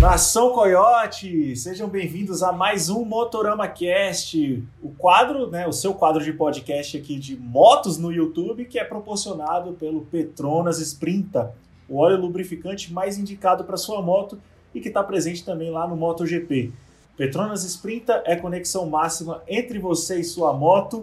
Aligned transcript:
Nação 0.00 0.54
Coyote, 0.54 1.54
sejam 1.54 1.86
bem-vindos 1.86 2.42
a 2.42 2.50
mais 2.52 2.88
um 2.88 3.04
Motorama 3.04 3.68
Cast, 3.68 4.64
o 4.82 4.88
quadro, 4.96 5.50
né, 5.50 5.68
o 5.68 5.74
seu 5.74 5.92
quadro 5.92 6.24
de 6.24 6.32
podcast 6.32 6.96
aqui 6.96 7.18
de 7.18 7.36
motos 7.36 7.98
no 7.98 8.10
YouTube, 8.10 8.64
que 8.64 8.78
é 8.78 8.84
proporcionado 8.84 9.74
pelo 9.74 10.00
Petronas 10.06 10.78
Sprinta, 10.78 11.54
o 11.86 11.98
óleo 11.98 12.18
lubrificante 12.18 12.90
mais 12.90 13.18
indicado 13.18 13.62
para 13.64 13.76
sua 13.76 14.00
moto 14.00 14.40
e 14.74 14.80
que 14.80 14.88
está 14.88 15.04
presente 15.04 15.44
também 15.44 15.70
lá 15.70 15.86
no 15.86 15.96
MotoGP. 15.96 16.72
Petronas 17.18 17.62
Sprinta 17.64 18.22
é 18.24 18.34
conexão 18.36 18.88
máxima 18.88 19.42
entre 19.46 19.78
você 19.78 20.18
e 20.18 20.24
sua 20.24 20.54
moto. 20.54 21.02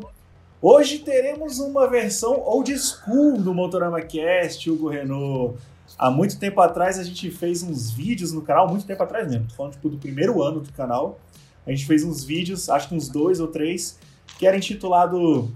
Hoje 0.59 0.97
teremos 0.97 1.59
uma 1.59 1.87
versão 1.87 2.41
old 2.43 2.75
school 2.75 3.37
do 3.37 3.53
Motorama 3.53 4.01
Cast, 4.01 4.67
Hugo 4.71 4.89
Renault. 4.89 5.55
Há 5.97 6.11
muito 6.11 6.37
tempo 6.39 6.61
atrás 6.61 6.99
a 6.99 7.03
gente 7.03 7.29
fez 7.31 7.63
uns 7.63 7.89
vídeos 7.91 8.31
no 8.31 8.41
canal, 8.41 8.67
muito 8.67 8.85
tempo 8.85 9.01
atrás 9.01 9.27
mesmo, 9.27 9.47
tô 9.47 9.55
falando 9.55 9.73
tipo, 9.73 9.89
do 9.89 9.97
primeiro 9.97 10.43
ano 10.43 10.59
do 10.59 10.71
canal. 10.73 11.19
A 11.65 11.71
gente 11.71 11.85
fez 11.85 12.03
uns 12.03 12.23
vídeos, 12.23 12.69
acho 12.69 12.89
que 12.89 12.95
uns 12.95 13.09
dois 13.09 13.39
ou 13.39 13.47
três, 13.47 13.99
que 14.37 14.45
era 14.45 14.55
intitulado 14.55 15.51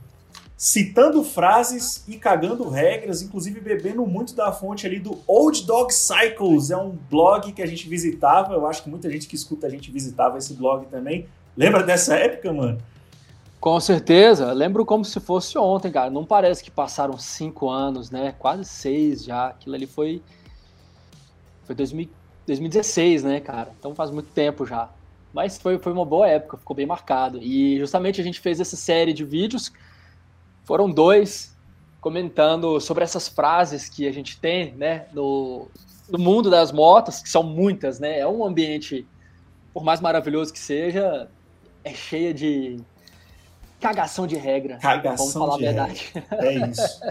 Citando 0.64 1.24
frases 1.24 2.04
e 2.08 2.18
cagando 2.18 2.70
regras, 2.70 3.24
inclusive 3.24 3.60
bebendo 3.60 4.06
muito 4.06 4.36
da 4.36 4.52
fonte 4.52 4.86
ali 4.86 5.00
do 5.00 5.18
Old 5.26 5.66
Dog 5.66 5.92
Cycles. 5.92 6.70
É 6.70 6.78
um 6.78 6.96
blog 7.10 7.52
que 7.52 7.64
a 7.64 7.66
gente 7.66 7.90
visitava, 7.90 8.54
eu 8.54 8.68
acho 8.68 8.84
que 8.84 8.90
muita 8.92 9.10
gente 9.10 9.28
que 9.28 9.36
escuta 9.36 9.66
a 9.66 9.70
gente 9.72 9.90
visitava 9.90 10.38
esse 10.38 10.54
blog 10.54 10.86
também. 10.86 11.26
Lembra 11.58 11.82
dessa 11.82 12.14
época, 12.14 12.54
mano? 12.54 12.78
Com 13.62 13.80
certeza, 13.80 14.52
lembro 14.54 14.84
como 14.84 15.06
se 15.06 15.20
fosse 15.20 15.56
ontem, 15.56 15.92
cara. 15.92 16.10
Não 16.10 16.26
parece 16.26 16.64
que 16.64 16.72
passaram 16.72 17.16
cinco 17.20 17.70
anos, 17.70 18.10
né? 18.10 18.34
Quase 18.40 18.66
seis 18.66 19.24
já. 19.24 19.50
Aquilo 19.50 19.76
ali 19.76 19.86
foi. 19.86 20.20
Foi 21.66 21.76
2000, 21.76 22.10
2016, 22.48 23.24
né, 23.24 23.40
cara? 23.40 23.72
Então 23.78 23.94
faz 23.94 24.10
muito 24.10 24.32
tempo 24.32 24.66
já. 24.66 24.90
Mas 25.32 25.60
foi, 25.60 25.78
foi 25.78 25.94
uma 25.94 26.04
boa 26.04 26.28
época, 26.28 26.58
ficou 26.58 26.76
bem 26.76 26.88
marcado. 26.88 27.38
E 27.38 27.78
justamente 27.78 28.20
a 28.20 28.24
gente 28.24 28.40
fez 28.40 28.60
essa 28.60 28.76
série 28.76 29.14
de 29.14 29.24
vídeos. 29.24 29.72
Foram 30.64 30.90
dois 30.90 31.56
comentando 32.02 32.80
sobre 32.80 33.04
essas 33.04 33.28
frases 33.28 33.88
que 33.88 34.08
a 34.08 34.12
gente 34.12 34.40
tem, 34.40 34.74
né, 34.74 35.06
no, 35.14 35.68
no 36.10 36.18
mundo 36.18 36.50
das 36.50 36.72
motos, 36.72 37.22
que 37.22 37.30
são 37.30 37.44
muitas, 37.44 38.00
né? 38.00 38.18
É 38.18 38.28
um 38.28 38.44
ambiente, 38.44 39.06
por 39.72 39.84
mais 39.84 40.02
maravilhoso 40.02 40.52
que 40.52 40.58
seja, 40.58 41.30
é 41.84 41.94
cheia 41.94 42.34
de 42.34 42.80
cagação 43.82 44.28
de 44.28 44.36
regra. 44.36 44.78
Cagação 44.78 45.18
vamos 45.18 45.34
falar 45.34 45.58
de 45.58 45.68
a 45.68 45.72
verdade. 45.72 46.12
Regra. 46.14 46.48
É 46.48 46.70
isso. 46.70 47.02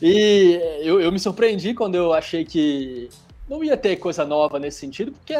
e 0.00 0.60
eu, 0.82 1.00
eu, 1.00 1.12
me 1.12 1.18
surpreendi 1.18 1.74
quando 1.74 1.96
eu 1.96 2.14
achei 2.14 2.44
que 2.44 3.10
não 3.48 3.64
ia 3.64 3.76
ter 3.76 3.96
coisa 3.96 4.24
nova 4.24 4.58
nesse 4.58 4.78
sentido, 4.78 5.12
porque 5.12 5.34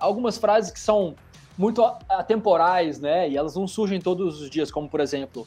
algumas 0.00 0.38
frases 0.38 0.72
que 0.72 0.80
são 0.80 1.14
muito 1.58 1.84
atemporais, 2.08 2.98
né? 2.98 3.28
E 3.28 3.36
elas 3.36 3.54
não 3.54 3.68
surgem 3.68 4.00
todos 4.00 4.40
os 4.40 4.50
dias, 4.50 4.70
como 4.70 4.88
por 4.88 5.00
exemplo, 5.00 5.46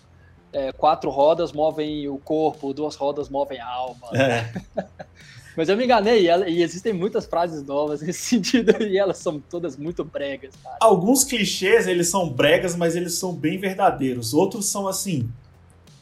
é, 0.54 0.72
quatro 0.72 1.10
rodas 1.10 1.52
movem 1.52 2.08
o 2.08 2.18
corpo, 2.18 2.74
duas 2.74 2.96
rodas 2.96 3.30
movem 3.30 3.60
a 3.60 3.68
alma. 3.68 4.10
É. 4.14 4.52
Mas 5.56 5.70
eu 5.70 5.76
me 5.76 5.86
enganei, 5.86 6.30
e, 6.30 6.62
existem 6.62 6.94
muitas 6.94 7.26
frases 7.26 7.64
novas 7.64 8.02
nesse 8.04 8.22
sentido, 8.22 8.82
e 8.84 8.98
elas 8.98 9.18
são 9.18 9.40
todas 9.40 9.76
muito 9.76 10.04
bregas, 10.04 10.54
cara. 10.64 10.78
Alguns 10.80 11.24
clichês, 11.24 11.88
eles 11.88 12.10
são 12.10 12.30
bregas, 12.30 12.76
mas 12.76 12.96
eles 12.96 13.16
são 13.16 13.34
bem 13.34 13.58
verdadeiros. 13.58 14.34
Outros 14.34 14.68
são 14.68 14.88
assim, 14.88 15.30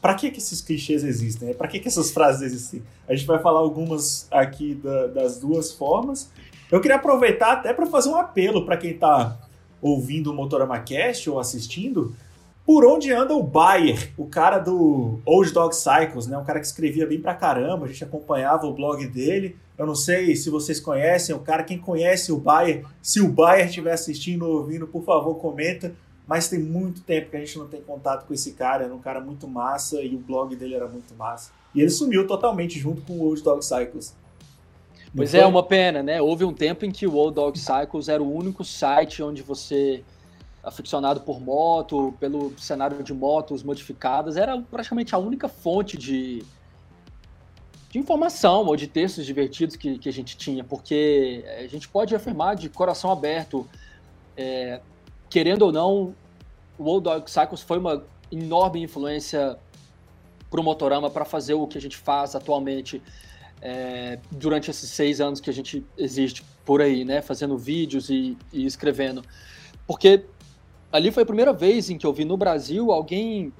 para 0.00 0.14
que, 0.14 0.30
que 0.30 0.38
esses 0.38 0.60
clichês 0.60 1.02
existem? 1.02 1.52
Para 1.54 1.68
que, 1.68 1.80
que 1.80 1.88
essas 1.88 2.10
frases 2.10 2.42
existem? 2.42 2.82
A 3.08 3.14
gente 3.14 3.26
vai 3.26 3.38
falar 3.40 3.60
algumas 3.60 4.28
aqui 4.30 4.74
da, 4.74 5.08
das 5.08 5.38
duas 5.38 5.72
formas. 5.72 6.30
Eu 6.70 6.80
queria 6.80 6.96
aproveitar 6.96 7.52
até 7.52 7.72
para 7.72 7.86
fazer 7.86 8.10
um 8.10 8.16
apelo 8.16 8.64
para 8.64 8.76
quem 8.76 8.92
está 8.92 9.36
ouvindo 9.80 10.30
o 10.30 10.34
Motorama 10.34 10.78
Cast 10.80 11.28
ou 11.30 11.38
assistindo, 11.38 12.14
por 12.68 12.84
onde 12.84 13.10
anda 13.10 13.32
o 13.32 13.42
Bayer, 13.42 14.12
o 14.14 14.26
cara 14.26 14.58
do 14.58 15.20
Old 15.24 15.50
Dog 15.54 15.74
Cycles, 15.74 16.26
né? 16.26 16.36
Um 16.36 16.44
cara 16.44 16.60
que 16.60 16.66
escrevia 16.66 17.06
bem 17.06 17.18
pra 17.18 17.34
caramba, 17.34 17.86
a 17.86 17.88
gente 17.88 18.04
acompanhava 18.04 18.66
o 18.66 18.74
blog 18.74 19.06
dele. 19.06 19.56
Eu 19.78 19.86
não 19.86 19.94
sei 19.94 20.36
se 20.36 20.50
vocês 20.50 20.78
conhecem 20.78 21.34
o 21.34 21.38
cara, 21.38 21.62
quem 21.62 21.78
conhece 21.78 22.30
o 22.30 22.36
Bayer, 22.36 22.84
se 23.00 23.22
o 23.22 23.28
Bayer 23.28 23.68
estiver 23.68 23.92
assistindo 23.92 24.46
ou 24.46 24.58
ouvindo, 24.58 24.86
por 24.86 25.02
favor, 25.02 25.36
comenta. 25.36 25.94
Mas 26.26 26.50
tem 26.50 26.58
muito 26.58 27.00
tempo 27.00 27.30
que 27.30 27.38
a 27.38 27.40
gente 27.40 27.58
não 27.58 27.66
tem 27.66 27.80
contato 27.80 28.26
com 28.26 28.34
esse 28.34 28.52
cara, 28.52 28.84
era 28.84 28.94
um 28.94 29.00
cara 29.00 29.18
muito 29.18 29.48
massa 29.48 30.02
e 30.02 30.14
o 30.14 30.18
blog 30.18 30.54
dele 30.54 30.74
era 30.74 30.86
muito 30.86 31.14
massa. 31.14 31.50
E 31.74 31.80
ele 31.80 31.88
sumiu 31.88 32.26
totalmente 32.26 32.78
junto 32.78 33.00
com 33.00 33.14
o 33.14 33.22
Old 33.22 33.42
Dog 33.42 33.64
Cycles. 33.64 34.14
Pois 35.16 35.32
é, 35.32 35.46
uma 35.46 35.62
pena, 35.62 36.02
né? 36.02 36.20
Houve 36.20 36.44
um 36.44 36.52
tempo 36.52 36.84
em 36.84 36.90
que 36.90 37.06
o 37.06 37.14
Old 37.14 37.34
Dog 37.34 37.58
Cycles 37.58 38.10
era 38.10 38.22
o 38.22 38.30
único 38.30 38.62
site 38.62 39.22
onde 39.22 39.42
você 39.42 40.04
aficionado 40.62 41.20
por 41.20 41.40
moto, 41.40 42.14
pelo 42.18 42.52
cenário 42.58 43.02
de 43.02 43.14
motos 43.14 43.62
modificadas, 43.62 44.36
era 44.36 44.60
praticamente 44.60 45.14
a 45.14 45.18
única 45.18 45.48
fonte 45.48 45.96
de, 45.96 46.44
de 47.90 47.98
informação 47.98 48.66
ou 48.66 48.76
de 48.76 48.86
textos 48.86 49.24
divertidos 49.24 49.76
que, 49.76 49.98
que 49.98 50.08
a 50.08 50.12
gente 50.12 50.36
tinha, 50.36 50.64
porque 50.64 51.44
a 51.58 51.66
gente 51.66 51.88
pode 51.88 52.14
afirmar 52.14 52.56
de 52.56 52.68
coração 52.68 53.10
aberto, 53.10 53.66
é, 54.36 54.80
querendo 55.30 55.62
ou 55.62 55.72
não, 55.72 56.14
o 56.78 56.84
Old 56.84 57.04
Dog 57.04 57.30
Cycles 57.30 57.62
foi 57.62 57.78
uma 57.78 58.04
enorme 58.30 58.82
influência 58.82 59.58
para 60.50 60.60
o 60.60 60.64
Motorama 60.64 61.10
para 61.10 61.24
fazer 61.24 61.54
o 61.54 61.66
que 61.66 61.78
a 61.78 61.80
gente 61.80 61.96
faz 61.96 62.34
atualmente 62.34 63.02
é, 63.60 64.18
durante 64.30 64.70
esses 64.70 64.90
seis 64.90 65.20
anos 65.20 65.40
que 65.40 65.50
a 65.50 65.52
gente 65.52 65.84
existe 65.96 66.44
por 66.64 66.80
aí, 66.80 67.04
né, 67.04 67.22
fazendo 67.22 67.56
vídeos 67.56 68.10
e, 68.10 68.36
e 68.52 68.66
escrevendo, 68.66 69.22
porque 69.86 70.24
ali 70.92 71.10
foi 71.10 71.22
a 71.22 71.26
primeira 71.26 71.52
vez 71.52 71.90
em 71.90 71.98
que 71.98 72.06
eu 72.06 72.12
vi 72.12 72.24
no 72.24 72.36
Brasil 72.36 72.90
alguém 72.90 73.52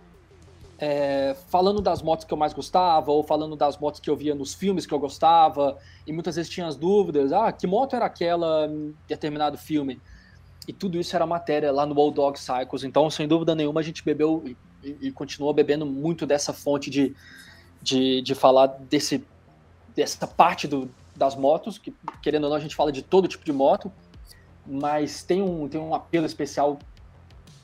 é, 0.78 1.34
falando 1.49 1.81
das 1.81 2.00
motos 2.00 2.25
que 2.25 2.33
eu 2.33 2.39
mais 2.39 2.53
gostava, 2.53 3.11
ou 3.11 3.22
falando 3.22 3.56
das 3.56 3.77
motos 3.77 4.00
que 4.00 4.09
eu 4.09 4.16
via 4.16 4.34
nos 4.34 4.55
filmes 4.55 4.87
que 4.87 4.94
eu 4.94 4.99
gostava, 4.99 5.77
e 6.06 6.12
muitas 6.12 6.37
vezes 6.37 6.50
tinha 6.50 6.67
as 6.67 6.77
dúvidas, 6.77 7.33
ah, 7.33 7.50
que 7.50 7.67
moto 7.67 7.97
era 7.97 8.05
aquela 8.05 8.67
em 8.67 8.94
determinado 9.09 9.59
filme? 9.59 10.00
E 10.67 10.72
tudo 10.72 10.99
isso 10.99 11.17
era 11.17 11.27
matéria 11.27 11.72
lá 11.72 11.84
no 11.84 11.99
Old 11.99 12.15
Dog 12.15 12.38
Cycles, 12.38 12.84
então, 12.84 13.11
sem 13.11 13.27
dúvida 13.27 13.55
nenhuma, 13.55 13.81
a 13.81 13.83
gente 13.83 14.05
bebeu 14.05 14.44
e, 14.83 15.09
e 15.09 15.11
continua 15.11 15.53
bebendo 15.53 15.84
muito 15.84 16.25
dessa 16.25 16.53
fonte 16.53 16.88
de, 16.91 17.17
de, 17.83 18.22
de 18.22 18.34
falar 18.34 18.67
desse, 18.67 19.25
dessa 19.97 20.27
parte 20.28 20.69
do, 20.69 20.88
das 21.17 21.34
motos, 21.34 21.77
que 21.77 21.93
querendo 22.22 22.44
ou 22.44 22.50
não, 22.50 22.56
a 22.56 22.61
gente 22.61 22.77
fala 22.77 22.93
de 22.93 23.03
todo 23.03 23.27
tipo 23.27 23.44
de 23.44 23.53
moto, 23.53 23.91
mas 24.65 25.25
tem 25.25 25.43
um, 25.43 25.69
tem 25.69 25.81
um 25.81 25.94
apelo 25.94 26.27
especial 26.27 26.78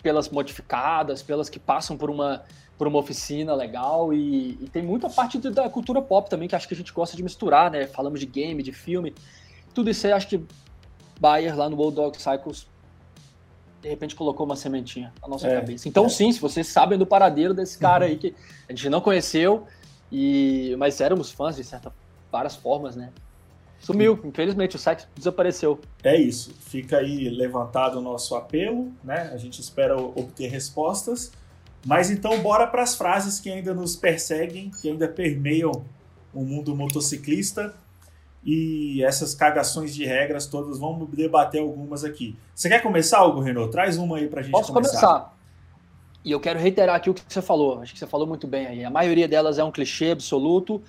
pelas 0.04 0.28
modificadas, 0.28 1.22
pelas 1.22 1.48
que 1.48 1.58
passam 1.58 1.96
por 1.96 2.10
uma, 2.10 2.42
por 2.76 2.86
uma 2.86 2.98
oficina 2.98 3.54
legal 3.54 4.12
e, 4.12 4.50
e 4.60 4.68
tem 4.70 4.82
muita 4.82 5.08
parte 5.08 5.38
da 5.38 5.66
cultura 5.70 6.02
pop 6.02 6.28
também 6.28 6.46
que 6.46 6.54
acho 6.54 6.68
que 6.68 6.74
a 6.74 6.76
gente 6.76 6.92
gosta 6.92 7.16
de 7.16 7.22
misturar, 7.22 7.70
né? 7.70 7.86
Falamos 7.86 8.20
de 8.20 8.26
game, 8.26 8.62
de 8.62 8.70
filme, 8.70 9.14
tudo 9.72 9.88
isso 9.88 10.06
aí 10.06 10.12
acho 10.12 10.28
que 10.28 10.44
Bayer 11.18 11.56
lá 11.56 11.70
no 11.70 11.78
Old 11.78 11.96
Dog 11.96 12.20
Cycles 12.20 12.68
de 13.80 13.88
repente 13.88 14.14
colocou 14.14 14.44
uma 14.44 14.56
sementinha 14.56 15.10
na 15.22 15.28
nossa 15.28 15.48
é, 15.48 15.54
cabeça. 15.54 15.88
Então, 15.88 16.04
é. 16.04 16.08
sim, 16.10 16.30
se 16.30 16.38
vocês 16.38 16.66
sabem 16.68 16.98
do 16.98 17.06
paradeiro 17.06 17.54
desse 17.54 17.78
cara 17.78 18.04
uhum. 18.04 18.10
aí 18.10 18.18
que 18.18 18.34
a 18.68 18.72
gente 18.72 18.90
não 18.90 19.00
conheceu, 19.00 19.66
e 20.12 20.74
mas 20.78 21.00
éramos 21.00 21.30
fãs 21.30 21.56
de 21.56 21.64
certa 21.64 21.92
várias 22.30 22.56
formas, 22.56 22.94
né? 22.94 23.10
Sumiu, 23.84 24.18
infelizmente, 24.24 24.76
o 24.76 24.78
site 24.78 25.06
desapareceu. 25.14 25.78
É 26.02 26.16
isso. 26.16 26.54
Fica 26.58 26.96
aí 26.96 27.28
levantado 27.28 27.98
o 27.98 28.00
nosso 28.00 28.34
apelo, 28.34 28.90
né? 29.04 29.30
A 29.30 29.36
gente 29.36 29.60
espera 29.60 29.94
obter 30.00 30.48
respostas. 30.48 31.30
Mas 31.84 32.10
então, 32.10 32.40
bora 32.40 32.66
para 32.66 32.82
as 32.82 32.96
frases 32.96 33.38
que 33.38 33.50
ainda 33.50 33.74
nos 33.74 33.94
perseguem, 33.94 34.70
que 34.70 34.88
ainda 34.88 35.06
permeiam 35.06 35.84
o 36.32 36.42
mundo 36.42 36.74
motociclista. 36.74 37.74
E 38.42 39.04
essas 39.04 39.34
cagações 39.34 39.94
de 39.94 40.06
regras 40.06 40.46
todas, 40.46 40.78
vamos 40.78 41.06
debater 41.10 41.60
algumas 41.60 42.04
aqui. 42.04 42.38
Você 42.54 42.70
quer 42.70 42.82
começar, 42.82 43.22
Hugo 43.22 43.40
Renault? 43.40 43.70
Traz 43.70 43.98
uma 43.98 44.16
aí 44.16 44.28
para 44.28 44.40
a 44.40 44.42
gente 44.42 44.52
Posso 44.52 44.72
começar. 44.72 44.98
começar. 44.98 45.36
E 46.24 46.30
eu 46.30 46.40
quero 46.40 46.58
reiterar 46.58 46.96
aqui 46.96 47.10
o 47.10 47.14
que 47.14 47.22
você 47.28 47.42
falou. 47.42 47.80
Acho 47.80 47.92
que 47.92 47.98
você 47.98 48.06
falou 48.06 48.26
muito 48.26 48.46
bem 48.46 48.66
aí. 48.66 48.82
A 48.82 48.88
maioria 48.88 49.28
delas 49.28 49.58
é 49.58 49.64
um 49.64 49.70
clichê 49.70 50.10
absoluto 50.10 50.82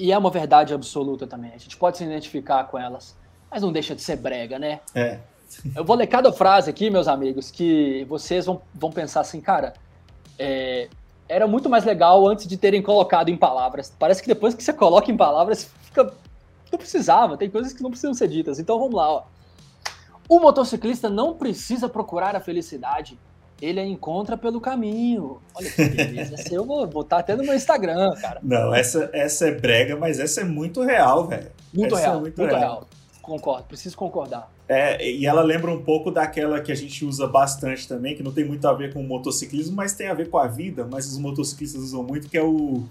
e 0.00 0.10
é 0.12 0.16
uma 0.16 0.30
verdade 0.30 0.72
absoluta 0.72 1.26
também. 1.26 1.52
A 1.54 1.58
gente 1.58 1.76
pode 1.76 1.98
se 1.98 2.04
identificar 2.04 2.64
com 2.64 2.78
elas, 2.78 3.14
mas 3.50 3.60
não 3.60 3.70
deixa 3.70 3.94
de 3.94 4.00
ser 4.00 4.16
brega, 4.16 4.58
né? 4.58 4.80
É. 4.94 5.18
Eu 5.76 5.84
vou 5.84 5.94
ler 5.94 6.06
cada 6.06 6.32
frase 6.32 6.70
aqui, 6.70 6.88
meus 6.88 7.06
amigos, 7.06 7.50
que 7.50 8.06
vocês 8.08 8.46
vão, 8.46 8.62
vão 8.74 8.90
pensar 8.90 9.20
assim, 9.20 9.42
cara, 9.42 9.74
é, 10.38 10.88
era 11.28 11.46
muito 11.46 11.68
mais 11.68 11.84
legal 11.84 12.26
antes 12.26 12.46
de 12.46 12.56
terem 12.56 12.80
colocado 12.80 13.28
em 13.28 13.36
palavras. 13.36 13.94
Parece 13.98 14.22
que 14.22 14.28
depois 14.28 14.54
que 14.54 14.62
você 14.62 14.72
coloca 14.72 15.10
em 15.12 15.16
palavras, 15.18 15.70
fica. 15.82 16.14
Não 16.72 16.78
precisava, 16.78 17.36
tem 17.36 17.50
coisas 17.50 17.74
que 17.74 17.82
não 17.82 17.90
precisam 17.90 18.14
ser 18.14 18.28
ditas. 18.28 18.58
Então 18.58 18.78
vamos 18.78 18.94
lá, 18.94 19.06
ó. 19.06 19.24
O 20.26 20.40
motociclista 20.40 21.10
não 21.10 21.34
precisa 21.34 21.90
procurar 21.90 22.34
a 22.34 22.40
felicidade, 22.40 23.18
ele 23.60 23.80
a 23.80 23.84
encontra 23.84 24.36
pelo 24.36 24.60
caminho. 24.60 25.40
Olha 25.54 25.70
que 25.70 25.84
beleza. 25.84 26.34
essa 26.34 26.54
eu 26.54 26.64
vou 26.64 26.86
botar 26.86 27.18
até 27.18 27.36
no 27.36 27.42
meu 27.42 27.54
Instagram, 27.54 28.10
cara. 28.20 28.40
Não, 28.42 28.74
essa, 28.74 29.10
essa 29.12 29.48
é 29.48 29.52
brega, 29.52 29.96
mas 29.96 30.18
essa 30.18 30.40
é 30.40 30.44
muito 30.44 30.82
real, 30.82 31.26
velho. 31.26 31.50
Muito 31.72 31.94
essa 31.94 32.04
real, 32.04 32.16
é 32.16 32.20
muito, 32.20 32.40
muito 32.40 32.50
real. 32.50 32.60
real. 32.60 32.88
concordo, 33.22 33.64
preciso 33.64 33.96
concordar. 33.96 34.50
É, 34.68 35.10
e 35.10 35.26
ela 35.26 35.42
lembra 35.42 35.70
um 35.70 35.82
pouco 35.82 36.10
daquela 36.10 36.60
que 36.60 36.70
a 36.70 36.74
gente 36.76 37.04
usa 37.04 37.26
bastante 37.26 37.88
também, 37.88 38.14
que 38.14 38.22
não 38.22 38.32
tem 38.32 38.44
muito 38.44 38.66
a 38.68 38.72
ver 38.72 38.92
com 38.92 39.00
o 39.00 39.04
motociclismo, 39.04 39.74
mas 39.74 39.94
tem 39.94 40.08
a 40.08 40.14
ver 40.14 40.30
com 40.30 40.38
a 40.38 40.46
vida, 40.46 40.86
mas 40.90 41.06
os 41.06 41.18
motociclistas 41.18 41.82
usam 41.82 42.02
muito, 42.02 42.28
que 42.28 42.38
é 42.38 42.42
o. 42.42 42.84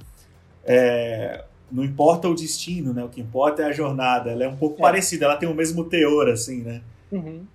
É, 0.66 1.46
não 1.72 1.84
importa 1.84 2.28
o 2.28 2.36
destino, 2.36 2.94
né? 2.94 3.04
O 3.04 3.10
que 3.10 3.22
importa 3.22 3.62
é 3.62 3.66
a 3.66 3.72
jornada. 3.72 4.32
Ela 4.32 4.44
é 4.44 4.48
um 4.50 4.58
pouco 4.58 4.78
é. 4.80 4.82
parecida, 4.82 5.26
ela 5.26 5.38
tem 5.38 5.48
o 5.48 5.54
mesmo 5.56 5.86
teor, 5.86 6.30
assim, 6.30 6.62
né? 6.62 6.82
Uhum. 7.12 7.46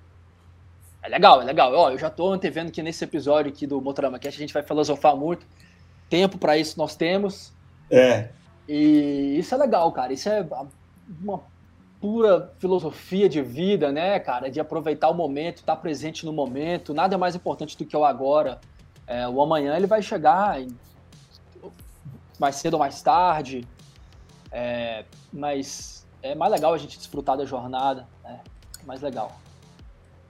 É 1.05 1.09
legal, 1.11 1.43
é 1.43 1.45
legal. 1.45 1.71
Ó, 1.75 1.91
eu 1.91 1.99
já 1.99 2.09
tô 2.09 2.33
antevendo 2.33 2.73
que 2.73 2.83
nesse 2.83 3.05
episódio 3.05 3.53
aqui 3.53 3.67
do 3.67 3.79
Motorama 3.79 4.19
Cast 4.19 4.39
a 4.39 4.41
gente 4.41 4.55
vai 4.55 4.63
filosofar 4.63 5.15
muito. 5.15 5.47
Tempo 6.09 6.39
para 6.39 6.57
isso 6.57 6.79
nós 6.79 6.97
temos. 6.97 7.53
É. 7.91 8.31
E 8.67 9.37
isso 9.39 9.55
é 9.55 9.59
legal, 9.59 9.93
cara. 9.93 10.15
Isso 10.15 10.31
é 10.31 10.47
uma 11.21 11.43
pura 12.01 12.51
filosofia 12.59 13.29
de 13.29 13.43
vida, 13.43 13.93
né, 13.93 14.19
cara? 14.19 14.51
De 14.51 14.59
aproveitar 14.59 15.11
o 15.11 15.15
momento, 15.15 15.59
estar 15.59 15.77
presente 15.77 16.25
no 16.25 16.33
momento. 16.33 16.95
Nada 16.95 17.17
é 17.17 17.19
mais 17.19 17.35
importante 17.35 17.77
do 17.77 17.85
que 17.85 17.95
o 17.95 18.03
agora. 18.03 18.59
É, 19.07 19.29
o 19.29 19.43
amanhã 19.43 19.77
ele 19.77 19.87
vai 19.87 20.01
chegar 20.01 20.57
mais 22.39 22.57
cedo 22.57 22.75
ou 22.75 22.81
mais 22.81 23.03
tarde. 23.03 23.69
É, 24.51 25.05
mas 25.31 26.07
é 26.23 26.35
mais 26.35 26.51
legal 26.51 26.73
a 26.73 26.79
gente 26.79 26.97
desfrutar 26.97 27.37
da 27.37 27.45
jornada. 27.45 28.09
Né? 28.23 28.41
Mais 28.87 29.03
legal. 29.03 29.44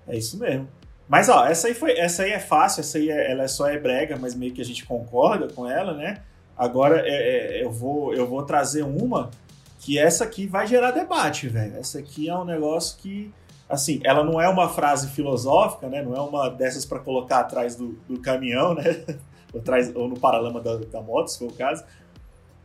É 0.06 0.16
isso 0.16 0.38
mesmo. 0.38 0.68
Mas 1.08 1.28
ó, 1.28 1.46
essa 1.46 1.68
aí 1.68 1.74
foi, 1.74 1.98
essa 1.98 2.22
aí 2.22 2.32
é 2.32 2.38
fácil, 2.38 2.80
essa 2.80 2.98
aí 2.98 3.10
é, 3.10 3.30
ela 3.30 3.44
é 3.44 3.48
só 3.48 3.68
é 3.68 3.78
brega, 3.78 4.16
mas 4.18 4.34
meio 4.34 4.52
que 4.52 4.60
a 4.60 4.64
gente 4.64 4.84
concorda 4.84 5.48
com 5.52 5.68
ela, 5.68 5.94
né? 5.94 6.22
Agora 6.56 7.02
é, 7.04 7.58
é, 7.58 7.64
eu, 7.64 7.70
vou, 7.70 8.14
eu 8.14 8.26
vou 8.26 8.42
trazer 8.42 8.82
uma 8.82 9.30
que 9.80 9.98
essa 9.98 10.24
aqui 10.24 10.46
vai 10.46 10.66
gerar 10.66 10.92
debate, 10.92 11.46
velho. 11.48 11.76
Essa 11.76 11.98
aqui 11.98 12.28
é 12.28 12.34
um 12.34 12.44
negócio 12.44 12.96
que, 12.98 13.30
assim, 13.68 14.00
ela 14.02 14.24
não 14.24 14.40
é 14.40 14.48
uma 14.48 14.68
frase 14.68 15.08
filosófica, 15.08 15.88
né? 15.88 16.02
Não 16.02 16.14
é 16.14 16.20
uma 16.20 16.48
dessas 16.48 16.86
para 16.86 17.00
colocar 17.00 17.40
atrás 17.40 17.76
do, 17.76 17.98
do 18.08 18.18
caminhão, 18.18 18.74
né? 18.74 19.04
ou, 19.52 19.60
atrás, 19.60 19.94
ou 19.94 20.08
no 20.08 20.18
paralama 20.18 20.60
da, 20.60 20.76
da 20.76 21.02
moto, 21.02 21.28
se 21.28 21.38
for 21.38 21.50
o 21.50 21.52
caso. 21.52 21.84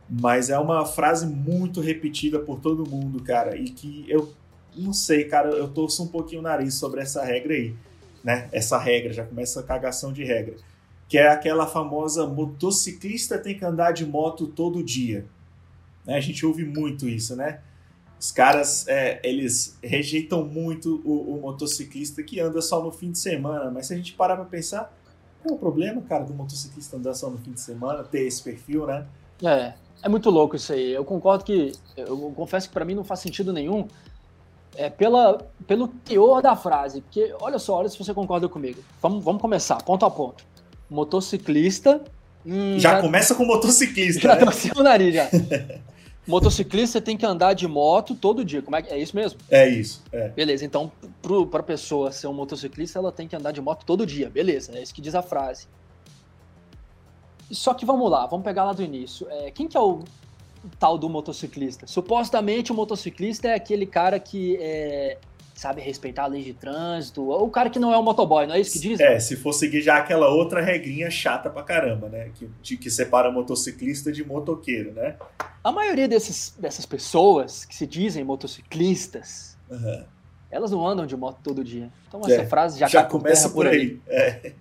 Mas 0.08 0.48
é 0.48 0.58
uma 0.58 0.86
frase 0.86 1.26
muito 1.26 1.80
repetida 1.80 2.38
por 2.38 2.58
todo 2.58 2.88
mundo, 2.88 3.22
cara. 3.22 3.54
E 3.54 3.64
que 3.64 4.06
eu 4.08 4.32
não 4.76 4.92
sei, 4.92 5.24
cara, 5.24 5.50
eu 5.50 5.68
torço 5.68 6.02
um 6.02 6.08
pouquinho 6.08 6.40
o 6.40 6.44
nariz 6.44 6.74
sobre 6.74 7.00
essa 7.00 7.24
regra 7.24 7.54
aí, 7.54 7.74
né? 8.22 8.48
Essa 8.52 8.78
regra, 8.78 9.12
já 9.12 9.24
começa 9.24 9.60
a 9.60 9.62
cagação 9.62 10.12
de 10.12 10.24
regra. 10.24 10.56
Que 11.08 11.18
é 11.18 11.28
aquela 11.28 11.66
famosa 11.66 12.26
motociclista 12.26 13.38
tem 13.38 13.58
que 13.58 13.64
andar 13.64 13.92
de 13.92 14.06
moto 14.06 14.46
todo 14.46 14.82
dia. 14.82 15.26
Né? 16.06 16.16
A 16.16 16.20
gente 16.20 16.44
ouve 16.46 16.64
muito 16.64 17.08
isso, 17.08 17.34
né? 17.34 17.60
Os 18.18 18.30
caras, 18.30 18.86
é, 18.86 19.18
eles 19.24 19.78
rejeitam 19.82 20.44
muito 20.44 21.00
o, 21.04 21.36
o, 21.36 21.40
motociclista 21.40 22.22
que 22.22 22.38
anda 22.38 22.60
só 22.60 22.82
no 22.82 22.92
fim 22.92 23.10
de 23.10 23.18
semana, 23.18 23.70
mas 23.70 23.86
se 23.86 23.94
a 23.94 23.96
gente 23.96 24.12
parar 24.12 24.36
pra 24.36 24.44
pensar, 24.44 24.94
qual 25.42 25.54
é 25.54 25.56
o 25.56 25.58
problema, 25.58 26.02
cara, 26.02 26.24
do 26.24 26.34
motociclista 26.34 26.98
andar 26.98 27.14
só 27.14 27.30
no 27.30 27.38
fim 27.38 27.52
de 27.52 27.60
semana, 27.62 28.04
ter 28.04 28.26
esse 28.26 28.42
perfil, 28.42 28.86
né? 28.86 29.06
É, 29.42 29.72
é 30.02 30.08
muito 30.08 30.28
louco 30.28 30.54
isso 30.54 30.70
aí. 30.70 30.92
Eu 30.92 31.02
concordo 31.02 31.44
que, 31.44 31.72
eu 31.96 32.30
confesso 32.36 32.68
que 32.68 32.74
para 32.74 32.84
mim 32.84 32.94
não 32.94 33.04
faz 33.04 33.20
sentido 33.20 33.54
nenhum, 33.54 33.88
é, 34.76 34.88
pela, 34.88 35.38
pelo 35.66 35.88
teor 35.88 36.42
da 36.42 36.56
frase. 36.56 37.00
Porque, 37.00 37.34
olha 37.40 37.58
só, 37.58 37.76
olha 37.76 37.88
se 37.88 37.98
você 37.98 38.14
concorda 38.14 38.48
comigo. 38.48 38.82
Vamos, 39.00 39.24
vamos 39.24 39.40
começar, 39.40 39.82
ponto 39.82 40.04
a 40.04 40.10
ponto. 40.10 40.44
Motociclista. 40.88 42.02
Hum, 42.44 42.78
já, 42.78 42.96
já, 42.96 43.00
começa 43.00 43.34
com 43.34 43.44
motociclista. 43.44 44.20
Já 44.20 44.36
né? 44.36 44.52
o 44.76 44.82
nariz 44.82 45.14
já. 45.14 45.28
motociclista 46.26 47.00
tem 47.00 47.16
que 47.16 47.26
andar 47.26 47.54
de 47.54 47.66
moto 47.66 48.14
todo 48.14 48.44
dia. 48.44 48.62
Como 48.62 48.76
é, 48.76 48.84
é 48.88 48.98
isso 48.98 49.14
mesmo? 49.14 49.38
É 49.50 49.68
isso. 49.68 50.02
É. 50.12 50.28
Beleza, 50.28 50.64
então, 50.64 50.90
para 51.50 51.60
a 51.60 51.62
pessoa 51.62 52.12
ser 52.12 52.28
um 52.28 52.32
motociclista, 52.32 52.98
ela 52.98 53.12
tem 53.12 53.28
que 53.28 53.36
andar 53.36 53.52
de 53.52 53.60
moto 53.60 53.84
todo 53.84 54.06
dia. 54.06 54.30
Beleza, 54.30 54.76
é 54.76 54.82
isso 54.82 54.94
que 54.94 55.00
diz 55.00 55.14
a 55.14 55.22
frase. 55.22 55.66
Só 57.50 57.74
que 57.74 57.84
vamos 57.84 58.08
lá, 58.10 58.26
vamos 58.26 58.44
pegar 58.44 58.64
lá 58.64 58.72
do 58.72 58.82
início. 58.82 59.26
É, 59.28 59.50
quem 59.50 59.66
que 59.66 59.76
é 59.76 59.80
o 59.80 60.04
tal 60.78 60.98
do 60.98 61.08
motociclista. 61.08 61.86
Supostamente 61.86 62.72
o 62.72 62.74
motociclista 62.74 63.48
é 63.48 63.54
aquele 63.54 63.86
cara 63.86 64.18
que 64.18 64.56
é, 64.60 65.18
sabe 65.60 65.82
respeitar 65.82 66.24
a 66.24 66.26
lei 66.26 66.42
de 66.42 66.54
trânsito, 66.54 67.22
ou 67.22 67.46
o 67.46 67.50
cara 67.50 67.68
que 67.68 67.78
não 67.78 67.92
é 67.92 67.98
um 67.98 68.02
motoboy, 68.02 68.46
não 68.46 68.54
é 68.54 68.60
isso 68.60 68.72
que 68.72 68.78
diz? 68.78 68.98
É, 68.98 69.20
se 69.20 69.36
for 69.36 69.52
seguir 69.52 69.82
já 69.82 69.98
aquela 69.98 70.28
outra 70.28 70.62
regrinha 70.62 71.10
chata 71.10 71.50
pra 71.50 71.62
caramba, 71.62 72.08
né? 72.08 72.30
Que, 72.34 72.50
de, 72.62 72.76
que 72.78 72.90
separa 72.90 73.30
motociclista 73.30 74.10
de 74.10 74.24
motoqueiro, 74.24 74.92
né? 74.92 75.16
A 75.62 75.70
maioria 75.70 76.08
desses, 76.08 76.54
dessas 76.58 76.86
pessoas 76.86 77.66
que 77.66 77.76
se 77.76 77.86
dizem 77.86 78.24
motociclistas, 78.24 79.58
uhum. 79.70 80.04
elas 80.50 80.70
não 80.70 80.86
andam 80.86 81.04
de 81.04 81.14
moto 81.14 81.40
todo 81.42 81.62
dia. 81.62 81.90
Então 82.08 82.20
essa 82.20 82.40
é, 82.40 82.46
frase 82.46 82.78
já, 82.78 82.88
já 82.88 83.04
começa 83.04 83.48
por, 83.50 83.56
por 83.56 83.66
aí. 83.66 83.80
aí. 83.80 84.00
É. 84.08 84.52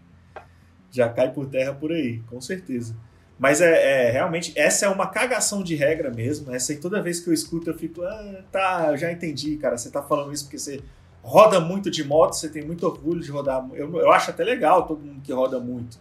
Já 0.92 1.08
cai 1.08 1.32
por 1.32 1.46
terra 1.46 1.74
por 1.74 1.94
aí, 1.94 2.20
com 2.30 2.42
certeza. 2.42 2.94
Mas 3.40 3.62
é, 3.62 4.08
é, 4.08 4.12
realmente, 4.12 4.52
essa 4.56 4.86
é 4.86 4.90
uma 4.90 5.08
cagação 5.08 5.64
de 5.64 5.74
regra 5.74 6.12
mesmo. 6.12 6.54
Essa 6.54 6.74
aí 6.74 6.78
toda 6.78 7.02
vez 7.02 7.22
que 7.22 7.30
eu 7.30 7.34
escuto 7.34 7.70
eu 7.70 7.74
fico, 7.78 8.04
ah, 8.04 8.42
tá, 8.52 8.88
eu 8.92 8.98
já 8.98 9.10
entendi, 9.10 9.56
cara. 9.56 9.78
Você 9.78 9.90
tá 9.90 10.04
falando 10.04 10.34
isso 10.34 10.44
porque 10.44 10.60
você 10.60 10.82
roda 11.24 11.60
muito 11.62 11.90
de 11.90 12.04
moto, 12.04 12.34
você 12.34 12.50
tem 12.50 12.66
muito 12.66 12.86
orgulho 12.86 13.22
de 13.22 13.32
rodar. 13.32 13.66
Eu, 13.74 13.98
eu 13.98 14.12
acho 14.12 14.30
até 14.30 14.44
legal 14.44 14.86
todo 14.86 15.00
mundo 15.00 15.22
que 15.22 15.32
roda 15.32 15.58
muito. 15.58 15.98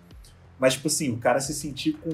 Mas, 0.58 0.75
tipo 0.75 0.88
assim, 0.88 1.12
o 1.12 1.19
cara 1.19 1.38
se 1.40 1.55
sentir 1.55 1.93
com 1.93 2.11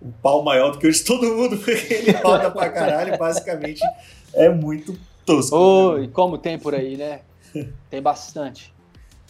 um 0.00 0.12
pau 0.22 0.44
maior 0.44 0.70
do 0.70 0.78
que 0.78 0.86
eu 0.86 0.90
de 0.90 1.02
todo 1.02 1.26
mundo, 1.26 1.56
porque 1.62 1.92
ele 1.92 2.12
roda 2.12 2.48
pra 2.48 2.70
caralho, 2.70 3.18
basicamente 3.18 3.82
é 4.32 4.48
muito 4.48 4.96
tosco. 5.26 5.56
Oh, 5.56 5.98
né? 5.98 6.04
e 6.04 6.08
como 6.08 6.38
tem 6.38 6.58
por 6.58 6.74
aí, 6.74 6.96
né? 6.96 7.20
Tem 7.90 8.00
bastante. 8.00 8.72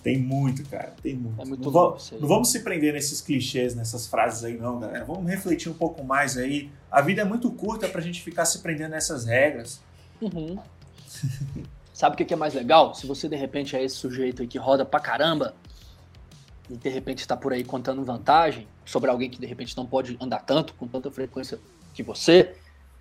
Tem 0.03 0.19
muito, 0.19 0.69
cara, 0.69 0.95
tem 1.03 1.15
muito. 1.15 1.41
É 1.41 1.45
muito 1.45 1.65
não, 1.65 1.71
vamos, 1.71 2.11
não 2.13 2.29
vamos 2.29 2.51
se 2.51 2.61
prender 2.61 2.93
nesses 2.93 3.21
clichês, 3.21 3.75
nessas 3.75 4.07
frases 4.07 4.43
aí, 4.43 4.57
não, 4.57 4.81
galera. 4.81 5.05
Vamos 5.05 5.31
refletir 5.31 5.71
um 5.71 5.75
pouco 5.75 6.03
mais 6.03 6.37
aí. 6.37 6.71
A 6.91 7.01
vida 7.01 7.23
é 7.23 7.25
muito 7.25 7.51
curta 7.53 7.89
pra 7.89 8.01
gente 8.01 8.21
ficar 8.21 8.45
se 8.45 8.59
prendendo 8.59 8.91
nessas 8.91 9.25
regras. 9.25 9.81
Uhum. 10.21 10.59
Sabe 11.95 12.15
o 12.15 12.27
que 12.27 12.35
é 12.35 12.37
mais 12.37 12.55
legal? 12.55 12.95
Se 12.95 13.07
você 13.07 13.29
de 13.29 13.37
repente 13.37 13.77
é 13.77 13.85
esse 13.85 13.95
sujeito 13.95 14.43
aí 14.43 14.49
que 14.49 14.59
roda 14.59 14.85
pra 14.85 14.99
caramba 14.99 15.55
e 16.69 16.77
de 16.77 16.89
repente 16.89 17.27
tá 17.29 17.37
por 17.37 17.53
aí 17.53 17.63
contando 17.63 18.03
vantagem 18.03 18.67
sobre 18.85 19.11
alguém 19.11 19.31
que 19.31 19.39
de 19.39 19.47
repente 19.47 19.77
não 19.77 19.87
pode 19.87 20.17
andar 20.21 20.41
tanto, 20.41 20.75
com 20.75 20.89
tanta 20.89 21.11
frequência 21.11 21.61
que 21.95 22.03
você, 22.03 22.55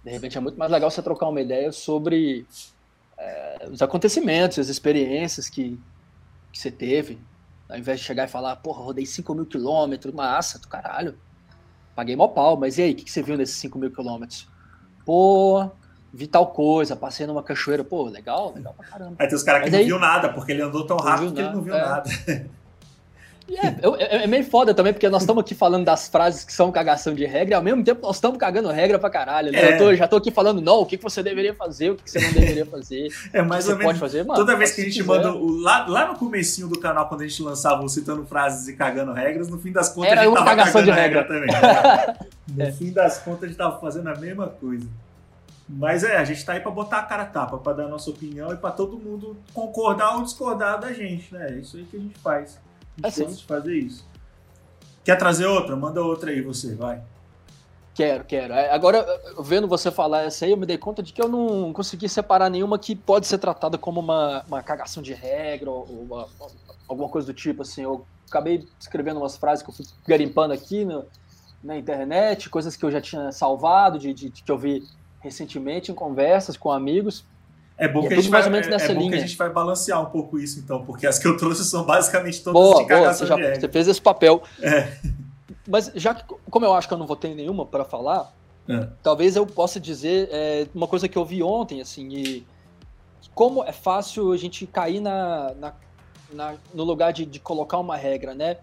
de 0.04 0.12
repente 0.12 0.38
é 0.38 0.42
muito 0.42 0.58
mais 0.58 0.72
legal 0.72 0.92
você 0.92 1.02
trocar 1.02 1.30
uma 1.30 1.42
ideia 1.42 1.72
sobre 1.72 2.46
é, 3.18 3.68
os 3.72 3.82
acontecimentos, 3.82 4.60
as 4.60 4.68
experiências 4.68 5.50
que, 5.50 5.80
que 6.52 6.60
você 6.60 6.72
teve, 6.72 7.20
ao 7.70 7.78
invés 7.78 8.00
de 8.00 8.06
chegar 8.06 8.26
e 8.26 8.28
falar, 8.28 8.56
porra, 8.58 8.84
rodei 8.84 9.06
5 9.06 9.34
mil 9.34 9.46
quilômetros, 9.46 10.14
massa 10.14 10.60
do 10.60 10.68
caralho, 10.68 11.18
paguei 11.96 12.16
mó 12.16 12.28
pau, 12.28 12.58
mas 12.58 12.78
e 12.78 12.84
aí, 12.84 12.92
o 12.92 12.96
que, 12.96 13.06
que 13.06 13.12
você 13.12 13.22
viu 13.22 13.38
nesses 13.38 13.56
5 13.56 13.78
mil 13.80 13.92
quilômetros? 13.92 14.48
Pô, 15.06 15.70
vi 16.14 16.28
tal 16.28 16.48
coisa, 16.48 16.96
passei 16.96 17.26
numa 17.26 17.44
cachoeira, 17.44 17.84
pô, 17.84 18.04
legal, 18.04 18.54
legal 18.54 18.74
pra 18.74 18.86
caramba. 18.86 19.16
Aí 19.18 19.28
tem 19.28 19.36
os 19.36 19.44
caras 19.44 19.62
que 19.62 19.66
mas 19.68 19.74
não 19.74 19.80
aí, 19.80 19.86
viu 19.86 20.00
nada, 20.00 20.30
porque 20.30 20.52
ele 20.52 20.62
andou 20.62 20.86
tão 20.86 20.98
rápido 20.98 21.34
que 21.34 21.40
ele 21.40 21.50
não 21.50 21.62
viu 21.62 21.76
é. 21.76 21.82
nada. 21.82 22.10
É, 23.50 23.68
é, 23.68 24.24
é, 24.24 24.28
meio 24.28 24.44
foda 24.44 24.74
também, 24.74 24.94
porque 24.94 25.10
nós 25.10 25.24
estamos 25.24 25.42
aqui 25.42 25.56
falando 25.56 25.86
das 25.86 26.08
frases 26.08 26.44
que 26.44 26.54
são 26.54 26.72
cagação 26.72 27.14
de 27.14 27.26
regra, 27.26 27.54
e 27.54 27.56
ao 27.56 27.62
mesmo 27.62 27.84
tempo 27.84 28.02
nós 28.02 28.16
estamos 28.16 28.38
cagando 28.38 28.70
regra 28.70 29.00
pra 29.00 29.10
caralho. 29.10 29.52
Né? 29.52 29.60
É. 29.60 29.74
Eu 29.74 29.78
tô, 29.78 29.96
já 29.96 30.08
tô 30.08 30.18
aqui 30.18 30.32
falando, 30.32 30.62
não, 30.62 30.80
o 30.80 30.86
que, 30.86 30.98
que 30.98 31.04
você 31.04 31.22
deveria 31.22 31.54
fazer, 31.54 31.92
o 31.92 31.96
que, 31.96 32.04
que 32.04 32.12
você 32.12 32.20
não 32.20 32.34
deveria 32.34 32.66
fazer. 32.66 33.10
É 33.34 33.42
mais 33.42 33.68
ou 33.68 33.76
menos. 33.76 33.86
Pode 33.86 34.00
fazer, 34.00 34.24
mano, 34.24 34.40
toda 34.40 34.58
vez 34.58 34.72
que 34.74 34.82
a 34.82 34.84
gente 34.84 35.04
manda. 35.04 35.32
O, 35.32 35.62
lá, 35.62 35.86
lá 35.88 36.08
no 36.08 36.18
comecinho 36.18 36.68
do 36.68 36.80
canal, 36.80 37.08
quando 37.08 37.22
a 37.22 37.28
gente 37.28 37.42
lançava 37.42 37.84
o 37.84 37.90
citando 37.90 38.26
frases 38.26 38.68
e 38.68 38.76
cagando 38.76 39.14
regras, 39.14 39.48
no 39.48 39.60
fim 39.60 39.72
das 39.72 39.90
contas 39.90 40.12
Era 40.12 40.22
a 40.22 40.24
gente 40.26 40.34
tava 40.34 40.46
cagação 40.46 40.84
de 40.84 40.92
regra, 40.92 41.22
regra 41.22 41.28
também. 41.28 42.18
no 42.56 42.64
é. 42.64 42.72
fim 42.72 42.92
das 42.92 43.20
contas 43.20 43.44
a 43.44 43.48
gente 43.48 43.58
tava 43.58 43.80
fazendo 43.80 44.10
a 44.10 44.16
mesma 44.16 44.48
coisa. 44.48 44.88
Mas 45.70 46.04
é, 46.04 46.18
a 46.18 46.24
gente 46.24 46.44
tá 46.44 46.54
aí 46.54 46.60
pra 46.60 46.72
botar 46.72 47.00
a 47.00 47.04
cara 47.04 47.24
a 47.24 47.26
tapa, 47.26 47.58
pra 47.58 47.74
dar 47.74 47.86
a 47.86 47.88
nossa 47.88 48.10
opinião 48.10 48.52
e 48.52 48.58
pra 48.58 48.72
todo 48.72 48.98
mundo 48.98 49.38
concordar 49.54 50.16
ou 50.16 50.24
discordar 50.24 50.80
da 50.80 50.92
gente, 50.92 51.34
né? 51.34 51.48
É 51.52 51.54
isso 51.60 51.78
aí 51.78 51.84
que 51.84 51.96
a 51.96 52.00
gente 52.00 52.18
faz. 52.20 52.60
A 53.04 53.10
gente 53.10 53.44
é 53.44 53.48
fazer 53.48 53.76
isso. 53.76 54.06
Quer 55.04 55.18
trazer 55.18 55.46
outra? 55.46 55.76
Manda 55.76 56.02
outra 56.02 56.32
aí 56.32 56.42
você, 56.42 56.76
vai. 56.76 57.02
Quero, 57.94 58.24
quero. 58.24 58.54
É, 58.54 58.72
agora, 58.72 59.06
vendo 59.40 59.68
você 59.68 59.92
falar 59.92 60.24
essa 60.24 60.46
aí, 60.46 60.52
eu 60.52 60.58
me 60.58 60.66
dei 60.66 60.78
conta 60.78 61.04
de 61.04 61.12
que 61.12 61.22
eu 61.22 61.28
não 61.28 61.74
consegui 61.74 62.08
separar 62.08 62.50
nenhuma 62.50 62.80
que 62.80 62.96
pode 62.96 63.28
ser 63.28 63.38
tratada 63.38 63.78
como 63.78 64.00
uma, 64.00 64.44
uma 64.48 64.64
cagação 64.64 65.04
de 65.04 65.14
regra 65.14 65.70
ou 65.70 65.84
uma, 65.86 66.28
alguma 66.88 67.10
coisa 67.10 67.28
do 67.28 67.34
tipo, 67.34 67.64
assim. 67.64 67.84
Eu 67.84 68.06
acabei 68.28 68.68
escrevendo 68.80 69.18
umas 69.18 69.36
frases 69.36 69.64
que 69.64 69.70
eu 69.70 69.74
fui 69.74 69.86
garimpando 70.08 70.54
aqui 70.54 70.86
no, 70.86 71.06
na 71.62 71.78
internet, 71.78 72.50
coisas 72.50 72.78
que 72.78 72.86
eu 72.86 72.92
já 72.92 73.02
tinha 73.02 73.32
salvado, 73.32 74.00
de, 74.00 74.14
de, 74.14 74.30
de 74.30 74.42
que 74.42 74.52
eu 74.52 74.58
vi 74.58 74.84
recentemente 75.20 75.92
em 75.92 75.96
conversas 75.96 76.56
com 76.56 76.72
amigos. 76.72 77.26
É 77.82 77.88
bom, 77.88 78.08
que, 78.08 78.14
é 78.14 78.18
a 78.18 78.22
gente 78.22 78.30
vai, 78.30 78.44
é, 78.44 78.46
é 78.46 78.94
bom 78.94 79.10
que 79.10 79.16
a 79.16 79.20
gente 79.20 79.36
vai 79.36 79.50
balancear 79.50 80.00
um 80.00 80.06
pouco 80.06 80.38
isso, 80.38 80.60
então, 80.60 80.86
porque 80.86 81.08
as 81.08 81.18
que 81.18 81.28
eu 81.28 81.36
trouxe 81.36 81.66
são 81.66 81.84
basicamente 81.84 82.44
todas 82.44 82.62
boa, 82.62 82.84
de 82.84 82.88
cagação 82.88 83.28
boa, 83.28 83.40
você, 83.40 83.56
já, 83.56 83.60
você 83.60 83.68
fez 83.68 83.88
esse 83.88 84.00
papel. 84.00 84.44
É. 84.62 84.88
Mas 85.68 85.92
já 85.96 86.14
que, 86.14 86.24
como 86.48 86.64
eu 86.64 86.74
acho 86.76 86.88
que 86.88 86.94
eu 86.94 86.98
não 87.00 87.08
vou 87.08 87.16
ter 87.16 87.34
nenhuma 87.34 87.66
para 87.66 87.84
falar, 87.84 88.32
é. 88.70 88.88
talvez 89.02 89.36
eu 89.36 89.48
possa 89.48 89.80
dizer 89.80 90.30
é, 90.32 90.68
uma 90.76 90.88
coisa 90.88 91.10
que 91.10 91.18
eu 91.18 91.26
vi 91.26 91.42
ontem, 91.42 91.82
assim, 91.82 92.08
e 92.10 92.48
como 93.34 93.64
é 93.64 93.72
fácil 93.72 94.32
a 94.32 94.38
gente 94.38 94.68
cair 94.68 95.00
na, 95.00 95.52
na, 95.56 95.74
na 96.32 96.54
no 96.72 96.84
lugar 96.84 97.12
de, 97.12 97.26
de, 97.26 97.40
colocar 97.40 97.80
uma 97.80 97.98
regra, 97.98 98.36
né? 98.36 98.58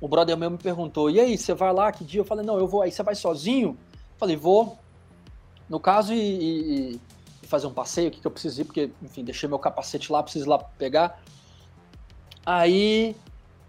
O 0.00 0.08
brother 0.08 0.36
meu 0.36 0.50
me 0.50 0.58
perguntou, 0.58 1.08
e 1.08 1.20
aí, 1.20 1.38
você 1.38 1.54
vai 1.54 1.72
lá, 1.72 1.92
que 1.92 2.04
dia? 2.04 2.22
Eu 2.22 2.24
falei, 2.24 2.44
não, 2.44 2.58
eu 2.58 2.66
vou. 2.66 2.82
Aí 2.82 2.90
você 2.90 3.04
vai 3.04 3.14
sozinho? 3.14 3.78
Eu 3.92 4.18
falei, 4.18 4.34
vou. 4.34 4.76
No 5.68 5.78
caso, 5.78 6.12
e, 6.12 6.94
e 6.94 7.00
fazer 7.46 7.66
um 7.66 7.72
passeio, 7.72 8.08
o 8.08 8.10
que, 8.10 8.20
que 8.20 8.26
eu 8.26 8.30
preciso 8.30 8.60
ir, 8.60 8.64
porque, 8.64 8.90
enfim, 9.02 9.24
deixei 9.24 9.48
meu 9.48 9.58
capacete 9.58 10.10
lá, 10.10 10.22
preciso 10.22 10.46
ir 10.46 10.48
lá 10.48 10.58
pegar. 10.58 11.20
Aí, 12.44 13.16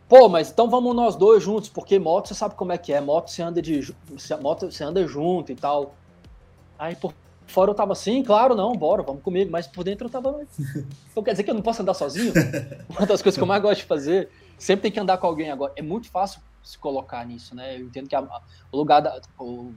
pô, 0.07 0.29
mas 0.29 0.51
então 0.51 0.69
vamos 0.69 0.95
nós 0.95 1.15
dois 1.15 1.43
juntos, 1.43 1.69
porque 1.69 1.97
moto 1.97 2.27
você 2.27 2.33
sabe 2.35 2.55
como 2.55 2.71
é 2.71 2.77
que 2.77 2.93
é, 2.93 3.01
moto 3.01 3.29
você 3.29 3.41
anda 3.41 3.61
de 3.61 3.93
moto 4.41 4.71
você 4.71 4.83
anda 4.83 5.05
junto 5.07 5.51
e 5.51 5.55
tal. 5.55 5.95
Aí 6.77 6.95
por 6.95 7.13
fora 7.47 7.71
eu 7.71 7.75
tava 7.75 7.93
assim, 7.93 8.21
claro, 8.23 8.55
não, 8.55 8.73
bora, 8.73 9.01
vamos 9.01 9.23
comigo, 9.23 9.49
mas 9.49 9.65
por 9.65 9.83
dentro 9.83 10.05
eu 10.05 10.11
tava. 10.11 10.41
Então 11.11 11.23
quer 11.23 11.31
dizer 11.31 11.43
que 11.43 11.49
eu 11.49 11.55
não 11.55 11.63
posso 11.63 11.81
andar 11.81 11.95
sozinho? 11.95 12.31
Uma 12.89 13.07
das 13.07 13.21
coisas 13.21 13.35
que 13.35 13.41
eu 13.41 13.47
mais 13.47 13.61
gosto 13.61 13.79
de 13.79 13.85
fazer, 13.85 14.29
sempre 14.57 14.83
tem 14.83 14.91
que 14.91 14.99
andar 14.99 15.17
com 15.17 15.25
alguém 15.25 15.49
agora. 15.49 15.73
É 15.75 15.81
muito 15.81 16.09
fácil 16.09 16.39
se 16.63 16.77
colocar 16.77 17.25
nisso, 17.25 17.55
né? 17.55 17.77
Eu 17.77 17.85
entendo 17.87 18.07
que 18.07 18.15
a, 18.15 18.21
o 18.71 18.77
lugar 18.77 19.01
da, 19.01 19.19
o, 19.39 19.73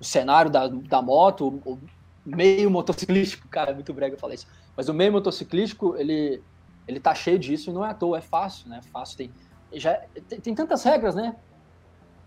o 0.00 0.04
cenário 0.04 0.50
da, 0.50 0.66
da 0.68 1.02
moto, 1.02 1.46
o, 1.46 1.72
o 1.72 1.80
meio 2.26 2.70
motociclístico, 2.70 3.48
cara, 3.48 3.70
é 3.70 3.74
muito 3.74 3.94
brega 3.94 4.16
falar 4.16 4.34
isso. 4.34 4.46
Mas 4.76 4.88
o 4.88 4.94
meio 4.94 5.12
motociclístico, 5.12 5.96
ele 5.96 6.42
ele 6.86 7.00
tá 7.00 7.14
cheio 7.14 7.38
disso 7.38 7.70
e 7.70 7.72
não 7.72 7.84
é 7.84 7.90
à 7.90 7.94
toa, 7.94 8.18
é 8.18 8.20
fácil, 8.20 8.68
né? 8.68 8.80
Fácil 8.92 9.16
tem 9.16 9.30
já 9.72 9.94
tem, 10.28 10.40
tem 10.40 10.54
tantas 10.54 10.84
regras, 10.84 11.14
né? 11.14 11.34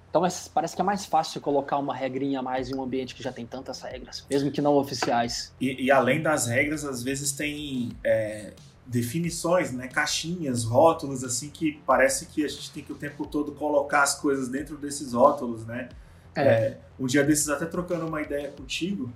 Então 0.10 0.24
parece 0.54 0.76
que 0.76 0.82
é 0.82 0.84
mais 0.84 1.06
fácil 1.06 1.40
colocar 1.40 1.78
uma 1.78 1.96
regrinha 1.96 2.40
a 2.40 2.42
mais 2.42 2.70
em 2.70 2.76
um 2.76 2.82
ambiente 2.82 3.14
que 3.14 3.22
já 3.22 3.32
tem 3.32 3.46
tantas 3.46 3.82
regras, 3.82 4.26
mesmo 4.30 4.52
que 4.52 4.60
não 4.60 4.74
oficiais. 4.74 5.54
E, 5.62 5.86
e 5.86 5.92
além 5.92 6.22
das 6.22 6.48
regras, 6.48 6.84
às 6.84 7.04
vezes 7.04 7.32
tem 7.32 7.92
é, 8.04 8.54
definições, 8.88 9.72
né, 9.72 9.88
caixinhas, 9.88 10.64
rótulos, 10.64 11.24
assim, 11.24 11.50
que 11.50 11.80
parece 11.86 12.26
que 12.26 12.44
a 12.44 12.48
gente 12.48 12.72
tem 12.72 12.84
que 12.84 12.92
o 12.92 12.96
tempo 12.96 13.26
todo 13.28 13.52
colocar 13.52 14.02
as 14.02 14.16
coisas 14.16 14.50
dentro 14.50 14.78
desses 14.78 15.14
rótulos, 15.14 15.64
né? 15.66 15.90
É. 16.36 16.42
É, 16.42 16.78
um 17.00 17.06
dia 17.06 17.24
desses, 17.24 17.48
até 17.50 17.66
trocando 17.66 18.08
uma 18.08 18.22
ideia 18.22 18.50
contigo, 18.50 19.14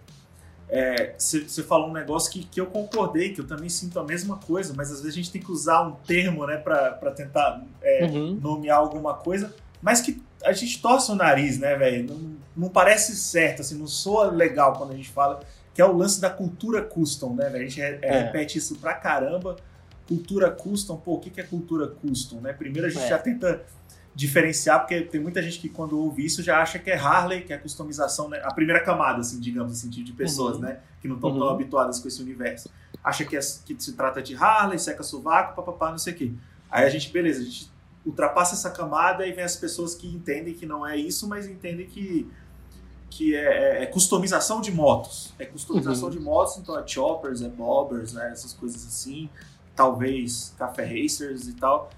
você 1.17 1.61
é, 1.61 1.63
falou 1.63 1.89
um 1.89 1.93
negócio 1.93 2.31
que, 2.31 2.43
que 2.43 2.59
eu 2.59 2.65
concordei, 2.65 3.33
que 3.33 3.41
eu 3.41 3.47
também 3.47 3.69
sinto 3.69 3.99
a 3.99 4.03
mesma 4.03 4.37
coisa, 4.37 4.73
mas 4.75 4.91
às 4.91 5.01
vezes 5.01 5.13
a 5.13 5.17
gente 5.17 5.31
tem 5.31 5.41
que 5.41 5.51
usar 5.51 5.81
um 5.87 5.91
termo 5.91 6.45
né, 6.47 6.57
para 6.57 7.11
tentar 7.11 7.63
é, 7.81 8.05
uhum. 8.05 8.39
nomear 8.41 8.79
alguma 8.79 9.13
coisa, 9.13 9.53
mas 9.81 10.01
que 10.01 10.21
a 10.43 10.51
gente 10.51 10.81
torce 10.81 11.11
o 11.11 11.15
nariz, 11.15 11.59
né, 11.59 11.75
velho? 11.75 12.07
Não, 12.07 12.35
não 12.55 12.69
parece 12.69 13.15
certo, 13.15 13.61
assim, 13.61 13.77
não 13.77 13.87
soa 13.87 14.31
legal 14.31 14.73
quando 14.73 14.93
a 14.93 14.95
gente 14.95 15.09
fala, 15.09 15.41
que 15.73 15.81
é 15.81 15.85
o 15.85 15.95
lance 15.95 16.19
da 16.19 16.29
cultura 16.29 16.81
custom, 16.81 17.33
né, 17.35 17.49
velho? 17.49 17.65
A 17.65 17.67
gente 17.67 17.81
é, 17.81 17.99
é. 18.01 18.23
repete 18.23 18.57
isso 18.57 18.75
pra 18.75 18.93
caramba. 18.93 19.55
Cultura 20.07 20.51
custom, 20.51 20.97
pô, 20.97 21.13
o 21.13 21.19
que 21.19 21.39
é 21.39 21.43
cultura 21.43 21.87
custom, 21.87 22.41
né? 22.41 22.51
Primeiro 22.53 22.87
a 22.87 22.89
gente 22.89 23.05
é. 23.05 23.09
já 23.09 23.17
tenta 23.17 23.63
diferenciar, 24.15 24.79
porque 24.79 25.01
tem 25.01 25.19
muita 25.19 25.41
gente 25.41 25.59
que 25.59 25.67
quando 25.67 25.99
ouve 25.99 26.23
isso 26.23 26.43
já 26.43 26.61
acha 26.61 26.77
que 26.77 26.91
é 26.91 26.95
Harley, 26.95 27.41
que 27.41 27.51
é 27.51 27.55
a 27.55 27.59
customização, 27.59 28.29
né? 28.29 28.39
a 28.43 28.53
primeira 28.53 28.83
camada, 28.83 29.21
assim, 29.21 29.39
digamos 29.39 29.73
assim, 29.73 29.89
de 29.89 30.13
pessoas, 30.13 30.57
uhum. 30.57 30.61
né? 30.61 30.79
Que 31.01 31.07
não 31.07 31.15
estão 31.15 31.31
uhum. 31.31 31.39
tão 31.39 31.49
habituadas 31.49 31.99
com 31.99 32.07
esse 32.07 32.21
universo. 32.21 32.69
Acha 33.03 33.25
que, 33.25 33.35
é, 33.35 33.39
que 33.39 33.75
se 33.79 33.93
trata 33.93 34.21
de 34.21 34.35
Harley, 34.35 34.77
seca 34.77 35.01
sovaco, 35.01 35.55
papapá, 35.55 35.89
não 35.89 35.97
sei 35.97 36.13
o 36.13 36.15
quê. 36.15 36.31
Aí 36.69 36.85
a 36.85 36.89
gente, 36.89 37.11
beleza, 37.11 37.41
a 37.41 37.43
gente 37.43 37.71
ultrapassa 38.05 38.53
essa 38.53 38.69
camada 38.69 39.25
e 39.25 39.31
vem 39.31 39.43
as 39.43 39.55
pessoas 39.55 39.95
que 39.95 40.07
entendem 40.07 40.53
que 40.53 40.65
não 40.65 40.85
é 40.85 40.95
isso, 40.95 41.27
mas 41.27 41.47
entendem 41.47 41.87
que, 41.87 42.29
que 43.09 43.35
é, 43.35 43.79
é, 43.79 43.83
é 43.83 43.85
customização 43.87 44.61
de 44.61 44.71
motos. 44.71 45.33
É 45.39 45.45
customização 45.45 46.09
uhum. 46.09 46.13
de 46.13 46.19
motos, 46.19 46.57
então 46.57 46.77
é 46.77 46.85
choppers, 46.85 47.41
é 47.41 47.49
bobbers, 47.49 48.13
né? 48.13 48.31
Essas 48.31 48.53
coisas 48.53 48.85
assim. 48.85 49.27
Talvez 49.75 50.53
café 50.55 50.85
racers 50.85 51.47
e 51.47 51.53
tal. 51.53 51.89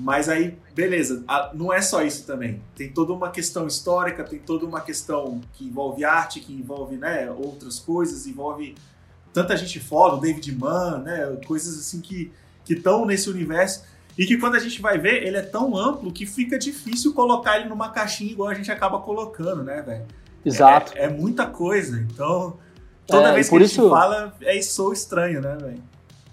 Mas 0.00 0.28
aí, 0.28 0.56
beleza, 0.74 1.24
não 1.52 1.72
é 1.72 1.82
só 1.82 2.02
isso 2.02 2.24
também. 2.24 2.62
Tem 2.76 2.88
toda 2.88 3.12
uma 3.12 3.30
questão 3.30 3.66
histórica, 3.66 4.22
tem 4.22 4.38
toda 4.38 4.64
uma 4.64 4.80
questão 4.80 5.40
que 5.54 5.64
envolve 5.64 6.04
arte, 6.04 6.38
que 6.38 6.52
envolve 6.52 6.96
né, 6.96 7.28
outras 7.30 7.80
coisas, 7.80 8.26
envolve 8.26 8.76
tanta 9.32 9.56
gente 9.56 9.80
foda, 9.80 10.16
o 10.16 10.20
David 10.20 10.52
Mann, 10.56 10.98
né, 10.98 11.36
coisas 11.46 11.76
assim 11.78 12.00
que 12.00 12.30
estão 12.68 13.04
nesse 13.04 13.28
universo. 13.28 13.82
E 14.16 14.24
que 14.24 14.36
quando 14.36 14.54
a 14.54 14.60
gente 14.60 14.80
vai 14.80 14.98
ver, 14.98 15.26
ele 15.26 15.36
é 15.36 15.42
tão 15.42 15.76
amplo 15.76 16.12
que 16.12 16.26
fica 16.26 16.58
difícil 16.58 17.12
colocar 17.12 17.58
ele 17.58 17.68
numa 17.68 17.90
caixinha 17.90 18.32
igual 18.32 18.48
a 18.48 18.54
gente 18.54 18.70
acaba 18.70 19.00
colocando, 19.00 19.62
né, 19.62 19.82
velho? 19.82 20.06
Exato. 20.44 20.92
É, 20.96 21.04
é, 21.04 21.08
muita 21.08 21.46
coisa. 21.46 22.00
Então, 22.00 22.56
toda 23.06 23.30
é, 23.30 23.34
vez 23.34 23.48
que 23.48 23.56
a 23.56 23.58
gente 23.60 23.70
isso... 23.72 23.90
fala, 23.90 24.34
é 24.42 24.56
isso 24.56 24.92
estranho, 24.92 25.40
né, 25.40 25.56
velho? 25.60 25.82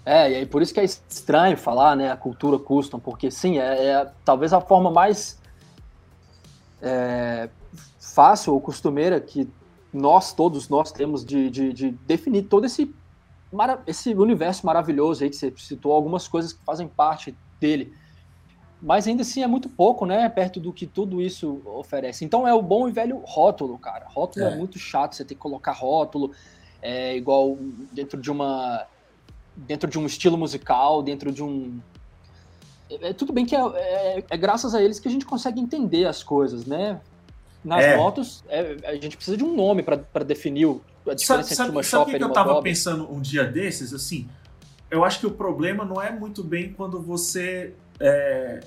É, 0.06 0.30
e 0.30 0.34
aí 0.36 0.46
por 0.46 0.62
isso 0.62 0.72
que 0.72 0.78
é 0.78 0.84
estranho 0.84 1.58
falar, 1.58 1.96
né, 1.96 2.12
a 2.12 2.16
cultura 2.16 2.60
custom, 2.60 3.00
porque 3.00 3.28
sim, 3.28 3.58
é, 3.58 3.86
é 3.86 4.12
talvez 4.24 4.52
a 4.52 4.60
forma 4.60 4.88
mais 4.88 5.36
é, 6.80 7.48
fácil 7.98 8.54
ou 8.54 8.60
costumeira 8.60 9.20
que 9.20 9.50
nós, 9.92 10.32
todos 10.32 10.68
nós 10.68 10.92
temos 10.92 11.24
de, 11.24 11.50
de, 11.50 11.72
de 11.72 11.90
definir 11.90 12.44
todo 12.44 12.66
esse, 12.66 12.94
esse 13.84 14.14
universo 14.14 14.64
maravilhoso 14.64 15.24
aí 15.24 15.30
que 15.30 15.34
você 15.34 15.52
citou, 15.56 15.92
algumas 15.92 16.28
coisas 16.28 16.52
que 16.52 16.64
fazem 16.64 16.86
parte 16.86 17.36
dele. 17.58 17.92
Mas 18.80 19.08
ainda 19.08 19.22
assim 19.22 19.42
é 19.42 19.46
muito 19.48 19.68
pouco, 19.68 20.06
né, 20.06 20.28
perto 20.28 20.60
do 20.60 20.72
que 20.72 20.86
tudo 20.86 21.20
isso 21.20 21.60
oferece. 21.64 22.24
Então 22.24 22.46
é 22.46 22.54
o 22.54 22.62
bom 22.62 22.88
e 22.88 22.92
velho 22.92 23.20
rótulo, 23.24 23.76
cara. 23.76 24.06
Rótulo 24.06 24.46
é, 24.46 24.52
é 24.52 24.56
muito 24.56 24.78
chato, 24.78 25.16
você 25.16 25.24
tem 25.24 25.36
que 25.36 25.42
colocar 25.42 25.72
rótulo, 25.72 26.30
é 26.80 27.16
igual 27.16 27.58
dentro 27.90 28.20
de 28.20 28.30
uma 28.30 28.86
dentro 29.56 29.88
de 29.88 29.98
um 29.98 30.06
estilo 30.06 30.36
musical, 30.36 31.02
dentro 31.02 31.32
de 31.32 31.42
um. 31.42 31.78
É, 32.90 33.08
é 33.08 33.12
tudo 33.12 33.32
bem 33.32 33.46
que 33.46 33.54
é, 33.54 33.60
é, 33.60 34.24
é, 34.28 34.36
graças 34.36 34.74
a 34.74 34.82
eles 34.82 34.98
que 34.98 35.08
a 35.08 35.10
gente 35.10 35.24
consegue 35.24 35.60
entender 35.60 36.06
as 36.06 36.22
coisas, 36.22 36.66
né? 36.66 37.00
Nas 37.64 37.84
é. 37.84 37.96
motos, 37.96 38.44
é, 38.48 38.76
a 38.84 38.94
gente 38.94 39.16
precisa 39.16 39.36
de 39.36 39.42
um 39.42 39.54
nome 39.54 39.82
para 39.82 40.24
definir 40.24 40.68
a 41.08 41.14
diferença 41.14 41.54
sabe, 41.54 41.68
entre 41.68 41.76
uma 41.76 41.82
sabe, 41.82 42.04
shopper 42.04 42.18
que 42.18 42.24
eu 42.24 42.32
tava 42.32 42.62
pensando 42.62 43.12
um 43.12 43.20
dia 43.20 43.44
desses, 43.44 43.92
assim, 43.92 44.28
eu 44.90 45.04
acho 45.04 45.18
que 45.20 45.26
o 45.26 45.30
problema 45.30 45.84
não 45.84 46.00
é 46.00 46.10
muito 46.12 46.44
bem 46.44 46.72
quando 46.72 47.00
você 47.00 47.74
é, 47.98 48.60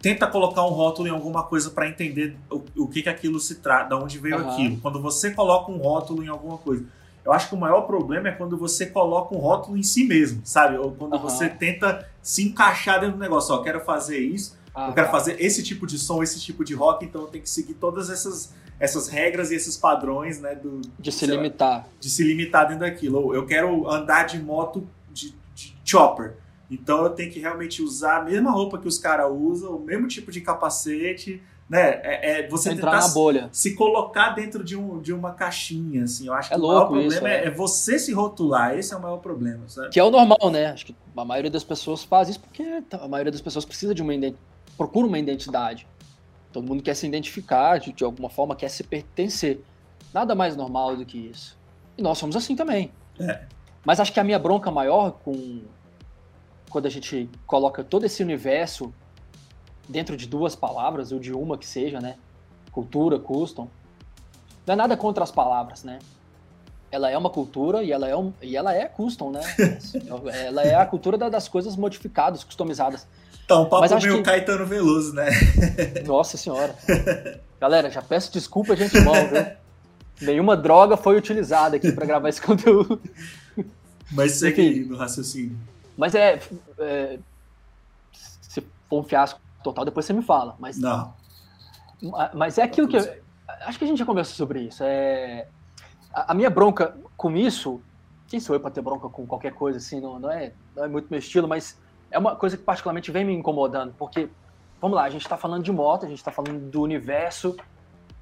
tenta 0.00 0.26
colocar 0.26 0.64
um 0.64 0.70
rótulo 0.70 1.08
em 1.08 1.10
alguma 1.10 1.42
coisa 1.42 1.70
para 1.70 1.88
entender 1.88 2.36
o, 2.50 2.62
o, 2.76 2.88
que 2.88 3.02
que 3.02 3.08
aquilo 3.08 3.40
se 3.40 3.56
trata, 3.56 3.96
de 3.96 4.02
onde 4.02 4.18
veio 4.18 4.38
uhum. 4.38 4.50
aquilo. 4.50 4.76
Quando 4.80 5.00
você 5.00 5.32
coloca 5.32 5.70
um 5.70 5.78
rótulo 5.78 6.22
em 6.22 6.28
alguma 6.28 6.58
coisa. 6.58 6.84
Eu 7.28 7.34
acho 7.34 7.50
que 7.50 7.54
o 7.54 7.58
maior 7.58 7.82
problema 7.82 8.28
é 8.28 8.32
quando 8.32 8.56
você 8.56 8.86
coloca 8.86 9.34
um 9.34 9.38
rótulo 9.38 9.76
em 9.76 9.82
si 9.82 10.04
mesmo, 10.04 10.40
sabe? 10.44 10.78
Ou 10.78 10.92
quando 10.92 11.12
uhum. 11.12 11.20
você 11.20 11.46
tenta 11.46 12.08
se 12.22 12.42
encaixar 12.42 13.00
dentro 13.00 13.16
do 13.16 13.20
negócio. 13.20 13.54
Ó, 13.54 13.62
quero 13.62 13.80
fazer 13.80 14.18
isso, 14.18 14.56
ah, 14.74 14.88
eu 14.88 14.94
quero 14.94 15.08
tá. 15.08 15.12
fazer 15.12 15.36
esse 15.38 15.62
tipo 15.62 15.86
de 15.86 15.98
som, 15.98 16.22
esse 16.22 16.40
tipo 16.40 16.64
de 16.64 16.74
rock, 16.74 17.04
então 17.04 17.20
eu 17.20 17.26
tenho 17.26 17.44
que 17.44 17.50
seguir 17.50 17.74
todas 17.74 18.08
essas, 18.08 18.54
essas 18.80 19.08
regras 19.08 19.50
e 19.50 19.56
esses 19.56 19.76
padrões, 19.76 20.40
né? 20.40 20.54
Do, 20.54 20.80
de 20.98 21.12
se 21.12 21.26
limitar. 21.26 21.70
Lá, 21.70 21.86
de 22.00 22.08
se 22.08 22.24
limitar 22.24 22.66
dentro 22.66 22.86
daquilo. 22.86 23.18
Ou 23.18 23.34
eu 23.34 23.44
quero 23.44 23.86
andar 23.90 24.22
de 24.22 24.38
moto 24.38 24.88
de, 25.12 25.34
de 25.54 25.76
chopper. 25.84 26.34
Então 26.70 27.04
eu 27.04 27.10
tenho 27.10 27.30
que 27.30 27.40
realmente 27.40 27.82
usar 27.82 28.22
a 28.22 28.24
mesma 28.24 28.50
roupa 28.50 28.78
que 28.78 28.88
os 28.88 28.96
caras 28.96 29.30
usam, 29.30 29.76
o 29.76 29.84
mesmo 29.84 30.08
tipo 30.08 30.32
de 30.32 30.40
capacete, 30.40 31.42
né? 31.68 32.00
É, 32.02 32.40
é 32.40 32.48
você 32.48 32.70
Entrar 32.70 32.92
tentar 32.92 33.06
na 33.08 33.14
bolha. 33.14 33.48
se 33.52 33.74
colocar 33.74 34.30
dentro 34.30 34.64
de, 34.64 34.74
um, 34.74 35.00
de 35.00 35.12
uma 35.12 35.32
caixinha, 35.32 36.04
assim. 36.04 36.26
Eu 36.26 36.32
acho 36.32 36.52
é 36.52 36.56
que 36.56 36.62
o 36.62 36.66
maior 36.66 36.86
problema 36.86 37.08
isso, 37.08 37.26
é. 37.26 37.44
é. 37.44 37.50
você 37.50 37.98
se 37.98 38.12
rotular. 38.12 38.76
Esse 38.76 38.94
é 38.94 38.96
o 38.96 39.02
maior 39.02 39.18
problema, 39.18 39.68
sabe? 39.68 39.90
Que 39.90 40.00
é 40.00 40.04
o 40.04 40.10
normal, 40.10 40.50
né? 40.50 40.66
Acho 40.66 40.86
que 40.86 40.96
a 41.14 41.24
maioria 41.24 41.50
das 41.50 41.64
pessoas 41.64 42.02
faz 42.02 42.30
isso 42.30 42.40
porque 42.40 42.62
a 42.92 43.08
maioria 43.08 43.30
das 43.30 43.42
pessoas 43.42 43.64
precisa 43.64 43.94
de 43.94 44.02
uma 44.02 44.14
procura 44.76 45.06
uma 45.06 45.18
identidade. 45.18 45.86
Todo 46.52 46.66
mundo 46.66 46.82
quer 46.82 46.94
se 46.94 47.06
identificar, 47.06 47.78
de, 47.78 47.92
de 47.92 48.02
alguma 48.02 48.30
forma 48.30 48.56
quer 48.56 48.70
se 48.70 48.82
pertencer. 48.82 49.60
Nada 50.14 50.34
mais 50.34 50.56
normal 50.56 50.96
do 50.96 51.04
que 51.04 51.18
isso. 51.18 51.58
E 51.98 52.02
nós 52.02 52.16
somos 52.16 52.34
assim 52.34 52.56
também. 52.56 52.90
É. 53.20 53.42
Mas 53.84 54.00
acho 54.00 54.12
que 54.12 54.20
a 54.20 54.24
minha 54.24 54.38
bronca 54.38 54.70
maior 54.70 55.12
com 55.22 55.62
quando 56.70 56.86
a 56.86 56.90
gente 56.90 57.28
coloca 57.46 57.82
todo 57.82 58.04
esse 58.04 58.22
universo 58.22 58.92
dentro 59.88 60.16
de 60.16 60.26
duas 60.26 60.54
palavras, 60.54 61.12
ou 61.12 61.18
de 61.18 61.32
uma 61.32 61.56
que 61.56 61.66
seja, 61.66 62.00
né? 62.00 62.16
Cultura, 62.70 63.18
custom. 63.18 63.68
Não 64.66 64.74
é 64.74 64.76
nada 64.76 64.96
contra 64.96 65.24
as 65.24 65.30
palavras, 65.30 65.82
né? 65.82 65.98
Ela 66.90 67.10
é 67.10 67.16
uma 67.16 67.30
cultura 67.30 67.82
e 67.82 67.92
ela 67.92 68.08
é, 68.08 68.16
um, 68.16 68.32
e 68.42 68.56
ela 68.56 68.74
é 68.74 68.86
custom, 68.86 69.30
né? 69.30 69.40
ela 70.46 70.62
é 70.62 70.74
a 70.74 70.86
cultura 70.86 71.16
das 71.16 71.48
coisas 71.48 71.76
modificadas, 71.76 72.44
customizadas. 72.44 73.06
Tá 73.46 73.58
um 73.58 73.64
papo 73.64 73.80
Mas 73.80 74.04
meio 74.04 74.18
que... 74.18 74.22
Caetano 74.22 74.66
Veloso, 74.66 75.14
né? 75.14 75.30
Nossa 76.06 76.36
senhora. 76.36 76.74
Galera, 77.58 77.90
já 77.90 78.02
peço 78.02 78.30
desculpa, 78.30 78.76
gente 78.76 79.00
mal, 79.00 79.14
viu? 79.14 79.46
Nenhuma 80.20 80.56
droga 80.56 80.96
foi 80.96 81.16
utilizada 81.16 81.76
aqui 81.76 81.90
para 81.92 82.04
gravar 82.04 82.28
esse 82.28 82.42
conteúdo. 82.42 83.00
Mas 84.12 84.32
segue 84.32 84.60
aí 84.60 84.84
no 84.84 84.96
raciocínio. 84.96 85.56
Mas 85.96 86.14
é, 86.14 86.40
é, 86.78 87.18
Se 88.32 88.62
for 88.88 89.00
um 89.00 89.02
fiasco 89.02 89.40
total, 89.72 89.84
depois 89.84 90.06
você 90.06 90.12
me 90.12 90.22
fala. 90.22 90.56
Mas, 90.58 90.78
Não. 90.78 91.14
Mas 92.34 92.58
é 92.58 92.62
aquilo 92.62 92.88
que. 92.88 92.96
Eu, 92.96 93.02
acho 93.62 93.78
que 93.78 93.84
a 93.84 93.88
gente 93.88 93.98
já 93.98 94.06
conversou 94.06 94.34
sobre 94.34 94.62
isso. 94.62 94.82
É, 94.84 95.48
a, 96.12 96.32
a 96.32 96.34
minha 96.34 96.50
bronca 96.50 96.96
com 97.16 97.36
isso 97.36 97.80
quem 98.28 98.38
sou 98.38 98.54
eu 98.54 98.60
para 98.60 98.70
ter 98.70 98.82
bronca 98.82 99.08
com 99.08 99.26
qualquer 99.26 99.54
coisa 99.54 99.78
assim? 99.78 100.00
Não, 100.00 100.20
não, 100.20 100.30
é, 100.30 100.52
não 100.76 100.84
é 100.84 100.88
muito 100.88 101.08
meu 101.08 101.18
estilo, 101.18 101.48
mas 101.48 101.78
é 102.10 102.18
uma 102.18 102.36
coisa 102.36 102.56
que 102.56 102.62
particularmente 102.62 103.10
vem 103.10 103.24
me 103.24 103.32
incomodando, 103.32 103.94
porque, 103.98 104.28
vamos 104.80 104.96
lá, 104.96 105.04
a 105.04 105.10
gente 105.10 105.22
está 105.22 105.36
falando 105.36 105.64
de 105.64 105.72
moto, 105.72 106.04
a 106.04 106.08
gente 106.08 106.18
está 106.18 106.30
falando 106.30 106.70
do 106.70 106.82
universo 106.82 107.56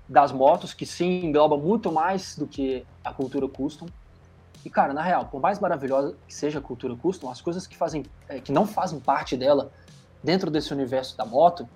das 0.08 0.30
motos, 0.30 0.72
que 0.72 0.86
sim 0.86 1.26
engloba 1.26 1.56
muito 1.56 1.90
mais 1.90 2.36
do 2.36 2.46
que 2.46 2.86
a 3.04 3.12
cultura 3.12 3.48
custom. 3.48 3.86
E, 4.64 4.70
cara, 4.70 4.94
na 4.94 5.02
real, 5.02 5.26
por 5.26 5.40
mais 5.40 5.58
maravilhosa 5.58 6.16
que 6.26 6.34
seja 6.34 6.60
a 6.60 6.62
cultura 6.62 6.94
custom, 6.94 7.28
as 7.28 7.40
coisas 7.40 7.66
que, 7.66 7.76
fazem, 7.76 8.04
é, 8.28 8.40
que 8.40 8.52
não 8.52 8.64
fazem 8.64 9.00
parte 9.00 9.36
dela 9.36 9.72
dentro 10.26 10.50
desse 10.50 10.75
universo 10.75 11.16
da 11.16 11.25
moto 11.25 11.66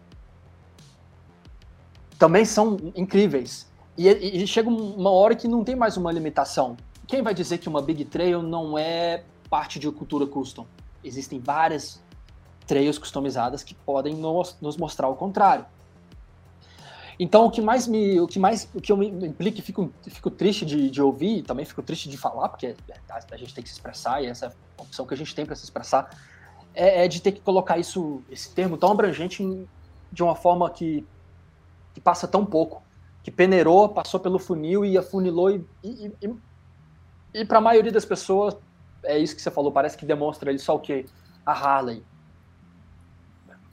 também 2.18 2.44
são 2.44 2.76
incríveis. 2.94 3.70
E, 3.96 4.08
e, 4.08 4.46
chega 4.46 4.68
uma 4.68 5.10
hora 5.10 5.34
que 5.34 5.48
não 5.48 5.64
tem 5.64 5.76
mais 5.76 5.96
uma 5.96 6.10
limitação. 6.12 6.76
Quem 7.06 7.22
vai 7.22 7.32
dizer 7.32 7.58
que 7.58 7.68
uma 7.68 7.80
Big 7.80 8.04
Trail 8.04 8.42
não 8.42 8.76
é 8.76 9.24
parte 9.48 9.78
de 9.78 9.90
cultura 9.90 10.26
custom? 10.26 10.66
Existem 11.02 11.38
várias 11.38 12.02
trails 12.66 12.98
customizadas 12.98 13.62
que 13.62 13.74
podem 13.74 14.14
nos, 14.14 14.56
nos 14.60 14.76
mostrar 14.76 15.08
o 15.08 15.14
contrário. 15.14 15.64
Então, 17.18 17.46
o 17.46 17.50
que 17.50 17.60
mais 17.60 17.86
me, 17.86 18.18
o 18.20 18.26
que 18.26 18.38
mais, 18.38 18.68
o 18.74 18.80
que 18.80 18.90
eu 18.90 18.96
me 18.96 19.06
implico 19.06 19.58
e 19.58 19.62
fico, 19.62 19.92
fico 20.02 20.30
triste 20.30 20.64
de, 20.64 20.90
de 20.90 21.02
ouvir, 21.02 21.42
também 21.42 21.64
fico 21.66 21.82
triste 21.82 22.08
de 22.08 22.16
falar, 22.16 22.48
porque 22.48 22.74
a, 23.10 23.20
a, 23.32 23.36
gente 23.36 23.54
tem 23.54 23.62
que 23.62 23.68
se 23.68 23.74
expressar 23.74 24.22
e 24.22 24.26
essa 24.26 24.46
é 24.46 24.48
a 24.78 24.82
opção 24.82 25.06
que 25.06 25.12
a 25.12 25.16
gente 25.16 25.34
tem 25.34 25.44
para 25.44 25.54
se 25.54 25.64
expressar, 25.64 26.08
é, 26.74 27.04
é, 27.04 27.08
de 27.08 27.20
ter 27.20 27.32
que 27.32 27.40
colocar 27.40 27.78
isso, 27.78 28.22
esse 28.30 28.54
termo 28.54 28.76
tão 28.76 28.92
abrangente 28.92 29.42
em, 29.42 29.68
de 30.12 30.22
uma 30.22 30.34
forma 30.34 30.68
que, 30.70 31.06
que 31.94 32.00
passa 32.00 32.26
tão 32.28 32.44
pouco, 32.44 32.82
que 33.22 33.30
peneirou, 33.30 33.88
passou 33.88 34.18
pelo 34.20 34.38
funil 34.38 34.84
e 34.84 34.96
afunilou 34.96 35.50
e, 35.50 35.64
e, 35.82 36.12
e, 36.22 36.34
e 37.34 37.44
para 37.44 37.58
a 37.58 37.60
maioria 37.60 37.92
das 37.92 38.04
pessoas 38.04 38.56
é 39.02 39.18
isso 39.18 39.34
que 39.34 39.42
você 39.42 39.50
falou, 39.50 39.72
parece 39.72 39.96
que 39.96 40.06
demonstra 40.06 40.50
ele 40.50 40.58
só 40.58 40.76
o 40.76 40.80
quê? 40.80 41.06
A 41.44 41.52
Harley. 41.52 42.04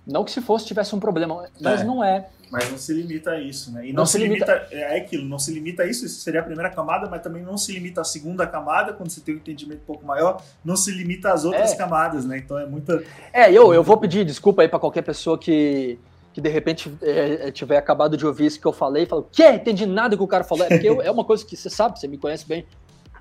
Não 0.07 0.23
que 0.23 0.31
se 0.31 0.41
fosse 0.41 0.65
tivesse 0.65 0.95
um 0.95 0.99
problema, 0.99 1.49
mas 1.59 1.81
é. 1.81 1.83
não 1.83 2.03
é. 2.03 2.29
Mas 2.49 2.71
não 2.71 2.77
se 2.77 2.93
limita 2.93 3.31
a 3.31 3.41
isso, 3.41 3.73
né? 3.73 3.87
E 3.87 3.89
não, 3.89 3.97
não 3.97 4.05
se 4.05 4.17
limita... 4.17 4.53
limita... 4.53 4.73
É 4.73 4.97
aquilo, 4.97 5.25
não 5.25 5.37
se 5.37 5.51
limita 5.51 5.83
a 5.83 5.85
isso, 5.85 6.05
isso 6.05 6.21
seria 6.21 6.39
a 6.39 6.43
primeira 6.43 6.69
camada, 6.69 7.09
mas 7.09 7.21
também 7.21 7.43
não 7.43 7.57
se 7.57 7.73
limita 7.73 8.01
à 8.01 8.03
segunda 8.05 8.47
camada, 8.47 8.93
quando 8.93 9.09
você 9.09 9.19
tem 9.19 9.35
um 9.35 9.37
entendimento 9.37 9.81
um 9.81 9.85
pouco 9.85 10.05
maior, 10.05 10.41
não 10.63 10.77
se 10.77 10.91
limita 10.91 11.33
às 11.33 11.43
outras 11.43 11.73
é. 11.73 11.75
camadas, 11.75 12.23
né? 12.25 12.37
Então 12.37 12.57
é 12.57 12.65
muita. 12.65 13.03
É, 13.33 13.51
eu, 13.51 13.73
eu 13.73 13.83
vou 13.83 13.97
pedir 13.97 14.23
desculpa 14.23 14.61
aí 14.61 14.69
para 14.69 14.79
qualquer 14.79 15.01
pessoa 15.01 15.37
que, 15.37 15.99
que 16.31 16.39
de 16.39 16.47
repente 16.47 16.89
é, 17.01 17.47
é, 17.47 17.51
tiver 17.51 17.77
acabado 17.77 18.15
de 18.15 18.25
ouvir 18.25 18.45
isso 18.45 18.61
que 18.61 18.65
eu 18.65 18.73
falei 18.73 19.03
e 19.03 19.05
falou, 19.05 19.27
que? 19.29 19.45
Entendi 19.45 19.85
nada 19.85 20.15
que 20.15 20.23
o 20.23 20.27
cara 20.27 20.45
falou. 20.45 20.65
É 20.65 20.69
porque 20.69 20.87
eu, 20.87 21.01
é 21.01 21.11
uma 21.11 21.25
coisa 21.25 21.45
que 21.45 21.57
você 21.57 21.69
sabe, 21.69 21.99
você 21.99 22.07
me 22.07 22.17
conhece 22.17 22.47
bem. 22.47 22.65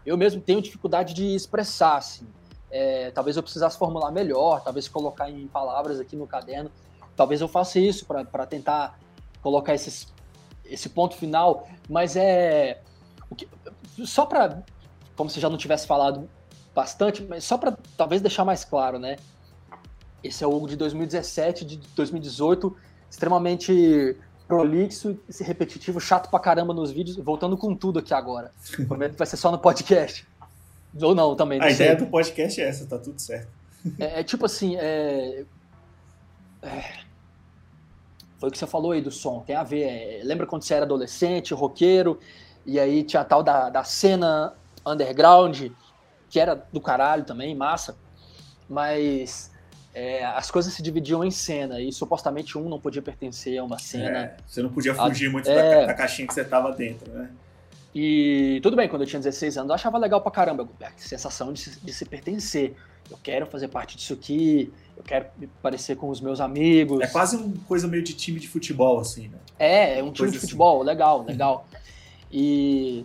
Eu 0.04 0.16
mesmo 0.16 0.40
tenho 0.40 0.62
dificuldade 0.62 1.12
de 1.12 1.34
expressar, 1.34 1.96
assim. 1.96 2.28
É, 2.70 3.10
talvez 3.10 3.36
eu 3.36 3.42
precisasse 3.42 3.78
formular 3.78 4.10
melhor, 4.10 4.62
talvez 4.62 4.88
colocar 4.88 5.30
em 5.30 5.46
palavras 5.46 6.00
aqui 6.00 6.16
no 6.16 6.26
caderno. 6.26 6.70
Talvez 7.14 7.40
eu 7.40 7.48
faça 7.48 7.78
isso 7.78 8.04
para 8.06 8.46
tentar 8.46 8.98
colocar 9.40 9.74
esses, 9.74 10.12
esse 10.64 10.88
ponto 10.88 11.16
final, 11.16 11.66
mas 11.88 12.16
é. 12.16 12.82
Que, 13.36 13.48
só 14.04 14.26
para. 14.26 14.62
Como 15.16 15.30
se 15.30 15.40
já 15.40 15.48
não 15.48 15.56
tivesse 15.56 15.86
falado 15.86 16.28
bastante, 16.74 17.22
mas 17.22 17.42
só 17.44 17.56
para 17.56 17.76
talvez 17.96 18.20
deixar 18.20 18.44
mais 18.44 18.64
claro, 18.64 18.98
né? 18.98 19.16
Esse 20.22 20.44
é 20.44 20.46
o 20.46 20.50
Hugo 20.50 20.68
de 20.68 20.76
2017, 20.76 21.64
de 21.64 21.76
2018, 21.94 22.76
extremamente 23.08 24.16
prolixo, 24.46 25.18
repetitivo, 25.40 26.00
chato 26.00 26.28
pra 26.30 26.38
caramba 26.38 26.74
nos 26.74 26.90
vídeos, 26.90 27.16
voltando 27.16 27.56
com 27.56 27.74
tudo 27.74 27.98
aqui 27.98 28.12
agora. 28.12 28.52
Prometo 28.86 29.12
que 29.12 29.18
vai 29.18 29.26
ser 29.26 29.36
só 29.36 29.50
no 29.50 29.58
podcast. 29.58 30.26
Ou 31.02 31.14
não, 31.14 31.34
também. 31.34 31.58
Não 31.58 31.66
a 31.66 31.70
sei. 31.70 31.86
ideia 31.86 31.96
do 31.96 32.06
podcast 32.06 32.60
é 32.60 32.68
essa, 32.68 32.86
tá 32.86 32.98
tudo 32.98 33.20
certo. 33.20 33.48
É, 33.98 34.20
é 34.20 34.24
tipo 34.24 34.46
assim, 34.46 34.76
é... 34.76 35.44
é 36.62 37.06
foi 38.38 38.50
o 38.50 38.52
que 38.52 38.58
você 38.58 38.66
falou 38.66 38.92
aí 38.92 39.00
do 39.00 39.10
som, 39.10 39.40
tem 39.40 39.56
a 39.56 39.62
ver. 39.62 39.82
É, 39.82 40.20
lembra 40.22 40.46
quando 40.46 40.62
você 40.62 40.74
era 40.74 40.84
adolescente, 40.84 41.54
roqueiro, 41.54 42.18
e 42.64 42.78
aí 42.78 43.02
tinha 43.02 43.22
a 43.22 43.24
tal 43.24 43.42
da, 43.42 43.70
da 43.70 43.82
cena 43.82 44.52
underground, 44.84 45.68
que 46.28 46.38
era 46.38 46.54
do 46.54 46.80
caralho 46.80 47.24
também, 47.24 47.54
massa, 47.54 47.96
mas 48.68 49.50
é, 49.94 50.24
as 50.24 50.50
coisas 50.50 50.72
se 50.74 50.82
dividiam 50.82 51.24
em 51.24 51.30
cena, 51.30 51.80
e 51.80 51.90
supostamente 51.92 52.58
um 52.58 52.68
não 52.68 52.78
podia 52.78 53.00
pertencer 53.00 53.58
a 53.58 53.64
uma 53.64 53.78
cena. 53.78 54.18
É, 54.18 54.36
você 54.46 54.62
não 54.62 54.70
podia 54.70 54.94
fugir 54.94 55.28
a, 55.28 55.30
muito 55.30 55.50
é, 55.50 55.80
da, 55.80 55.86
da, 55.86 55.94
caixinha 55.94 56.28
que 56.28 56.34
você 56.34 56.44
tava 56.44 56.72
dentro, 56.72 57.10
né? 57.12 57.30
E 57.98 58.60
tudo 58.62 58.76
bem, 58.76 58.90
quando 58.90 59.02
eu 59.02 59.08
tinha 59.08 59.18
16 59.18 59.56
anos, 59.56 59.70
eu 59.70 59.74
achava 59.74 59.96
legal 59.96 60.20
pra 60.20 60.30
caramba, 60.30 60.68
a 60.82 60.90
sensação 60.98 61.50
de 61.50 61.60
se, 61.60 61.80
de 61.80 61.94
se 61.94 62.04
pertencer. 62.04 62.76
Eu 63.10 63.16
quero 63.22 63.46
fazer 63.46 63.68
parte 63.68 63.96
disso 63.96 64.12
aqui, 64.12 64.70
eu 64.94 65.02
quero 65.02 65.24
me 65.38 65.46
parecer 65.62 65.96
com 65.96 66.10
os 66.10 66.20
meus 66.20 66.38
amigos. 66.38 67.00
É 67.00 67.06
quase 67.06 67.38
uma 67.38 67.54
coisa 67.66 67.88
meio 67.88 68.02
de 68.02 68.12
time 68.12 68.38
de 68.38 68.48
futebol, 68.48 69.00
assim, 69.00 69.28
né? 69.28 69.38
É, 69.58 69.98
é 69.98 70.04
um 70.04 70.12
time 70.12 70.30
de 70.30 70.36
assim. 70.36 70.46
futebol, 70.46 70.82
legal, 70.82 71.24
legal. 71.24 71.66
E 72.30 73.02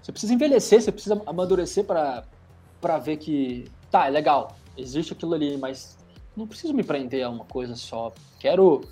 você 0.00 0.10
precisa 0.10 0.32
envelhecer, 0.32 0.80
você 0.80 0.90
precisa 0.90 1.20
amadurecer 1.26 1.84
para 1.84 2.98
ver 2.98 3.18
que, 3.18 3.70
tá, 3.90 4.06
é 4.06 4.10
legal, 4.10 4.56
existe 4.74 5.12
aquilo 5.12 5.34
ali, 5.34 5.58
mas 5.58 5.98
não 6.34 6.46
preciso 6.46 6.72
me 6.72 6.82
prender 6.82 7.26
a 7.26 7.28
uma 7.28 7.44
coisa 7.44 7.76
só. 7.76 8.10
Quero. 8.38 8.88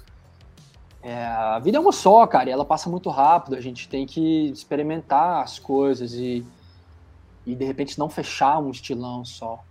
É, 1.02 1.24
a 1.24 1.58
vida 1.58 1.76
é 1.76 1.80
uma 1.80 1.92
só, 1.92 2.26
cara, 2.26 2.48
e 2.48 2.52
ela 2.52 2.64
passa 2.64 2.90
muito 2.90 3.08
rápido, 3.08 3.54
a 3.54 3.60
gente 3.60 3.88
tem 3.88 4.04
que 4.04 4.50
experimentar 4.50 5.42
as 5.42 5.58
coisas 5.58 6.12
e, 6.14 6.44
e 7.46 7.54
de 7.54 7.64
repente 7.64 7.98
não 7.98 8.08
fechar 8.08 8.58
um 8.58 8.70
estilão 8.70 9.24
só. 9.24 9.62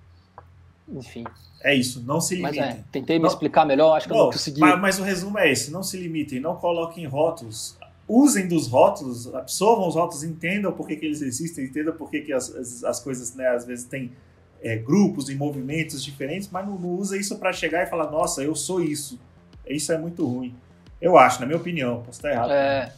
Enfim. 0.88 1.26
É 1.63 1.76
isso, 1.76 2.02
não 2.04 2.22
se 2.22 2.36
limitem. 2.36 2.62
Mas 2.62 2.76
é, 2.76 2.84
tentei 2.92 3.18
me 3.18 3.24
não, 3.24 3.30
explicar 3.30 3.66
melhor, 3.66 3.98
acho 3.98 4.08
que 4.08 4.13
não, 4.13 4.20
eu 4.20 4.26
não 4.26 4.32
consegui. 4.32 4.60
Mas, 4.62 4.80
mas, 4.80 5.00
o 5.00 5.04
resumo 5.04 5.38
é 5.38 5.52
esse: 5.52 5.70
não 5.72 5.84
se 5.84 5.98
limitem, 5.98 6.40
não 6.40 6.56
coloquem 6.56 7.06
rótulos. 7.06 7.78
Usem 8.08 8.48
dos 8.48 8.68
rótulos, 8.68 9.34
absorvam 9.36 9.86
os 9.86 9.96
rótulos, 9.96 10.24
entendam 10.24 10.72
por 10.72 10.88
que, 10.88 10.96
que 10.96 11.06
eles 11.06 11.22
existem, 11.22 11.66
entendam 11.66 11.94
por 11.94 12.10
que, 12.10 12.22
que 12.22 12.32
as, 12.32 12.56
as, 12.56 12.84
as 12.86 13.00
coisas, 13.02 13.36
né, 13.36 13.50
às 13.50 13.66
vezes, 13.66 13.84
têm 13.84 14.13
é, 14.62 14.78
grupos 14.78 15.30
e 15.30 15.36
movimentos 15.36 16.02
diferentes, 16.02 16.50
mas 16.50 16.66
não, 16.66 16.80
não 16.80 16.92
usa 16.92 17.18
isso 17.18 17.38
para 17.38 17.52
chegar 17.52 17.84
e 17.84 17.88
falar, 17.88 18.10
nossa, 18.10 18.42
eu 18.42 18.56
sou 18.56 18.82
isso. 18.82 19.20
Isso 19.68 19.92
é 19.92 19.98
muito 19.98 20.26
ruim. 20.26 20.56
Eu 21.02 21.18
acho, 21.18 21.40
na 21.40 21.46
minha 21.46 21.58
opinião, 21.58 21.98
posso 21.98 22.20
estar 22.20 22.32
errado. 22.32 22.52
É, 22.52 22.92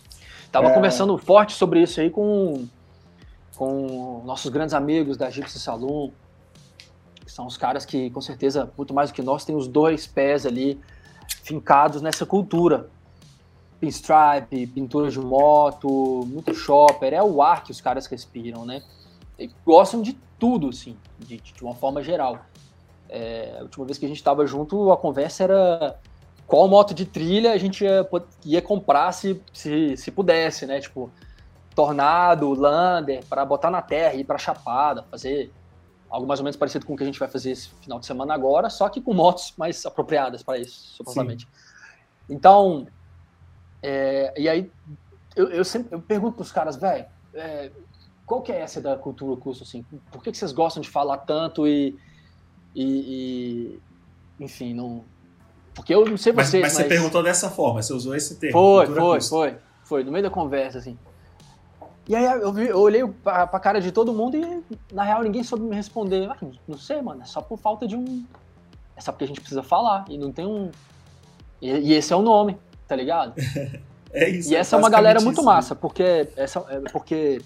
tava 0.51 0.69
é... 0.69 0.73
conversando 0.73 1.17
forte 1.17 1.53
sobre 1.53 1.81
isso 1.81 1.99
aí 1.99 2.09
com, 2.09 2.67
com 3.55 4.21
nossos 4.25 4.49
grandes 4.49 4.73
amigos 4.73 5.17
da 5.17 5.29
Gypsy 5.29 5.59
Saloon, 5.59 6.11
são 7.39 7.45
os 7.45 7.55
caras 7.55 7.85
que, 7.85 8.09
com 8.09 8.19
certeza, 8.19 8.71
muito 8.75 8.93
mais 8.93 9.11
do 9.11 9.13
que 9.13 9.21
nós, 9.21 9.45
têm 9.45 9.55
os 9.55 9.67
dois 9.67 10.07
pés 10.07 10.45
ali 10.45 10.79
fincados 11.43 12.01
nessa 12.01 12.25
cultura. 12.25 12.89
Pinstripe, 13.79 14.67
pintura 14.67 15.09
de 15.09 15.19
moto, 15.19 16.25
muito 16.27 16.53
shopper, 16.53 17.13
é 17.13 17.23
o 17.23 17.41
ar 17.41 17.63
que 17.63 17.71
os 17.71 17.79
caras 17.79 18.07
respiram, 18.07 18.65
né? 18.65 18.83
E 19.37 19.49
gostam 19.65 20.01
de 20.01 20.19
tudo, 20.37 20.67
assim, 20.67 20.97
de, 21.17 21.37
de 21.37 21.63
uma 21.63 21.73
forma 21.73 22.03
geral. 22.03 22.39
É, 23.07 23.55
a 23.57 23.63
última 23.63 23.85
vez 23.85 23.97
que 23.97 24.05
a 24.05 24.09
gente 24.09 24.17
estava 24.17 24.45
junto, 24.45 24.91
a 24.91 24.97
conversa 24.97 25.45
era 25.45 25.99
qual 26.49 26.67
moto 26.67 26.95
de 26.95 27.05
trilha 27.05 27.53
a 27.53 27.57
gente 27.59 27.83
ia, 27.83 28.09
ia 28.43 28.59
comprar 28.59 29.11
se, 29.11 29.39
se, 29.53 29.95
se 29.95 30.09
pudesse, 30.09 30.65
né? 30.65 30.79
Tipo, 30.79 31.11
Tornado, 31.75 32.51
Lander, 32.55 33.23
para 33.29 33.45
botar 33.45 33.69
na 33.69 33.83
terra, 33.83 34.15
ir 34.15 34.23
para 34.23 34.39
Chapada, 34.39 35.03
fazer 35.03 35.53
algo 36.09 36.25
mais 36.25 36.39
ou 36.39 36.43
menos 36.43 36.57
parecido 36.57 36.87
com 36.87 36.95
o 36.95 36.97
que 36.97 37.03
a 37.03 37.05
gente 37.05 37.19
vai 37.19 37.27
fazer 37.27 37.51
esse 37.51 37.69
final 37.81 37.99
de 37.99 38.07
semana 38.07 38.33
agora, 38.33 38.67
só 38.67 38.89
que 38.89 38.99
com 38.99 39.13
motos 39.13 39.53
mais 39.57 39.85
apropriadas 39.85 40.41
para 40.41 40.57
isso, 40.57 40.95
supostamente. 40.95 41.45
Sim. 41.45 42.33
Então, 42.33 42.87
é, 43.83 44.33
e 44.35 44.49
aí 44.49 44.71
eu, 45.35 45.49
eu, 45.49 45.63
sempre 45.63 45.95
eu 45.95 46.01
pergunto 46.01 46.37
para 46.37 46.41
os 46.41 46.51
caras, 46.51 46.75
velho, 46.77 47.05
é, 47.31 47.71
qual 48.25 48.41
que 48.41 48.51
é 48.51 48.59
essa 48.59 48.81
da 48.81 48.97
cultura 48.97 49.39
curso 49.39 49.61
assim? 49.61 49.83
Por 50.11 50.23
que, 50.23 50.31
que 50.31 50.37
vocês 50.37 50.51
gostam 50.51 50.81
de 50.81 50.89
falar 50.89 51.19
tanto 51.19 51.67
e, 51.67 51.95
e, 52.73 53.79
e 54.39 54.43
enfim, 54.43 54.73
não 54.73 55.05
porque 55.79 55.95
eu 55.95 56.05
não 56.05 56.17
sei 56.17 56.33
vocês, 56.33 56.35
mas, 56.35 56.53
mas, 56.53 56.61
mas, 56.61 56.73
você 56.73 56.83
perguntou 56.83 57.23
dessa 57.23 57.49
forma, 57.49 57.81
você 57.81 57.93
usou 57.93 58.13
esse 58.13 58.35
termo. 58.35 58.51
Foi, 58.51 58.85
foi, 58.85 59.21
foi, 59.21 59.55
foi, 59.81 60.03
no 60.03 60.11
meio 60.11 60.23
da 60.23 60.29
conversa 60.29 60.77
assim. 60.77 60.99
E 62.05 62.13
aí 62.13 62.25
eu, 62.25 62.51
vi, 62.51 62.67
eu 62.67 62.77
olhei 62.77 63.07
pra, 63.07 63.47
pra 63.47 63.61
cara 63.61 63.79
de 63.79 63.89
todo 63.89 64.11
mundo 64.11 64.35
e, 64.35 64.61
na 64.93 65.03
real, 65.03 65.23
ninguém 65.23 65.41
soube 65.41 65.63
me 65.63 65.73
responder. 65.73 66.29
Ah, 66.29 66.35
não 66.67 66.77
sei, 66.77 67.01
mano, 67.01 67.21
é 67.21 67.25
só 67.25 67.39
por 67.39 67.57
falta 67.57 67.87
de 67.87 67.95
um. 67.95 68.25
É 68.93 68.99
só 68.99 69.13
porque 69.13 69.23
a 69.23 69.27
gente 69.27 69.39
precisa 69.39 69.63
falar. 69.63 70.03
E 70.09 70.17
não 70.17 70.33
tem 70.33 70.45
um. 70.45 70.69
E, 71.61 71.69
e 71.69 71.93
esse 71.93 72.11
é 72.11 72.15
o 72.17 72.21
nome, 72.21 72.57
tá 72.85 72.93
ligado? 72.93 73.35
é 74.11 74.29
isso. 74.29 74.51
E 74.51 74.57
essa 74.57 74.75
é 74.75 74.79
uma 74.79 74.89
galera 74.89 75.21
muito 75.21 75.41
massa, 75.41 75.75
porque. 75.75 76.27
Essa, 76.35 76.59
é, 76.67 76.79
porque 76.91 77.41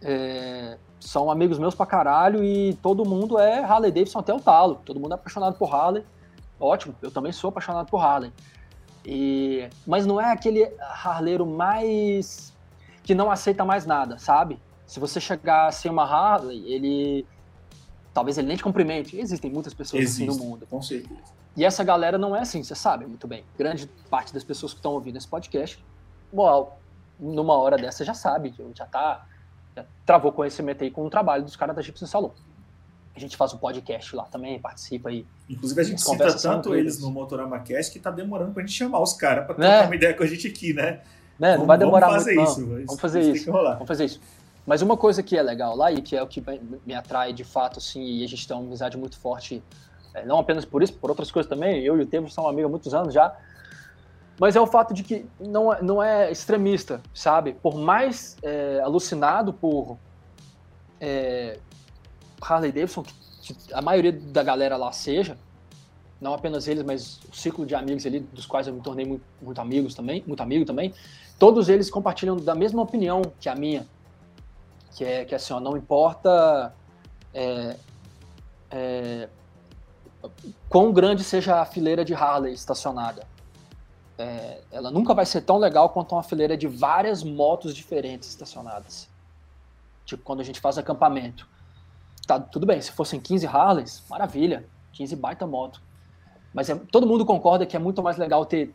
é, 0.00 0.78
são 0.98 1.30
amigos 1.30 1.58
meus 1.58 1.74
pra 1.74 1.84
caralho 1.84 2.42
e 2.42 2.72
todo 2.82 3.04
mundo 3.04 3.38
é 3.38 3.58
Harley 3.62 3.92
Davidson 3.92 4.20
até 4.20 4.32
o 4.32 4.40
talo. 4.40 4.80
Todo 4.82 4.98
mundo 4.98 5.12
é 5.12 5.14
apaixonado 5.16 5.58
por 5.58 5.74
Harley. 5.74 6.02
Ótimo, 6.58 6.94
eu 7.02 7.10
também 7.10 7.32
sou 7.32 7.48
apaixonado 7.48 7.86
por 7.86 7.98
Harley. 7.98 8.32
E, 9.04 9.68
mas 9.86 10.06
não 10.06 10.20
é 10.20 10.32
aquele 10.32 10.64
harleiro 10.80 11.46
mais 11.46 12.54
que 13.02 13.14
não 13.14 13.30
aceita 13.30 13.64
mais 13.64 13.84
nada, 13.84 14.18
sabe? 14.18 14.58
Se 14.86 14.98
você 14.98 15.20
chegar 15.20 15.70
sem 15.72 15.90
uma 15.90 16.04
Harley, 16.04 16.64
ele 16.72 17.26
talvez 18.14 18.38
ele 18.38 18.46
nem 18.46 18.56
te 18.56 18.62
cumprimente. 18.62 19.18
Existem 19.18 19.50
muitas 19.50 19.74
pessoas 19.74 20.02
Existe, 20.02 20.28
assim 20.28 20.38
no 20.38 20.44
mundo. 20.44 20.66
Com 20.66 20.80
certeza. 20.80 21.20
E 21.56 21.64
essa 21.64 21.84
galera 21.84 22.16
não 22.16 22.34
é 22.34 22.40
assim, 22.40 22.62
você 22.62 22.74
sabe 22.74 23.06
muito 23.06 23.28
bem. 23.28 23.44
Grande 23.58 23.86
parte 24.08 24.32
das 24.32 24.42
pessoas 24.42 24.72
que 24.72 24.78
estão 24.78 24.92
ouvindo 24.92 25.16
esse 25.16 25.28
podcast, 25.28 25.84
bom, 26.32 26.76
numa 27.18 27.54
hora 27.56 27.76
dessa 27.76 28.04
já 28.04 28.14
sabe, 28.14 28.54
já 28.74 28.86
tá, 28.86 29.26
já 29.76 29.84
travou 30.04 30.32
conhecimento 30.32 30.82
aí 30.82 30.90
com 30.90 31.04
o 31.06 31.10
trabalho 31.10 31.44
dos 31.44 31.56
caras 31.56 31.76
da 31.76 31.82
Gibson 31.82 32.06
Salon. 32.06 32.30
A 33.16 33.20
gente 33.20 33.36
faz 33.36 33.52
um 33.54 33.58
podcast 33.58 34.14
lá 34.16 34.24
também, 34.24 34.58
participa 34.58 35.08
aí. 35.08 35.24
Inclusive 35.48 35.80
a 35.80 35.84
gente 35.84 36.02
cita 36.02 36.36
tanto 36.36 36.74
eles 36.74 37.00
no 37.00 37.10
Motorama 37.10 37.60
Cast 37.60 37.92
que 37.92 38.00
tá 38.00 38.10
demorando 38.10 38.52
pra 38.52 38.62
gente 38.62 38.72
chamar 38.72 39.00
os 39.00 39.12
caras 39.12 39.46
pra 39.46 39.54
trocar 39.54 39.84
é. 39.84 39.86
uma 39.86 39.94
ideia 39.94 40.14
com 40.14 40.24
a 40.24 40.26
gente 40.26 40.48
aqui, 40.48 40.72
né? 40.72 41.00
né? 41.38 41.50
Não 41.50 41.58
vamos, 41.58 41.66
vai 41.66 41.78
demorar 41.78 42.08
vamos 42.08 42.24
fazer 42.24 42.34
muito, 42.34 42.50
isso, 42.50 42.60
não. 42.60 42.86
Vamos 42.86 43.00
fazer 43.00 43.20
isso. 43.20 43.52
Vamos 43.52 43.88
fazer 43.88 44.04
isso. 44.04 44.20
Mas 44.66 44.82
uma 44.82 44.96
coisa 44.96 45.22
que 45.22 45.36
é 45.36 45.42
legal 45.42 45.76
lá 45.76 45.92
e 45.92 46.00
que 46.00 46.16
é 46.16 46.22
o 46.22 46.26
que 46.26 46.42
me 46.86 46.94
atrai 46.94 47.32
de 47.32 47.44
fato, 47.44 47.78
assim, 47.78 48.02
e 48.02 48.24
a 48.24 48.26
gente 48.26 48.48
tem 48.48 48.56
uma 48.56 48.64
amizade 48.64 48.96
muito 48.96 49.18
forte, 49.18 49.62
é, 50.14 50.24
não 50.24 50.38
apenas 50.38 50.64
por 50.64 50.82
isso, 50.82 50.94
por 50.94 51.10
outras 51.10 51.30
coisas 51.30 51.48
também. 51.48 51.82
Eu 51.82 51.98
e 51.98 52.02
o 52.02 52.06
Tevo 52.06 52.30
somos 52.30 52.50
amigos 52.50 52.68
há 52.68 52.70
muitos 52.70 52.94
anos 52.94 53.12
já. 53.12 53.36
Mas 54.40 54.56
é 54.56 54.60
o 54.60 54.66
fato 54.66 54.92
de 54.92 55.02
que 55.02 55.26
não, 55.38 55.72
é, 55.72 55.82
não 55.82 56.02
é 56.02 56.30
extremista, 56.30 57.00
sabe? 57.12 57.52
Por 57.54 57.76
mais 57.76 58.36
é, 58.42 58.80
alucinado 58.82 59.52
por 59.52 59.96
é, 61.00 61.58
Harley 62.40 62.72
Davidson, 62.72 63.04
que, 63.42 63.56
a 63.72 63.82
maioria 63.82 64.12
da 64.12 64.42
galera 64.42 64.76
lá 64.76 64.92
seja, 64.92 65.36
não 66.20 66.34
apenas 66.34 66.68
eles, 66.68 66.82
mas 66.82 67.20
o 67.30 67.34
ciclo 67.34 67.66
de 67.66 67.74
amigos 67.74 68.06
ali, 68.06 68.20
dos 68.20 68.46
quais 68.46 68.66
eu 68.66 68.74
me 68.74 68.80
tornei 68.80 69.04
muito, 69.04 69.24
muito 69.42 69.60
amigos 69.60 69.94
também, 69.94 70.24
muito 70.26 70.42
amigo 70.42 70.64
também, 70.64 70.94
todos 71.38 71.68
eles 71.68 71.90
compartilham 71.90 72.36
da 72.36 72.54
mesma 72.54 72.82
opinião 72.82 73.22
que 73.38 73.48
a 73.48 73.54
minha, 73.54 73.86
que 74.94 75.04
é 75.04 75.24
que 75.24 75.34
assim, 75.34 75.52
ó, 75.52 75.60
não 75.60 75.76
importa 75.76 76.74
é, 77.32 77.76
é, 78.70 79.28
quão 80.68 80.92
grande 80.92 81.22
seja 81.22 81.60
a 81.60 81.64
fileira 81.64 82.04
de 82.04 82.14
Harley 82.14 82.54
estacionada, 82.54 83.26
é, 84.16 84.60
ela 84.70 84.90
nunca 84.90 85.12
vai 85.12 85.26
ser 85.26 85.40
tão 85.40 85.58
legal 85.58 85.90
quanto 85.90 86.14
uma 86.14 86.22
fileira 86.22 86.56
de 86.56 86.66
várias 86.66 87.22
motos 87.22 87.74
diferentes 87.74 88.28
estacionadas. 88.28 89.08
Tipo, 90.04 90.22
quando 90.22 90.40
a 90.40 90.44
gente 90.44 90.60
faz 90.60 90.78
acampamento. 90.78 91.48
Tá, 92.26 92.40
tudo 92.40 92.66
bem, 92.66 92.80
se 92.80 92.90
fossem 92.92 93.20
15 93.20 93.46
Harleys, 93.46 94.02
maravilha, 94.08 94.64
15 94.92 95.16
baita 95.16 95.46
moto. 95.46 95.80
Mas 96.52 96.70
é, 96.70 96.74
todo 96.74 97.06
mundo 97.06 97.24
concorda 97.24 97.66
que 97.66 97.76
é 97.76 97.78
muito 97.78 98.02
mais 98.02 98.16
legal 98.16 98.46
ter 98.46 98.72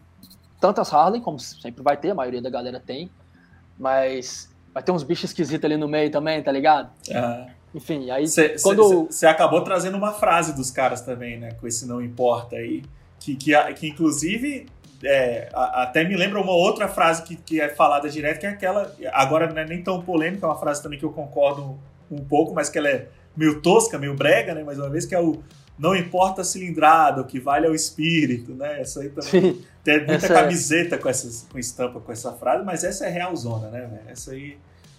tantas 0.59 0.93
Harley, 0.93 1.21
como 1.21 1.39
sempre 1.39 1.81
vai 1.81 1.97
ter, 1.97 2.11
a 2.11 2.15
maioria 2.15 2.41
da 2.41 2.49
galera 2.49 2.79
tem, 2.79 3.09
mas 3.77 4.53
vai 4.73 4.83
ter 4.83 4.91
uns 4.91 5.03
bichos 5.03 5.31
esquisitos 5.31 5.65
ali 5.65 5.77
no 5.77 5.87
meio 5.87 6.11
também, 6.11 6.41
tá 6.43 6.51
ligado? 6.51 6.89
Ah. 7.13 7.47
Enfim, 7.73 8.09
aí 8.09 8.27
cê, 8.27 8.55
quando... 8.61 9.05
Você 9.05 9.25
acabou 9.25 9.63
trazendo 9.63 9.95
uma 9.95 10.11
frase 10.11 10.53
dos 10.53 10.71
caras 10.71 11.01
também, 11.01 11.39
né? 11.39 11.51
Com 11.53 11.67
esse 11.67 11.87
não 11.87 12.01
importa 12.01 12.55
aí. 12.55 12.83
Que, 13.19 13.35
que, 13.35 13.51
que 13.73 13.87
inclusive 13.87 14.67
é, 15.03 15.49
até 15.53 16.03
me 16.03 16.15
lembra 16.15 16.41
uma 16.41 16.51
outra 16.51 16.87
frase 16.87 17.23
que, 17.23 17.35
que 17.35 17.61
é 17.61 17.69
falada 17.69 18.09
direto, 18.09 18.39
que 18.39 18.45
é 18.45 18.49
aquela. 18.49 18.93
Agora 19.13 19.47
não 19.47 19.61
é 19.61 19.65
nem 19.65 19.83
tão 19.83 20.01
polêmica, 20.01 20.45
é 20.45 20.49
uma 20.49 20.57
frase 20.57 20.81
também 20.81 20.97
que 20.97 21.05
eu 21.05 21.11
concordo 21.11 21.77
um 22.09 22.23
pouco, 22.23 22.53
mas 22.53 22.69
que 22.69 22.77
ela 22.77 22.89
é 22.89 23.07
meio 23.39 23.61
tosca, 23.61 23.97
meio 23.97 24.13
brega, 24.13 24.53
né? 24.53 24.63
Mais 24.63 24.77
uma 24.77 24.89
vez, 24.89 25.05
que 25.05 25.15
é 25.15 25.19
o 25.19 25.41
não 25.77 25.95
importa 25.95 26.41
a 26.41 26.43
cilindrada, 26.43 27.21
o 27.21 27.25
que 27.25 27.39
vale 27.39 27.65
é 27.65 27.69
o 27.69 27.73
espírito, 27.73 28.53
né? 28.53 28.81
Essa 28.81 28.99
aí 28.99 29.09
também. 29.09 29.29
Sim, 29.29 29.65
tem 29.81 30.05
muita 30.05 30.25
é 30.25 30.29
camiseta 30.29 30.95
é... 30.95 30.97
com, 30.97 31.07
essas, 31.07 31.47
com 31.49 31.57
estampa 31.57 32.01
com 32.01 32.11
essa 32.11 32.33
frase, 32.33 32.65
mas 32.65 32.83
essa 32.83 33.05
é 33.05 33.09
realzona, 33.09 33.69
né? 33.69 34.01
Essa 34.07 34.31
aí. 34.31 34.57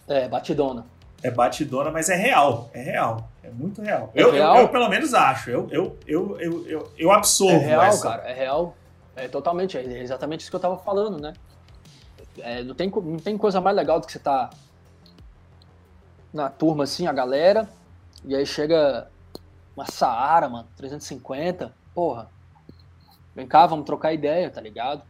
É, 0.09 0.27
batidona. 0.27 0.87
É 1.23 1.31
batidona, 1.31 1.91
mas 1.91 2.09
é 2.09 2.17
real. 2.17 2.71
É 2.73 2.81
real. 2.81 3.29
É 3.45 3.51
muito 3.51 3.83
real. 3.83 4.11
É 4.15 4.23
eu, 4.23 4.33
real? 4.33 4.57
Eu, 4.57 4.63
eu, 4.63 4.69
pelo 4.71 4.89
menos 4.89 5.13
acho. 5.13 5.51
Eu, 5.51 5.69
eu, 5.71 5.99
eu, 6.07 6.41
eu, 6.41 6.67
eu, 6.67 6.93
eu 6.97 7.13
absorvo. 7.13 7.61
É 7.63 7.67
real, 7.67 7.83
essa. 7.83 8.09
cara. 8.09 8.23
É 8.23 8.33
real. 8.33 8.75
É 9.15 9.29
totalmente. 9.29 9.77
É 9.77 10.03
exatamente 10.03 10.41
isso 10.41 10.51
que 10.51 10.57
eu 10.57 10.61
tava 10.61 10.79
falando, 10.79 11.21
né? 11.21 11.35
É, 12.39 12.63
não, 12.63 12.75
tem, 12.75 12.89
não 12.89 13.19
tem 13.19 13.37
coisa 13.37 13.61
mais 13.61 13.77
legal 13.77 14.01
do 14.01 14.07
que 14.07 14.13
você 14.13 14.19
tá 14.19 14.49
na 16.33 16.49
turma 16.49 16.85
assim, 16.85 17.07
a 17.07 17.13
galera, 17.13 17.69
e 18.25 18.35
aí 18.35 18.45
chega 18.45 19.09
uma 19.77 19.87
Saara, 19.87 20.49
mano, 20.49 20.69
350, 20.77 21.75
porra. 21.95 22.31
Vem 23.35 23.47
cá, 23.47 23.67
vamos 23.67 23.87
trocar 23.87 24.13
ideia, 24.13 24.51
tá 24.51 24.61
ligado? 24.61 25.03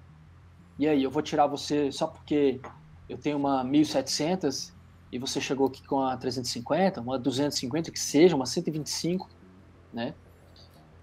E 0.78 0.88
aí, 0.88 1.02
eu 1.02 1.10
vou 1.10 1.22
tirar 1.22 1.46
você 1.46 1.90
só 1.92 2.06
porque 2.06 2.60
eu 3.08 3.18
tenho 3.18 3.36
uma 3.36 3.62
1700 3.64 4.72
e 5.12 5.18
você 5.18 5.40
chegou 5.40 5.66
aqui 5.66 5.86
com 5.86 6.00
a 6.00 6.16
350, 6.16 7.00
uma 7.00 7.18
250 7.18 7.90
que 7.90 7.98
seja, 7.98 8.36
uma 8.36 8.46
125, 8.46 9.28
né? 9.92 10.14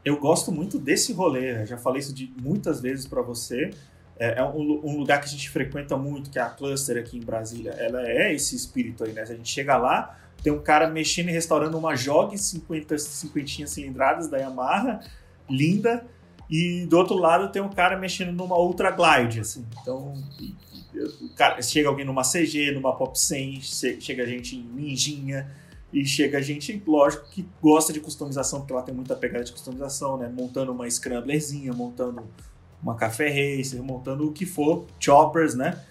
Eu 0.04 0.17
gosto 0.20 0.52
muito 0.52 0.80
desse 0.80 1.12
rolê, 1.12 1.65
já 1.65 1.78
falei 1.78 2.00
isso 2.00 2.13
de 2.13 2.34
muitas 2.41 2.80
vezes 2.80 3.06
para 3.06 3.22
você. 3.22 3.72
É, 4.17 4.39
é 4.39 4.43
um, 4.43 4.82
um, 4.84 4.98
lugar 4.98 5.20
que 5.20 5.26
a 5.26 5.30
gente 5.30 5.50
frequenta 5.50 5.98
muito, 5.98 6.30
que 6.30 6.39
é 6.39 6.41
a 6.41 6.50
Cluster 6.50 6.98
aqui 6.98 7.17
em 7.17 7.22
Brasília. 7.22 7.72
Ela 7.72 8.08
é 8.08 8.34
esse 8.34 8.56
espírito 8.56 9.04
aí, 9.04 9.12
né? 9.12 9.22
A 9.22 9.26
gente 9.26 9.50
chega 9.50 9.78
lá, 9.78 10.17
tem 10.43 10.52
um 10.54 10.62
cara 10.62 10.89
mexendo 10.89 11.30
e 11.30 11.32
restaurando 11.32 11.78
uma 11.78 11.95
Jog 11.95 12.38
50, 12.38 12.97
50 12.97 13.67
cilindradas 13.67 14.28
da 14.28 14.38
Yamaha, 14.38 15.00
linda, 15.50 16.06
e 16.50 16.86
do 16.86 16.97
outro 16.97 17.15
lado 17.15 17.52
tem 17.52 17.62
um 17.62 17.69
cara 17.69 17.97
mexendo 17.97 18.32
numa 18.32 18.58
Ultra 18.58 18.91
Glide, 18.91 19.41
assim. 19.41 19.65
Então, 19.82 20.13
cara, 21.36 21.62
chega 21.62 21.89
alguém 21.89 22.06
numa 22.06 22.23
CG, 22.23 22.71
numa 22.71 22.95
Pop 22.95 23.19
100, 23.19 23.62
chega 24.00 24.26
gente 24.26 24.56
em 24.56 24.63
Ninjinha, 24.63 25.50
e 25.91 26.06
chega 26.06 26.41
gente, 26.41 26.82
lógico, 26.86 27.28
que 27.30 27.47
gosta 27.62 27.93
de 27.93 28.00
customização, 28.00 28.60
porque 28.60 28.73
ela 28.73 28.82
tem 28.82 28.93
muita 28.93 29.15
pegada 29.15 29.43
de 29.43 29.52
customização, 29.52 30.17
né? 30.17 30.32
Montando 30.34 30.71
uma 30.71 30.89
Scramblerzinha, 30.89 31.71
montando 31.73 32.23
uma 32.82 32.95
Café 32.95 33.30
Racer, 33.30 33.82
montando 33.82 34.28
o 34.28 34.34
que 34.34 34.45
for, 34.45 34.86
choppers, 35.00 35.56
né? 35.56 35.82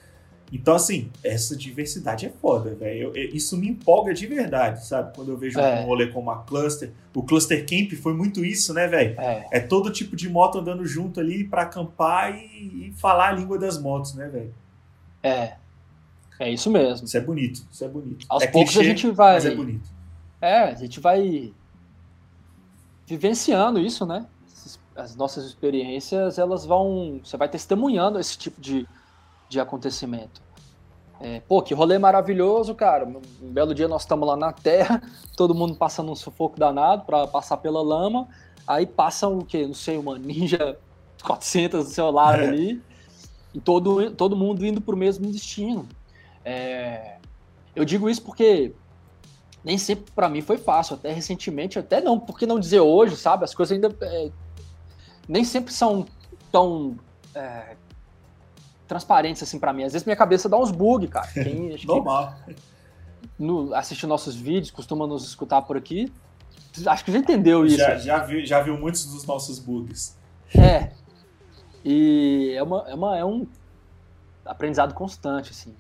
Então, 0.53 0.77
assim, 0.77 1.11
essa 1.25 1.57
diversidade 1.57 2.27
é 2.27 2.31
foda, 2.31 2.75
velho. 2.75 3.13
Isso 3.17 3.57
me 3.57 3.69
empolga 3.69 4.15
de 4.15 4.27
verdade, 4.27 4.87
sabe? 4.87 5.15
Quando 5.15 5.31
eu 5.31 5.37
vejo 5.37 5.59
é. 5.59 5.81
um 5.81 5.87
rolê 5.87 6.07
como 6.07 6.31
a 6.31 6.39
Cluster. 6.45 6.93
O 7.15 7.23
Cluster 7.23 7.67
Camp 7.67 7.93
foi 8.01 8.15
muito 8.15 8.45
isso, 8.45 8.73
né, 8.73 8.87
velho? 8.87 9.21
É. 9.21 9.49
é. 9.51 9.61
todo 9.61 9.91
tipo 9.91 10.15
de 10.15 10.29
moto 10.29 10.59
andando 10.59 10.87
junto 10.87 11.19
ali 11.19 11.45
para 11.45 11.63
acampar 11.63 12.37
e, 12.37 12.89
e, 12.89 12.93
falar 12.97 13.31
a 13.31 13.33
língua 13.33 13.59
das 13.59 13.81
motos, 13.81 14.15
né, 14.15 14.29
velho? 14.29 14.55
É. 15.23 15.55
É 16.39 16.51
isso 16.51 16.71
mesmo. 16.71 17.07
Isso 17.07 17.17
é 17.17 17.21
bonito, 17.21 17.67
isso 17.71 17.85
é 17.85 17.89
bonito. 17.89 18.27
Aos 18.29 18.43
é 18.43 18.47
poucos 18.47 18.73
clichê, 18.73 18.87
a 18.87 18.89
gente 18.89 19.11
vai. 19.11 19.35
Mas 19.35 19.47
é 19.47 19.55
bonito. 19.55 19.91
É, 20.41 20.59
a 20.65 20.75
gente 20.75 21.01
vai 21.01 21.53
vivenciando 23.07 23.81
isso, 23.81 24.05
né? 24.07 24.27
As 24.95 25.17
nossas 25.17 25.45
experiências, 25.45 26.39
elas 26.39 26.65
vão. 26.65 27.21
Você 27.25 27.37
vai 27.37 27.49
testemunhando 27.49 28.19
esse 28.19 28.37
tipo 28.37 28.61
de 28.61 28.87
de 29.49 29.61
acontecimento. 29.61 30.43
É, 31.21 31.41
pô, 31.41 31.63
que 31.63 31.73
rolê 31.73 31.99
maravilhoso, 31.99 32.75
cara. 32.75 33.07
Um 33.07 33.53
belo 33.53 33.75
dia 33.75 33.89
nós 33.89 34.03
estamos 34.03 34.29
lá 34.29 34.37
na 34.37 34.53
Terra, 34.53 35.03
todo 35.37 35.55
mundo 35.55 35.75
passando 35.75 36.11
um 36.13 36.15
sufoco 36.15 36.59
danado 36.59 37.05
para 37.05 37.27
passar 37.27 37.57
pela 37.57 37.83
lama. 37.83 38.29
Aí 38.67 38.87
passa 38.87 39.29
o 39.29 39.45
que? 39.45 39.67
Não 39.67 39.75
sei, 39.75 39.97
uma 39.97 40.19
Ninja 40.19 40.77
400 41.23 41.85
do 41.85 41.91
seu 41.91 42.11
lado 42.11 42.43
é. 42.43 42.49
ali. 42.49 42.83
E 43.55 43.61
todo, 43.61 44.11
todo 44.11 44.37
mundo 44.37 44.67
indo 44.67 44.81
para 44.81 44.95
o 44.95 44.99
mesmo 44.99 45.31
destino. 45.31 45.89
É, 46.45 47.17
eu 47.75 47.85
digo 47.85 48.09
isso 48.11 48.23
porque 48.23 48.75
nem 49.65 49.79
sempre 49.79 50.13
para 50.13 50.29
mim 50.29 50.43
foi 50.43 50.59
fácil. 50.59 50.95
Até 50.95 51.13
recentemente, 51.13 51.79
até 51.79 52.01
não, 52.01 52.21
por 52.21 52.39
que 52.39 52.45
não 52.45 52.61
dizer 52.61 52.81
hoje, 52.81 53.17
sabe? 53.17 53.45
As 53.45 53.55
coisas 53.55 53.75
ainda 53.75 53.97
é, 54.03 54.31
nem 55.27 55.45
sempre 55.45 55.73
são 55.73 56.07
tão 56.53 56.97
é, 57.35 57.77
transparentes 58.87 59.43
assim 59.43 59.59
para 59.59 59.73
mim. 59.73 59.85
Às 59.85 59.93
vezes 59.93 60.07
minha 60.07 60.17
cabeça 60.17 60.49
dá 60.49 60.59
uns 60.59 60.71
bug, 60.71 61.09
cara. 61.09 61.29
Quem, 61.33 61.75
acho 61.75 61.87
Normal. 61.87 62.35
Que, 62.47 62.57
no, 63.39 63.75
assiste 63.75 64.07
nossos 64.07 64.35
vídeos, 64.35 64.71
costuma 64.71 65.07
nos 65.07 65.27
escutar 65.27 65.63
por 65.63 65.77
aqui. 65.77 66.13
Acho 66.87 67.05
que 67.05 67.13
já 67.13 67.19
entendeu 67.19 67.65
isso. 67.65 67.79
Já, 67.79 67.97
já, 67.97 68.19
vi, 68.19 68.45
já 68.45 68.61
viu 68.61 68.77
muitos 68.79 69.07
dos 69.07 69.25
nossos 69.25 69.59
bugs. 69.59 70.17
É. 70.55 70.93
E 71.85 72.53
é, 72.57 72.63
uma, 72.63 72.85
é, 72.89 72.95
uma, 72.95 73.19
é 73.19 73.25
um 73.25 73.47
aprendizado 74.45 74.93
constante, 74.95 75.51
assim. 75.51 75.75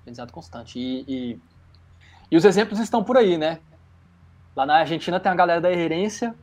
Aprendizado 0.00 0.32
constante. 0.32 0.78
E, 0.78 1.04
e, 1.06 1.40
e 2.30 2.36
os 2.36 2.44
exemplos 2.44 2.80
estão 2.80 3.04
por 3.04 3.16
aí, 3.16 3.36
né? 3.36 3.60
Lá 4.54 4.64
na 4.64 4.76
Argentina 4.76 5.20
tem 5.20 5.30
a 5.30 5.34
galera 5.34 5.60
da 5.60 5.70
Herência, 5.70 6.34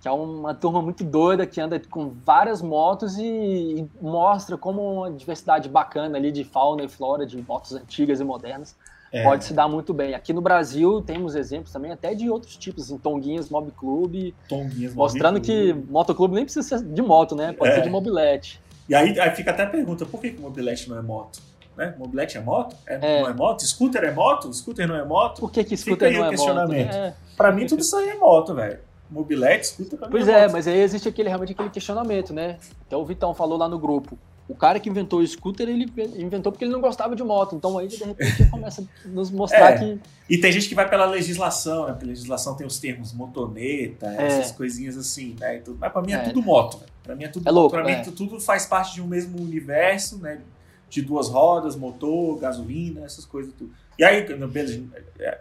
que 0.00 0.08
é 0.08 0.10
uma 0.10 0.54
turma 0.54 0.80
muito 0.80 1.04
doida 1.04 1.46
que 1.46 1.60
anda 1.60 1.80
com 1.90 2.10
várias 2.24 2.62
motos 2.62 3.18
e, 3.18 3.22
e, 3.22 3.88
mostra 4.00 4.56
como 4.56 5.00
uma 5.00 5.10
diversidade 5.10 5.68
bacana 5.68 6.16
ali 6.16 6.32
de 6.32 6.42
fauna 6.42 6.84
e 6.84 6.88
flora 6.88 7.26
de 7.26 7.42
motos 7.46 7.72
antigas 7.74 8.20
e 8.20 8.24
modernas 8.24 8.74
é. 9.12 9.22
pode 9.24 9.44
se 9.44 9.52
dar 9.52 9.68
muito 9.68 9.92
bem. 9.92 10.14
Aqui 10.14 10.32
no 10.32 10.40
Brasil 10.40 11.02
temos 11.02 11.34
exemplos 11.34 11.72
também 11.72 11.92
até 11.92 12.14
de 12.14 12.30
outros 12.30 12.56
tipos, 12.56 12.90
em 12.90 12.96
Tonguinhas 12.96 13.50
Mob 13.50 13.70
Club, 13.72 14.32
Tonguinhas 14.48 14.94
mostrando 14.94 15.34
Mob 15.34 15.46
que 15.46 15.72
motoclube 15.72 16.34
nem 16.34 16.44
precisa 16.44 16.78
ser 16.78 16.84
de 16.84 17.02
moto, 17.02 17.36
né? 17.36 17.52
Pode 17.52 17.72
é. 17.72 17.74
ser 17.76 17.82
de 17.82 17.90
mobilete. 17.90 18.60
E 18.88 18.94
aí, 18.94 19.18
aí 19.20 19.30
fica 19.32 19.50
até 19.50 19.64
a 19.64 19.66
pergunta, 19.66 20.06
por 20.06 20.20
que, 20.20 20.30
que 20.30 20.40
mobilete 20.40 20.88
não 20.88 20.98
é 20.98 21.02
moto? 21.02 21.40
né? 21.76 21.94
Mobilete 21.98 22.36
é 22.36 22.40
moto? 22.40 22.76
É, 22.86 22.94
é. 22.94 23.22
Não 23.22 23.30
é 23.30 23.32
moto? 23.32 23.66
Scooter 23.66 24.04
é 24.04 24.10
moto? 24.10 24.52
Scooter 24.52 24.86
não 24.86 24.96
é 24.96 25.04
moto? 25.04 25.40
Por 25.40 25.50
que, 25.50 25.64
que 25.64 25.76
scooter 25.76 26.12
não 26.12 26.26
é 26.26 26.28
questionamento. 26.30 26.86
moto? 26.88 26.96
É. 26.96 27.14
Pra 27.36 27.50
mim, 27.52 27.66
tudo 27.66 27.80
isso 27.80 27.96
aí 27.96 28.10
é 28.10 28.16
moto, 28.16 28.54
velho. 28.54 28.78
Mobilete, 29.10 29.66
scooter 29.66 29.98
pra 29.98 30.08
Pois 30.08 30.28
é, 30.28 30.44
é 30.44 30.48
mas 30.48 30.68
aí 30.68 30.80
existe 30.80 31.08
aquele, 31.08 31.28
realmente 31.28 31.52
aquele 31.52 31.70
questionamento, 31.70 32.32
né? 32.32 32.58
Até 32.86 32.96
o 32.96 33.04
Vitão 33.04 33.34
falou 33.34 33.58
lá 33.58 33.68
no 33.68 33.78
grupo. 33.78 34.16
O 34.50 34.54
cara 34.54 34.80
que 34.80 34.88
inventou 34.88 35.20
o 35.20 35.26
scooter, 35.26 35.68
ele 35.68 35.84
inventou 36.16 36.50
porque 36.50 36.64
ele 36.64 36.72
não 36.72 36.80
gostava 36.80 37.14
de 37.14 37.22
moto. 37.22 37.54
Então 37.54 37.78
aí, 37.78 37.86
de 37.86 38.02
repente, 38.02 38.46
começa 38.50 38.82
a 38.82 39.08
nos 39.08 39.30
mostrar 39.30 39.74
é. 39.74 39.78
que. 39.78 40.00
E 40.28 40.38
tem 40.38 40.50
gente 40.50 40.68
que 40.68 40.74
vai 40.74 40.88
pela 40.88 41.06
legislação, 41.06 41.86
né? 41.86 41.96
A 42.00 42.04
legislação 42.04 42.56
tem 42.56 42.66
os 42.66 42.80
termos 42.80 43.12
motoneta, 43.12 44.06
é. 44.06 44.26
essas 44.26 44.50
coisinhas 44.50 44.96
assim, 44.96 45.36
né? 45.38 45.62
Mas 45.78 45.92
pra 45.92 46.02
mim 46.02 46.12
é, 46.12 46.16
é. 46.16 46.18
tudo 46.20 46.42
moto, 46.42 46.78
né? 46.78 46.86
Pra 47.04 47.14
mim 47.14 47.24
é 47.24 47.28
tudo 47.28 47.48
é 47.48 47.52
louco, 47.52 47.70
Pra 47.70 47.84
mim 47.84 47.92
é. 47.92 48.02
tudo 48.02 48.40
faz 48.40 48.66
parte 48.66 48.94
de 48.94 49.02
um 49.02 49.06
mesmo 49.06 49.40
universo, 49.40 50.18
né? 50.18 50.40
De 50.88 51.00
duas 51.00 51.28
rodas, 51.28 51.76
motor, 51.76 52.36
gasolina, 52.40 53.04
essas 53.04 53.24
coisas 53.24 53.54
tudo. 53.56 53.72
E 54.00 54.04
aí, 54.04 54.22
beleza, 54.22 54.82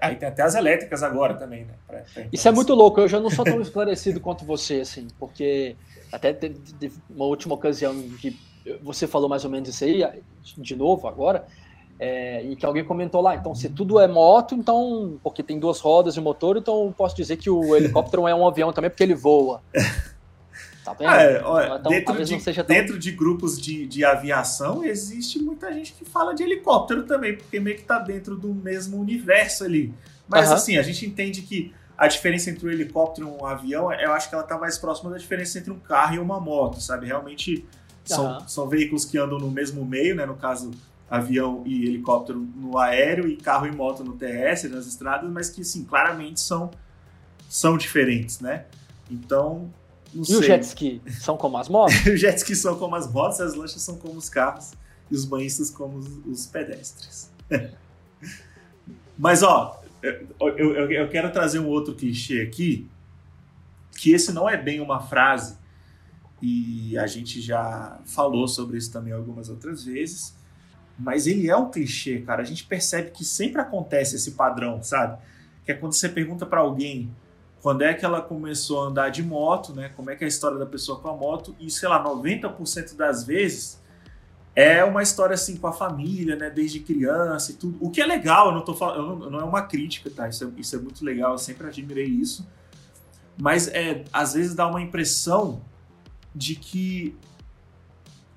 aí 0.01 0.17
tem 0.17 0.27
até 0.27 0.41
as 0.41 0.53
elétricas 0.53 1.01
agora 1.01 1.33
também, 1.35 1.63
né? 1.63 1.75
Pra, 1.87 2.03
pra 2.13 2.25
Isso 2.29 2.45
é 2.45 2.51
muito 2.51 2.75
louco, 2.75 2.99
eu 2.99 3.07
já 3.07 3.17
não 3.17 3.29
sou 3.29 3.45
tão 3.45 3.61
esclarecido 3.63 4.19
quanto 4.19 4.43
você, 4.43 4.81
assim, 4.81 5.07
porque 5.17 5.77
até 6.11 6.33
teve 6.33 6.97
uma 7.09 7.23
última 7.23 7.55
ocasião 7.55 7.95
que 8.19 8.37
você 8.83 9.07
falou 9.07 9.29
mais 9.29 9.45
ou 9.45 9.49
menos 9.49 9.69
isso 9.69 9.85
aí, 9.85 10.03
de 10.57 10.75
novo 10.75 11.07
agora, 11.07 11.45
é, 11.97 12.43
e 12.43 12.57
que 12.57 12.65
alguém 12.65 12.83
comentou 12.83 13.21
lá, 13.21 13.33
então 13.33 13.55
se 13.55 13.69
tudo 13.69 13.97
é 13.97 14.09
moto, 14.09 14.53
então, 14.53 15.17
porque 15.23 15.41
tem 15.41 15.57
duas 15.57 15.79
rodas 15.79 16.17
e 16.17 16.19
motor, 16.19 16.57
então 16.57 16.93
posso 16.97 17.15
dizer 17.15 17.37
que 17.37 17.49
o 17.49 17.77
helicóptero 17.77 18.27
é 18.27 18.35
um 18.35 18.45
avião 18.45 18.73
também 18.73 18.89
porque 18.89 19.03
ele 19.03 19.15
voa. 19.15 19.61
Tá 20.89 20.93
vendo? 20.93 21.09
Ah, 21.09 21.21
é, 21.21 21.43
olha, 21.43 21.65
então, 21.79 21.91
dentro, 21.91 22.25
de, 22.25 22.53
tão... 22.53 22.65
dentro 22.65 22.99
de 22.99 23.11
grupos 23.11 23.59
de, 23.59 23.85
de 23.85 24.03
aviação, 24.03 24.83
existe 24.83 25.39
muita 25.39 25.71
gente 25.73 25.93
que 25.93 26.05
fala 26.05 26.33
de 26.33 26.43
helicóptero 26.43 27.03
também, 27.03 27.37
porque 27.37 27.59
meio 27.59 27.77
que 27.77 27.83
tá 27.83 27.99
dentro 27.99 28.35
do 28.35 28.53
mesmo 28.53 28.99
universo 28.99 29.63
ali. 29.63 29.93
Mas 30.27 30.51
assim, 30.51 30.77
a 30.77 30.81
gente 30.81 31.05
entende 31.05 31.41
que 31.41 31.73
a 31.97 32.07
diferença 32.07 32.49
entre 32.49 32.65
um 32.65 32.71
helicóptero 32.71 33.27
e 33.27 33.31
um 33.31 33.45
avião, 33.45 33.91
eu 33.91 34.13
acho 34.13 34.29
que 34.29 34.35
ela 34.35 34.43
tá 34.43 34.57
mais 34.57 34.77
próxima 34.77 35.09
da 35.09 35.17
diferença 35.17 35.59
entre 35.59 35.71
um 35.71 35.79
carro 35.79 36.15
e 36.15 36.19
uma 36.19 36.39
moto, 36.39 36.79
sabe? 36.79 37.05
Realmente 37.05 37.65
são, 38.05 38.47
são 38.47 38.67
veículos 38.67 39.05
que 39.05 39.17
andam 39.17 39.37
no 39.37 39.51
mesmo 39.51 39.83
meio, 39.85 40.15
né? 40.15 40.25
No 40.25 40.35
caso, 40.35 40.71
avião 41.09 41.63
e 41.65 41.85
helicóptero 41.85 42.39
no 42.39 42.77
aéreo 42.77 43.27
e 43.27 43.35
carro 43.35 43.67
e 43.67 43.71
moto 43.71 44.03
no 44.03 44.13
terrestre, 44.13 44.69
nas 44.69 44.87
estradas, 44.87 45.29
mas 45.29 45.49
que, 45.49 45.63
sim, 45.63 45.83
claramente 45.83 46.39
são, 46.39 46.71
são 47.49 47.77
diferentes, 47.77 48.39
né? 48.39 48.65
Então, 49.09 49.71
não 50.13 50.23
e 50.23 50.25
sei. 50.25 50.37
os 50.37 50.45
jet 50.45 50.63
ski 50.63 51.01
são 51.19 51.37
como 51.37 51.57
as 51.57 51.69
motos? 51.69 51.95
os 52.07 52.19
jet 52.19 52.37
ski 52.37 52.55
são 52.55 52.77
como 52.77 52.95
as 52.95 53.11
motos, 53.11 53.39
as 53.39 53.53
lanchas 53.53 53.81
são 53.81 53.97
como 53.97 54.17
os 54.17 54.29
carros 54.29 54.71
e 55.09 55.15
os 55.15 55.25
banhistas 55.25 55.69
como 55.69 55.97
os, 55.97 56.07
os 56.25 56.45
pedestres. 56.45 57.31
mas, 59.17 59.43
ó, 59.43 59.81
eu, 60.01 60.27
eu, 60.57 60.91
eu 60.91 61.09
quero 61.09 61.31
trazer 61.31 61.59
um 61.59 61.67
outro 61.67 61.93
clichê 61.95 62.41
aqui, 62.41 62.87
que 63.91 64.11
esse 64.11 64.31
não 64.31 64.49
é 64.49 64.55
bem 64.55 64.79
uma 64.79 65.01
frase, 65.01 65.57
e 66.41 66.97
a 66.97 67.05
gente 67.05 67.41
já 67.41 67.99
falou 68.05 68.47
sobre 68.47 68.77
isso 68.77 68.91
também 68.91 69.11
algumas 69.11 69.49
outras 69.49 69.83
vezes. 69.83 70.33
Mas 70.97 71.27
ele 71.27 71.49
é 71.49 71.55
um 71.55 71.69
clichê, 71.69 72.19
cara. 72.19 72.41
A 72.41 72.45
gente 72.45 72.65
percebe 72.65 73.11
que 73.11 73.23
sempre 73.23 73.61
acontece 73.61 74.15
esse 74.15 74.31
padrão, 74.31 74.81
sabe? 74.83 75.17
Que 75.65 75.71
é 75.71 75.75
quando 75.75 75.93
você 75.93 76.09
pergunta 76.09 76.45
para 76.45 76.59
alguém 76.59 77.09
quando 77.61 77.81
é 77.81 77.93
que 77.93 78.05
ela 78.05 78.21
começou 78.21 78.83
a 78.83 78.87
andar 78.87 79.09
de 79.09 79.21
moto, 79.21 79.73
né? 79.73 79.89
Como 79.95 80.09
é 80.09 80.15
que 80.15 80.23
é 80.23 80.25
a 80.25 80.27
história 80.27 80.57
da 80.57 80.65
pessoa 80.65 80.99
com 80.99 81.09
a 81.09 81.13
moto, 81.13 81.55
e 81.59 81.69
sei 81.69 81.89
lá, 81.89 82.03
90% 82.03 82.95
das 82.95 83.23
vezes 83.23 83.81
é 84.55 84.83
uma 84.83 85.03
história 85.03 85.33
assim 85.33 85.57
com 85.57 85.67
a 85.67 85.73
família, 85.73 86.35
né? 86.35 86.49
Desde 86.49 86.79
criança 86.79 87.51
e 87.51 87.55
tudo. 87.55 87.77
O 87.79 87.89
que 87.89 88.01
é 88.01 88.05
legal, 88.05 88.47
eu 88.47 88.53
não 88.53 88.61
tô 88.61 88.73
falando, 88.73 89.29
não 89.29 89.39
é 89.39 89.43
uma 89.43 89.61
crítica, 89.63 90.09
tá? 90.09 90.27
Isso 90.27 90.43
é, 90.45 90.59
isso 90.59 90.75
é 90.75 90.79
muito 90.79 91.03
legal, 91.03 91.33
eu 91.33 91.37
sempre 91.37 91.67
admirei 91.67 92.05
isso. 92.05 92.47
Mas 93.37 93.67
é, 93.69 94.03
às 94.11 94.33
vezes 94.33 94.53
dá 94.53 94.67
uma 94.67 94.81
impressão 94.81 95.61
de 96.35 96.55
que 96.55 97.15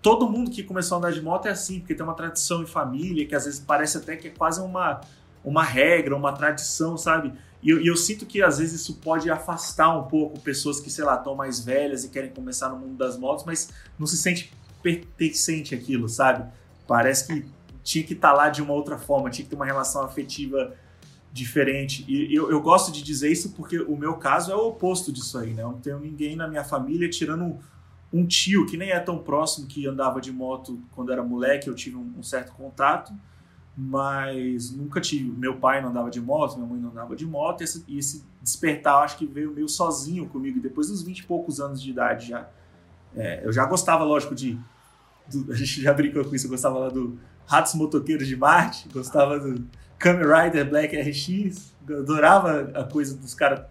todo 0.00 0.28
mundo 0.28 0.50
que 0.50 0.62
começou 0.62 0.96
a 0.96 0.98
andar 0.98 1.12
de 1.12 1.20
moto 1.20 1.46
é 1.46 1.50
assim, 1.50 1.78
porque 1.78 1.94
tem 1.94 2.04
uma 2.04 2.14
tradição 2.14 2.62
em 2.62 2.66
família, 2.66 3.26
que 3.26 3.34
às 3.34 3.44
vezes 3.44 3.60
parece 3.60 3.98
até 3.98 4.16
que 4.16 4.28
é 4.28 4.30
quase 4.30 4.60
uma, 4.60 5.00
uma 5.44 5.62
regra, 5.62 6.16
uma 6.16 6.32
tradição, 6.32 6.96
sabe? 6.96 7.32
E 7.62 7.70
eu, 7.70 7.80
eu 7.84 7.96
sinto 7.96 8.26
que 8.26 8.42
às 8.42 8.58
vezes 8.58 8.80
isso 8.80 8.96
pode 8.96 9.30
afastar 9.30 9.96
um 9.96 10.04
pouco 10.08 10.40
pessoas 10.40 10.80
que, 10.80 10.90
sei 10.90 11.04
lá, 11.04 11.14
estão 11.14 11.34
mais 11.34 11.64
velhas 11.64 12.04
e 12.04 12.08
querem 12.08 12.30
começar 12.30 12.68
no 12.68 12.76
mundo 12.76 12.96
das 12.96 13.16
motos, 13.16 13.44
mas 13.44 13.70
não 13.98 14.06
se 14.06 14.16
sente 14.16 14.52
pertencente 14.82 15.74
aquilo, 15.74 16.08
sabe? 16.08 16.50
Parece 16.86 17.26
que 17.26 17.44
tinha 17.84 18.04
que 18.04 18.14
estar 18.14 18.30
tá 18.30 18.34
lá 18.34 18.48
de 18.48 18.60
uma 18.60 18.72
outra 18.72 18.98
forma, 18.98 19.30
tinha 19.30 19.44
que 19.44 19.50
ter 19.50 19.56
uma 19.56 19.66
relação 19.66 20.02
afetiva 20.02 20.74
diferente. 21.32 22.04
E 22.08 22.34
eu, 22.34 22.50
eu 22.50 22.60
gosto 22.60 22.92
de 22.92 23.02
dizer 23.02 23.30
isso 23.30 23.52
porque 23.52 23.78
o 23.78 23.96
meu 23.96 24.14
caso 24.14 24.52
é 24.52 24.54
o 24.54 24.68
oposto 24.68 25.12
disso 25.12 25.38
aí, 25.38 25.54
né? 25.54 25.62
Eu 25.62 25.72
não 25.72 25.80
tenho 25.80 25.98
ninguém 25.98 26.36
na 26.36 26.46
minha 26.46 26.62
família 26.62 27.08
tirando 27.08 27.58
um 28.12 28.26
tio 28.26 28.66
que 28.66 28.76
nem 28.76 28.90
é 28.90 29.00
tão 29.00 29.18
próximo 29.18 29.66
que 29.66 29.86
andava 29.86 30.20
de 30.20 30.30
moto 30.30 30.78
quando 30.90 31.10
era 31.10 31.22
moleque, 31.22 31.68
eu 31.68 31.74
tive 31.74 31.96
um, 31.96 32.12
um, 32.18 32.22
certo 32.22 32.52
contato, 32.52 33.12
mas 33.76 34.70
nunca 34.70 35.00
tive. 35.00 35.30
Meu 35.30 35.56
pai 35.56 35.80
não 35.80 35.88
andava 35.88 36.10
de 36.10 36.20
moto, 36.20 36.56
minha 36.56 36.68
mãe 36.68 36.80
não 36.80 36.90
andava 36.90 37.16
de 37.16 37.26
moto, 37.26 37.60
e 37.60 37.64
esse, 37.64 37.84
e 37.88 37.98
esse 37.98 38.24
despertar 38.42 39.02
acho 39.02 39.16
que 39.16 39.26
veio 39.26 39.52
meio 39.52 39.68
sozinho 39.68 40.28
comigo, 40.28 40.60
depois 40.60 40.88
dos 40.88 41.02
20 41.02 41.18
e 41.18 41.22
poucos 41.24 41.60
anos 41.60 41.82
de 41.82 41.90
idade 41.90 42.28
já. 42.28 42.48
É, 43.14 43.44
eu 43.44 43.52
já 43.52 43.64
gostava, 43.66 44.04
lógico, 44.04 44.34
de. 44.34 44.58
Do, 45.30 45.52
a 45.52 45.56
gente 45.56 45.80
já 45.80 45.92
brincou 45.92 46.24
com 46.24 46.34
isso, 46.34 46.46
eu 46.46 46.50
gostava 46.50 46.78
lá 46.78 46.88
do 46.88 47.18
Ratos 47.46 47.74
Motoqueiros 47.74 48.26
de 48.26 48.36
Marte, 48.36 48.88
gostava 48.88 49.38
do 49.38 49.64
Kamen 49.98 50.24
Rider 50.26 50.68
Black 50.68 50.96
RX, 50.96 51.72
adorava 51.88 52.70
a 52.74 52.84
coisa 52.84 53.16
dos 53.16 53.34
caras 53.34 53.66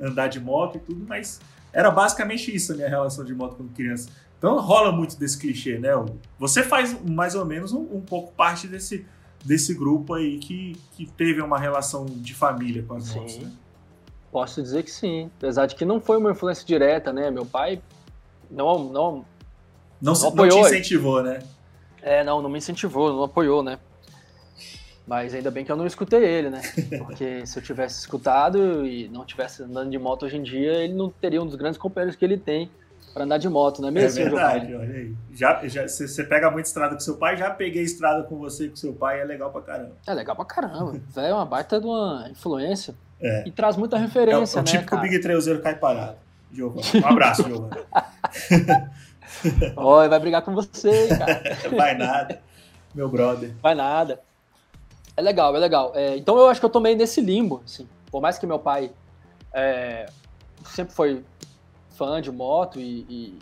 andar 0.00 0.28
de 0.28 0.40
moto 0.40 0.76
e 0.76 0.80
tudo, 0.80 1.04
mas 1.08 1.40
era 1.72 1.90
basicamente 1.90 2.54
isso 2.54 2.72
a 2.72 2.76
minha 2.76 2.88
relação 2.88 3.24
de 3.24 3.34
moto 3.34 3.56
quando 3.56 3.72
criança. 3.72 4.08
Então 4.38 4.58
rola 4.58 4.92
muito 4.92 5.18
desse 5.18 5.38
clichê, 5.38 5.78
né? 5.78 5.90
Você 6.38 6.62
faz 6.62 6.96
mais 7.02 7.34
ou 7.34 7.44
menos 7.44 7.72
um, 7.72 7.96
um 7.96 8.00
pouco 8.00 8.32
parte 8.32 8.66
desse, 8.66 9.06
desse 9.46 9.72
grupo 9.72 10.14
aí 10.14 10.38
que, 10.38 10.76
que 10.92 11.06
teve 11.06 11.40
uma 11.40 11.58
relação 11.58 12.04
de 12.04 12.34
família 12.34 12.82
com 12.82 12.94
as 12.94 13.04
sim. 13.04 13.18
motos, 13.18 13.38
né? 13.38 13.52
Posso 14.32 14.60
dizer 14.60 14.82
que 14.82 14.90
sim, 14.90 15.30
apesar 15.38 15.66
de 15.66 15.76
que 15.76 15.84
não 15.84 16.00
foi 16.00 16.18
uma 16.18 16.32
influência 16.32 16.66
direta, 16.66 17.12
né? 17.12 17.30
Meu 17.30 17.46
pai 17.46 17.80
não 18.50 18.84
não 18.84 18.92
não, 18.92 19.24
não, 20.02 20.12
não 20.12 20.28
apoiou, 20.28 20.62
não 20.62 20.68
te 20.68 20.74
incentivou, 20.74 21.22
né? 21.22 21.42
É, 22.02 22.24
não, 22.24 22.42
não 22.42 22.50
me 22.50 22.58
incentivou, 22.58 23.12
não 23.12 23.22
apoiou, 23.22 23.62
né? 23.62 23.78
Mas 25.06 25.32
ainda 25.32 25.50
bem 25.50 25.64
que 25.64 25.70
eu 25.70 25.76
não 25.76 25.86
escutei 25.86 26.24
ele, 26.24 26.50
né? 26.50 26.60
Porque 26.98 27.46
se 27.46 27.58
eu 27.58 27.62
tivesse 27.62 28.00
escutado 28.00 28.84
e 28.84 29.08
não 29.08 29.24
tivesse 29.24 29.62
andando 29.62 29.90
de 29.90 29.98
moto 29.98 30.24
hoje 30.24 30.36
em 30.36 30.42
dia, 30.42 30.72
ele 30.82 30.94
não 30.94 31.08
teria 31.08 31.40
um 31.40 31.46
dos 31.46 31.54
grandes 31.54 31.78
companheiros 31.78 32.16
que 32.16 32.24
ele 32.24 32.36
tem 32.36 32.68
para 33.16 33.24
andar 33.24 33.38
de 33.38 33.48
moto, 33.48 33.80
não 33.80 33.88
é 33.88 33.90
mesmo? 33.90 34.20
É 34.20 34.24
verdade, 34.24 34.74
olha 34.74 34.94
aí. 34.94 35.14
Já, 35.32 35.66
já, 35.66 35.88
você 35.88 36.22
pega 36.22 36.50
muito 36.50 36.66
estrada 36.66 36.92
com 36.92 37.00
seu 37.00 37.16
pai, 37.16 37.34
já 37.34 37.48
peguei 37.48 37.82
estrada 37.82 38.24
com 38.24 38.36
você 38.36 38.66
e 38.66 38.68
com 38.68 38.76
seu 38.76 38.92
pai, 38.92 39.22
é 39.22 39.24
legal 39.24 39.50
pra 39.50 39.62
caramba. 39.62 39.92
É 40.06 40.12
legal 40.12 40.36
pra 40.36 40.44
caramba. 40.44 41.00
É 41.16 41.32
uma 41.32 41.46
baita 41.46 41.80
de 41.80 41.86
uma 41.86 42.28
influência. 42.30 42.94
É. 43.18 43.44
E 43.48 43.50
traz 43.50 43.74
muita 43.74 43.96
referência, 43.96 44.58
é, 44.58 44.60
o, 44.60 44.64
né? 44.64 44.70
Tipo 44.70 44.86
que 44.86 44.94
o 44.94 45.00
Big 45.00 45.18
Treuzeiro 45.20 45.62
cai 45.62 45.74
parado. 45.76 46.18
Giovana. 46.52 46.82
Um 46.94 47.06
abraço, 47.06 47.42
Giovana. 47.42 47.86
Oi, 49.76 50.08
vai 50.10 50.20
brigar 50.20 50.42
com 50.42 50.54
você, 50.54 51.08
cara. 51.08 51.42
Vai 51.74 51.96
nada, 51.96 52.38
meu 52.94 53.08
brother. 53.08 53.54
Vai 53.62 53.74
nada. 53.74 54.20
É 55.16 55.22
legal, 55.22 55.56
é 55.56 55.58
legal. 55.58 55.92
É, 55.94 56.18
então 56.18 56.36
eu 56.36 56.48
acho 56.48 56.60
que 56.60 56.66
eu 56.66 56.70
tô 56.70 56.80
meio 56.80 56.98
nesse 56.98 57.22
limbo, 57.22 57.62
assim. 57.64 57.88
Por 58.10 58.20
mais 58.20 58.38
que 58.38 58.46
meu 58.46 58.58
pai 58.58 58.92
é, 59.54 60.04
sempre 60.66 60.94
foi 60.94 61.24
fã 61.96 62.20
de 62.20 62.30
moto 62.30 62.78
e, 62.78 63.06
e, 63.08 63.38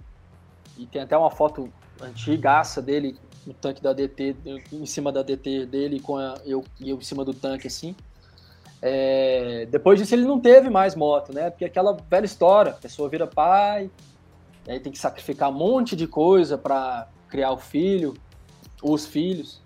e, 0.78 0.86
tem 0.86 1.02
até 1.02 1.16
uma 1.16 1.30
foto 1.30 1.72
antigaça 2.00 2.80
dele 2.80 3.16
no 3.46 3.52
tanque 3.52 3.82
da 3.82 3.92
DT, 3.92 4.36
em 4.72 4.86
cima 4.86 5.12
da 5.12 5.22
DT 5.22 5.66
dele, 5.66 6.00
com 6.00 6.16
a, 6.16 6.38
eu, 6.46 6.64
eu 6.80 6.96
em 6.96 7.02
cima 7.02 7.24
do 7.24 7.34
tanque, 7.34 7.66
assim. 7.66 7.94
É, 8.80 9.66
depois 9.70 9.98
disso 9.98 10.14
ele 10.14 10.24
não 10.24 10.40
teve 10.40 10.70
mais 10.70 10.94
moto, 10.94 11.32
né? 11.32 11.50
Porque 11.50 11.64
aquela 11.64 11.96
velha 12.08 12.24
história, 12.24 12.72
a 12.72 12.76
pessoa 12.76 13.08
vira 13.08 13.26
pai, 13.26 13.90
aí 14.68 14.80
tem 14.80 14.92
que 14.92 14.98
sacrificar 14.98 15.50
um 15.50 15.54
monte 15.54 15.94
de 15.96 16.06
coisa 16.06 16.56
para 16.56 17.08
criar 17.28 17.50
o 17.52 17.58
filho, 17.58 18.14
os 18.82 19.06
filhos. 19.06 19.62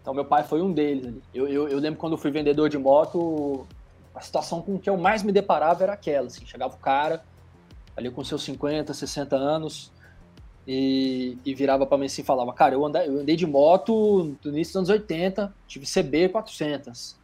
Então, 0.00 0.14
meu 0.14 0.24
pai 0.24 0.42
foi 0.44 0.62
um 0.62 0.72
deles. 0.72 1.14
Eu, 1.34 1.48
eu, 1.48 1.68
eu, 1.68 1.78
lembro 1.78 1.98
quando 1.98 2.12
eu 2.12 2.18
fui 2.18 2.30
vendedor 2.30 2.68
de 2.68 2.78
moto, 2.78 3.66
a 4.14 4.20
situação 4.20 4.62
com 4.62 4.78
que 4.78 4.88
eu 4.88 4.96
mais 4.96 5.22
me 5.22 5.32
deparava 5.32 5.82
era 5.82 5.92
aquela. 5.92 6.28
Assim, 6.28 6.46
chegava 6.46 6.74
o 6.74 6.78
cara, 6.78 7.24
ali 7.96 8.10
com 8.10 8.22
seus 8.22 8.42
50, 8.42 8.92
60 8.92 9.36
anos, 9.36 9.90
e, 10.66 11.38
e 11.44 11.54
virava 11.54 11.86
para 11.86 11.96
mim 11.96 12.06
assim 12.06 12.22
e 12.22 12.24
falava: 12.24 12.52
Cara, 12.52 12.74
eu 12.74 12.84
andei, 12.84 13.06
eu 13.06 13.20
andei 13.20 13.36
de 13.36 13.46
moto 13.46 14.36
no 14.44 14.50
início 14.50 14.72
dos 14.72 14.76
anos 14.76 14.88
80, 14.90 15.54
tive 15.66 15.86
CB 15.86 16.30
400. 16.30 17.16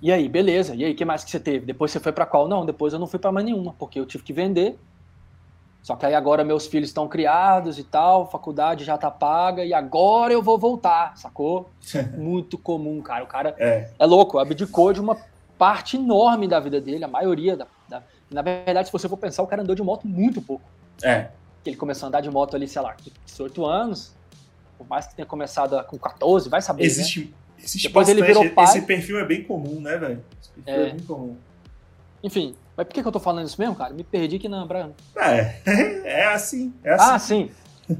E 0.00 0.12
aí, 0.12 0.28
beleza. 0.28 0.74
E 0.74 0.84
aí, 0.84 0.92
o 0.92 0.96
que 0.96 1.04
mais 1.04 1.24
que 1.24 1.30
você 1.30 1.40
teve? 1.40 1.66
Depois 1.66 1.90
você 1.90 2.00
foi 2.00 2.12
para 2.12 2.26
qual? 2.26 2.48
Não, 2.48 2.66
depois 2.66 2.92
eu 2.92 2.98
não 2.98 3.06
fui 3.06 3.18
para 3.18 3.32
mais 3.32 3.46
nenhuma, 3.46 3.74
porque 3.78 3.98
eu 3.98 4.06
tive 4.06 4.24
que 4.24 4.32
vender. 4.32 4.78
Só 5.82 5.94
que 5.94 6.04
aí 6.04 6.14
agora 6.14 6.42
meus 6.42 6.66
filhos 6.66 6.88
estão 6.88 7.06
criados 7.06 7.78
e 7.78 7.84
tal, 7.84 8.28
faculdade 8.28 8.84
já 8.84 8.98
tá 8.98 9.08
paga 9.08 9.64
e 9.64 9.72
agora 9.72 10.32
eu 10.32 10.42
vou 10.42 10.58
voltar, 10.58 11.16
sacou? 11.16 11.70
Muito 12.18 12.58
comum, 12.58 13.00
cara. 13.00 13.22
O 13.22 13.26
cara 13.28 13.54
é, 13.56 13.90
é 13.96 14.04
louco, 14.04 14.38
abdicou 14.38 14.92
de 14.92 15.00
uma 15.00 15.16
parte 15.56 15.96
enorme 15.96 16.48
da 16.48 16.58
vida 16.58 16.80
dele, 16.80 17.04
a 17.04 17.08
maioria 17.08 17.56
da, 17.56 17.68
Na 18.30 18.42
verdade, 18.42 18.88
se 18.88 18.92
você 18.92 19.08
for 19.08 19.16
pensar, 19.16 19.42
o 19.42 19.46
cara 19.46 19.62
andou 19.62 19.74
de 19.74 19.82
moto 19.82 20.06
muito 20.06 20.42
pouco. 20.42 20.64
É. 21.02 21.28
Ele 21.64 21.76
começou 21.76 22.06
a 22.06 22.08
andar 22.08 22.20
de 22.20 22.30
moto 22.30 22.54
ali, 22.54 22.66
sei 22.68 22.82
lá, 22.82 22.96
18 23.24 23.64
anos, 23.64 24.14
por 24.78 24.86
mais 24.88 25.06
que 25.06 25.14
tenha 25.14 25.26
começado 25.26 25.82
com 25.84 25.98
14, 25.98 26.48
vai 26.48 26.62
saber. 26.62 26.84
Existe, 26.84 27.20
né? 27.20 27.26
existe 27.58 27.88
Depois 27.88 28.06
bastante, 28.06 28.24
ele 28.24 28.34
virou 28.34 28.54
pai. 28.54 28.64
Esse 28.64 28.82
perfil 28.82 29.18
é 29.18 29.24
bem 29.24 29.42
comum, 29.44 29.80
né, 29.80 29.96
velho? 29.96 30.24
Esse 30.40 30.50
perfil 30.50 30.74
é. 30.74 30.88
é 30.88 30.92
bem 30.92 31.00
comum. 31.00 31.36
Enfim, 32.22 32.54
mas 32.76 32.86
por 32.86 32.92
que, 32.92 33.02
que 33.02 33.08
eu 33.08 33.12
tô 33.12 33.20
falando 33.20 33.46
isso 33.46 33.60
mesmo, 33.60 33.74
cara? 33.74 33.94
Me 33.94 34.04
perdi 34.04 34.36
aqui 34.36 34.48
na. 34.48 34.66
É, 35.16 35.60
é 36.04 36.26
assim, 36.26 36.74
é 36.82 36.92
assim. 36.92 37.04
Ah, 37.10 37.18
sim. 37.18 37.50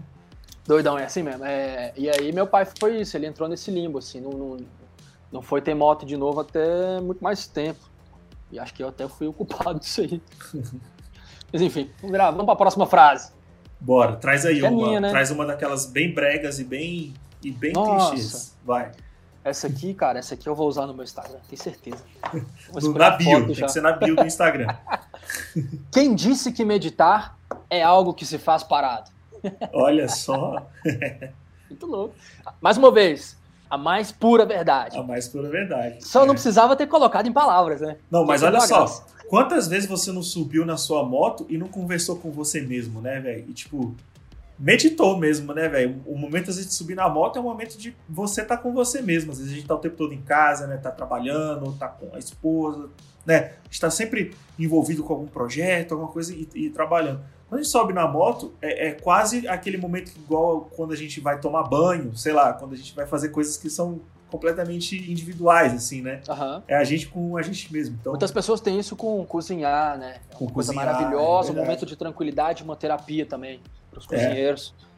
Doidão, 0.67 0.99
é 0.99 1.05
assim 1.05 1.23
mesmo. 1.23 1.45
É, 1.45 1.93
e 1.97 2.11
aí 2.11 2.33
meu 2.33 2.47
pai 2.47 2.67
foi 2.79 3.01
isso, 3.01 3.17
ele 3.17 3.27
entrou 3.27 3.49
nesse 3.49 3.71
limbo, 3.71 3.99
assim, 3.99 4.21
não, 4.21 4.31
não, 4.31 4.57
não 5.33 5.43
foi 5.43 5.61
ter 5.61 5.75
moto 5.75 6.05
de 6.05 6.17
novo 6.17 6.41
até 6.41 7.01
muito 7.01 7.23
mais 7.23 7.47
tempo. 7.47 7.81
E 8.51 8.59
acho 8.59 8.73
que 8.75 8.83
eu 8.83 8.89
até 8.89 9.09
fui 9.09 9.27
o 9.27 9.33
culpado 9.33 9.81
disso 9.81 10.01
aí. 10.01 10.23
Mas 11.53 11.63
enfim, 11.63 11.91
vamos, 12.01 12.13
virar, 12.13 12.31
vamos 12.31 12.47
pra 12.47 12.57
próxima 12.57 12.87
frase. 12.87 13.33
Bora, 13.81 14.17
traz 14.17 14.45
aí 14.47 14.65
é 14.65 14.69
uma. 14.69 14.87
Minha, 14.89 15.01
né? 15.01 15.11
Traz 15.11 15.31
uma 15.31 15.45
daquelas 15.47 15.87
bem 15.87 16.13
bregas 16.13 16.59
e 16.59 16.65
bem, 16.65 17.15
e 17.43 17.51
bem 17.51 17.73
clichês. 17.73 18.57
Vai. 18.65 18.93
Essa 19.45 19.69
aqui, 19.69 19.95
cara, 19.95 20.19
essa 20.19 20.35
aqui 20.35 20.49
eu 20.49 20.57
vou 20.57 20.67
usar 20.67 20.87
no 20.87 20.95
meu 20.95 21.05
Instagram, 21.05 21.39
tenho 21.49 21.63
certeza. 21.63 22.03
na 22.97 23.11
bio, 23.11 23.47
tem 23.47 23.55
já. 23.55 23.67
que 23.67 23.73
ser 23.73 23.81
na 23.81 23.93
bio 23.93 24.17
do 24.17 24.25
Instagram. 24.25 24.75
Quem 25.93 26.15
disse 26.15 26.53
que 26.53 26.65
meditar 26.65 27.39
é 27.71 27.83
algo 27.83 28.13
que 28.13 28.27
se 28.27 28.39
faz 28.39 28.65
parado? 28.65 29.11
Olha 29.73 30.09
só. 30.09 30.67
Muito 31.69 31.87
louco. 31.87 32.15
Mais 32.61 32.77
uma 32.77 32.91
vez, 32.91 33.39
a 33.77 33.79
mais 33.79 34.11
pura 34.11 34.45
verdade. 34.45 34.99
A 34.99 35.03
mais 35.03 35.29
pura 35.29 35.49
verdade. 35.49 35.99
Só 36.05 36.25
é. 36.25 36.27
não 36.27 36.35
precisava 36.35 36.75
ter 36.75 36.87
colocado 36.87 37.29
em 37.29 37.33
palavras, 37.33 37.81
né? 37.81 37.97
Não, 38.11 38.25
mas 38.25 38.43
olha 38.43 38.61
só. 38.61 39.07
Quantas 39.29 39.69
vezes 39.69 39.89
você 39.89 40.11
não 40.13 40.23
subiu 40.23 40.65
na 40.65 40.77
sua 40.77 41.05
moto 41.05 41.47
e 41.49 41.59
não 41.59 41.69
conversou 41.69 42.17
com 42.17 42.31
você 42.31 42.61
mesmo, 42.61 43.01
né, 43.01 43.21
velho? 43.21 43.45
E 43.49 43.53
tipo, 43.53 43.95
meditou 44.59 45.19
mesmo, 45.19 45.53
né, 45.53 45.69
velho? 45.69 46.01
O 46.07 46.17
momento 46.17 46.49
às 46.51 46.57
vezes 46.57 46.71
de 46.71 46.75
subir 46.77 46.95
na 46.95 47.09
moto 47.09 47.37
é 47.37 47.41
um 47.41 47.45
momento 47.45 47.77
de 47.77 47.95
você 48.09 48.43
estar 48.43 48.57
tá 48.57 48.63
com 48.63 48.73
você 48.73 49.03
mesmo. 49.03 49.33
Às 49.33 49.39
vezes 49.39 49.53
a 49.53 49.57
gente 49.57 49.67
tá 49.67 49.75
o 49.75 49.79
tempo 49.79 49.97
todo 49.97 50.15
em 50.15 50.23
casa, 50.23 50.67
né? 50.67 50.77
Tá 50.77 50.91
trabalhando, 50.91 51.73
tá 51.73 51.89
com 51.89 52.15
a 52.15 52.19
esposa, 52.19 52.89
né? 53.27 53.53
Está 53.71 53.91
sempre 53.91 54.33
envolvido 54.59 55.03
com 55.03 55.13
algum 55.13 55.27
projeto, 55.27 55.93
alguma 55.93 56.11
coisa 56.11 56.33
e, 56.33 56.49
e 56.55 56.71
trabalhando. 56.71 57.21
Quando 57.49 57.61
a 57.61 57.63
gente 57.63 57.71
sobe 57.71 57.93
na 57.93 58.09
moto, 58.09 58.53
é, 58.61 58.89
é, 58.89 58.93
quase 58.93 59.47
aquele 59.47 59.77
momento 59.77 60.11
igual 60.17 60.69
quando 60.75 60.93
a 60.93 60.97
gente 60.97 61.21
vai 61.21 61.41
tomar 61.41 61.63
banho, 61.63 62.17
sei 62.17 62.33
lá, 62.33 62.53
quando 62.53 62.73
a 62.73 62.77
gente 62.77 62.95
vai 62.95 63.07
fazer 63.07 63.29
coisas 63.29 63.57
que 63.57 63.71
são 63.71 64.01
completamente 64.29 65.11
individuais, 65.11 65.73
assim, 65.73 66.03
né? 66.03 66.21
Uhum. 66.29 66.63
É 66.67 66.77
a 66.77 66.83
gente 66.83 67.07
com 67.07 67.37
a 67.37 67.43
gente 67.43 67.73
mesmo. 67.73 67.97
Então... 68.01 68.13
Muitas 68.13 68.33
pessoas 68.33 68.61
têm 68.61 68.79
isso 68.79 68.97
com 68.97 69.25
cozinhar, 69.25 69.97
né? 69.97 70.17
É 70.31 70.35
com 70.35 70.49
coisa 70.49 70.73
cozinhar, 70.73 70.95
maravilhosa, 70.95 71.51
é 71.51 71.53
um 71.53 71.57
momento 71.57 71.87
de 71.87 71.95
tranquilidade, 71.95 72.65
uma 72.65 72.75
terapia 72.75 73.25
também 73.25 73.61
para 73.91 74.01
os 74.01 74.07
cozinheiros. 74.07 74.75
É. 74.83 74.97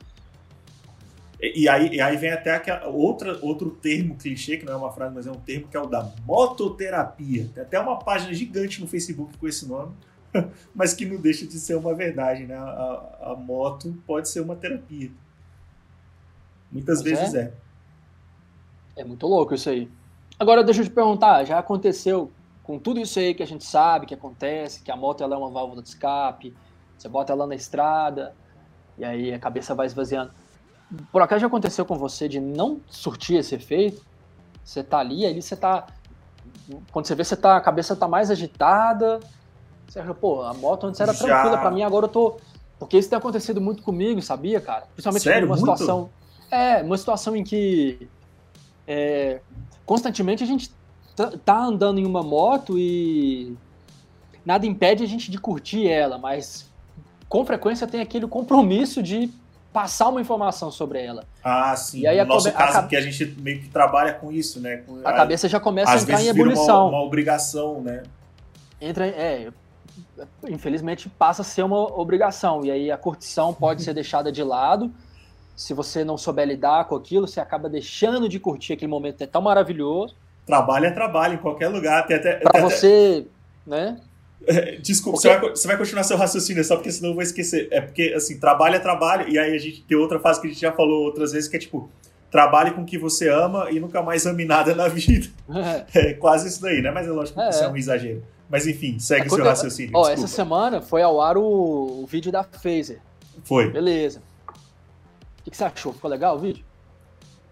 E, 1.41 1.69
aí, 1.69 1.95
e 1.95 2.01
aí 2.01 2.17
vem 2.17 2.31
até 2.31 2.55
aquela, 2.55 2.89
outra, 2.89 3.39
outro 3.43 3.71
termo 3.71 4.17
clichê, 4.17 4.57
que 4.57 4.65
não 4.65 4.73
é 4.73 4.77
uma 4.77 4.91
frase, 4.91 5.15
mas 5.15 5.27
é 5.27 5.31
um 5.31 5.37
termo, 5.37 5.69
que 5.69 5.77
é 5.77 5.81
o 5.81 5.87
da 5.87 6.11
mototerapia. 6.27 7.49
Tem 7.55 7.63
até 7.63 7.79
uma 7.79 7.99
página 7.99 8.35
gigante 8.35 8.81
no 8.81 8.89
Facebook 8.89 9.37
com 9.39 9.47
esse 9.47 9.69
nome, 9.69 9.93
mas 10.75 10.95
que 10.95 11.07
não 11.07 11.21
deixa 11.21 11.47
de 11.47 11.59
ser 11.59 11.75
uma 11.77 11.95
verdade, 11.95 12.47
né? 12.47 12.57
A, 12.57 13.33
a 13.33 13.37
moto 13.37 13.97
pode 14.07 14.29
ser 14.29 14.41
uma 14.41 14.57
terapia. 14.57 15.11
Muitas 16.71 17.03
pois 17.03 17.19
vezes 17.19 17.35
é. 17.35 17.41
é. 18.97 19.03
É 19.03 19.05
muito 19.05 19.27
louco 19.27 19.55
isso 19.55 19.71
aí. 19.71 19.89
Agora 20.39 20.63
deixa 20.63 20.81
eu 20.81 20.85
te 20.85 20.91
perguntar, 20.91 21.45
já 21.45 21.59
aconteceu 21.59 22.31
com 22.63 22.79
tudo 22.79 23.01
isso 23.01 23.19
aí 23.19 23.33
que 23.33 23.43
a 23.43 23.47
gente 23.47 23.65
sabe 23.65 24.07
que 24.07 24.15
acontece, 24.15 24.83
que 24.83 24.91
a 24.91 24.97
moto 24.97 25.23
ela 25.23 25.35
é 25.35 25.39
uma 25.39 25.51
válvula 25.51 25.83
de 25.83 25.89
escape, 25.89 26.55
você 26.97 27.09
bota 27.09 27.33
ela 27.33 27.47
na 27.47 27.55
estrada, 27.55 28.35
e 28.99 29.05
aí 29.05 29.33
a 29.33 29.39
cabeça 29.39 29.75
vai 29.75 29.87
esvaziando. 29.87 30.33
Por 31.13 31.23
acaso 31.23 31.41
já 31.41 31.47
aconteceu 31.47 31.85
com 31.87 31.97
você 31.97 32.29
de 32.29 32.41
não 32.41 32.81
surtir 32.89 33.39
esse 33.39 33.55
efeito? 33.55 34.05
Você 34.65 34.83
tá 34.83 34.99
ali, 34.99 35.25
ali 35.25 35.41
você 35.41 35.57
tá. 35.57 35.87
Quando 36.91 37.07
você 37.07 37.15
vê, 37.15 37.25
você 37.25 37.37
tá, 37.37 37.57
a 37.57 37.61
cabeça 37.61 37.95
tá 37.97 38.09
mais 38.09 38.31
agitada. 38.31 39.21
Você 39.89 40.01
acha, 40.01 40.15
pô, 40.15 40.43
a 40.43 40.53
moto 40.53 40.87
antes 40.87 41.01
era 41.01 41.13
já... 41.13 41.25
tranquila, 41.25 41.59
pra 41.59 41.71
mim 41.71 41.83
agora 41.83 42.05
eu 42.05 42.11
tô. 42.11 42.37
Porque 42.79 42.99
isso 42.99 43.09
tem 43.09 43.19
acontecido 43.19 43.61
muito 43.61 43.83
comigo, 43.83 44.21
sabia, 44.23 44.61
cara? 44.61 44.87
Principalmente 44.93 45.23
Sério? 45.23 45.49
numa 45.49 45.57
muito? 45.57 45.73
situação. 45.73 46.11
É, 46.51 46.83
uma 46.83 46.97
situação 46.97 47.35
em 47.35 47.43
que. 47.43 48.09
É, 48.87 49.41
constantemente 49.85 50.45
a 50.45 50.47
gente 50.47 50.71
tá, 51.17 51.33
tá 51.45 51.59
andando 51.59 51.99
em 51.99 52.07
uma 52.07 52.23
moto 52.23 52.79
e 52.79 53.57
nada 54.45 54.67
impede 54.67 55.03
a 55.03 55.07
gente 55.07 55.31
de 55.31 55.39
curtir 55.39 55.89
ela, 55.89 56.17
mas 56.17 56.71
com 57.29 57.45
frequência 57.45 57.87
tem 57.87 58.01
aquele 58.01 58.27
compromisso 58.27 59.03
de 59.03 59.31
passar 59.73 60.09
uma 60.09 60.21
informação 60.21 60.71
sobre 60.71 61.05
ela. 61.05 61.25
Ah, 61.45 61.77
sim. 61.77 62.01
E 62.01 62.07
aí, 62.07 62.19
no 62.19 62.27
nosso 62.27 62.51
caso, 62.53 62.79
a, 62.79 62.83
porque 62.83 62.97
a 62.97 63.01
gente 63.01 63.25
meio 63.39 63.61
que 63.61 63.69
trabalha 63.69 64.15
com 64.15 64.33
isso, 64.33 64.61
né? 64.61 64.79
Com, 64.79 65.01
a, 65.05 65.11
a, 65.11 65.13
cabeça 65.13 65.49
já 65.49 65.61
começa 65.61 65.93
a 65.93 65.97
entrar 65.97 66.23
em 66.23 66.29
ebulição. 66.29 66.89
Uma, 66.89 66.99
uma, 66.99 67.05
obrigação, 67.05 67.81
né? 67.83 68.03
Entra, 68.81 69.07
é, 69.07 69.51
infelizmente 70.49 71.09
passa 71.09 71.43
a 71.43 71.45
ser 71.45 71.63
uma 71.63 71.79
obrigação. 71.99 72.65
E 72.65 72.71
aí 72.71 72.91
a 72.91 72.97
curtição 72.97 73.53
pode 73.55 73.83
ser 73.83 73.95
deixada 73.95 74.31
de 74.31 74.43
lado. 74.43 74.93
Se 75.57 75.75
você 75.75 76.05
não 76.05 76.17
souber 76.17 76.47
lidar 76.47 76.85
com 76.85 76.97
aquilo, 76.97 77.27
você 77.27 77.41
acaba 77.41 77.69
deixando 77.69 78.29
de 78.29 78.39
curtir 78.39 78.75
aquele 78.75 78.91
momento 78.91 79.23
é 79.23 79.27
tão 79.27 79.43
maravilhoso. 79.43 80.15
Trabalho 80.47 80.87
é 80.87 80.91
trabalho 80.91 81.35
em 81.35 81.39
qualquer 81.39 81.69
lugar. 81.69 82.07
Para 82.07 82.61
você, 82.61 83.27
né? 83.67 84.01
Desculpa, 84.81 85.19
você 85.19 85.29
vai, 85.29 85.51
você 85.51 85.69
vai, 85.69 85.77
continuar 85.77 86.05
seu 86.05 86.17
raciocínio, 86.17 86.65
só 86.65 86.77
porque 86.77 86.93
senão 86.93 87.11
eu 87.11 87.15
vou 87.15 87.23
esquecer. 87.23 87.69
É 87.71 87.81
porque, 87.81 88.15
assim, 88.17 88.39
trabalho 88.39 88.77
é 88.77 88.79
trabalho, 88.79 89.29
e 89.29 89.39
aí 89.39 89.55
a 89.55 89.59
gente 89.59 89.83
tem 89.83 89.97
outra 89.97 90.19
fase 90.21 90.41
que 90.41 90.47
a 90.47 90.51
gente 90.51 90.61
já 90.61 90.73
falou 90.73 91.05
outras 91.05 91.33
vezes, 91.33 91.49
que 91.49 91.57
é 91.57 91.61
tipo, 91.61 91.91
trabalhe 92.31 92.71
com 92.71 92.83
o 92.83 92.85
que 92.85 92.99
você 92.99 93.29
ama 93.29 93.71
e 93.71 93.81
nunca 93.81 94.03
mais 94.03 94.27
ame 94.27 94.45
nada 94.45 94.75
na 94.75 94.89
vida. 94.89 95.29
É, 95.93 96.11
é 96.11 96.15
quase 96.15 96.49
isso 96.49 96.63
daí, 96.63 96.81
né? 96.81 96.91
Mas 96.91 97.07
é 97.07 97.11
lógico 97.11 97.39
que 97.39 97.45
é, 97.45 97.51
isso 97.51 97.65
é 97.65 97.69
um 97.69 97.77
exagero. 97.77 98.23
Mas 98.49 98.67
enfim, 98.67 98.99
segue 98.99 99.27
o 99.27 99.31
seu 99.31 99.45
raciocínio. 99.45 99.93
Ó, 99.95 100.09
essa 100.09 100.27
semana 100.27 100.81
foi 100.81 101.03
ao 101.03 101.21
ar 101.21 101.37
o, 101.37 102.03
o 102.03 102.07
vídeo 102.07 102.33
da 102.33 102.43
Phaser. 102.43 103.01
Foi. 103.45 103.71
Beleza. 103.71 104.23
O 104.49 105.43
que, 105.45 105.51
que 105.51 105.57
você 105.57 105.65
achou? 105.65 105.93
Ficou 105.93 106.11
legal 106.11 106.37
o 106.37 106.39
vídeo? 106.39 106.65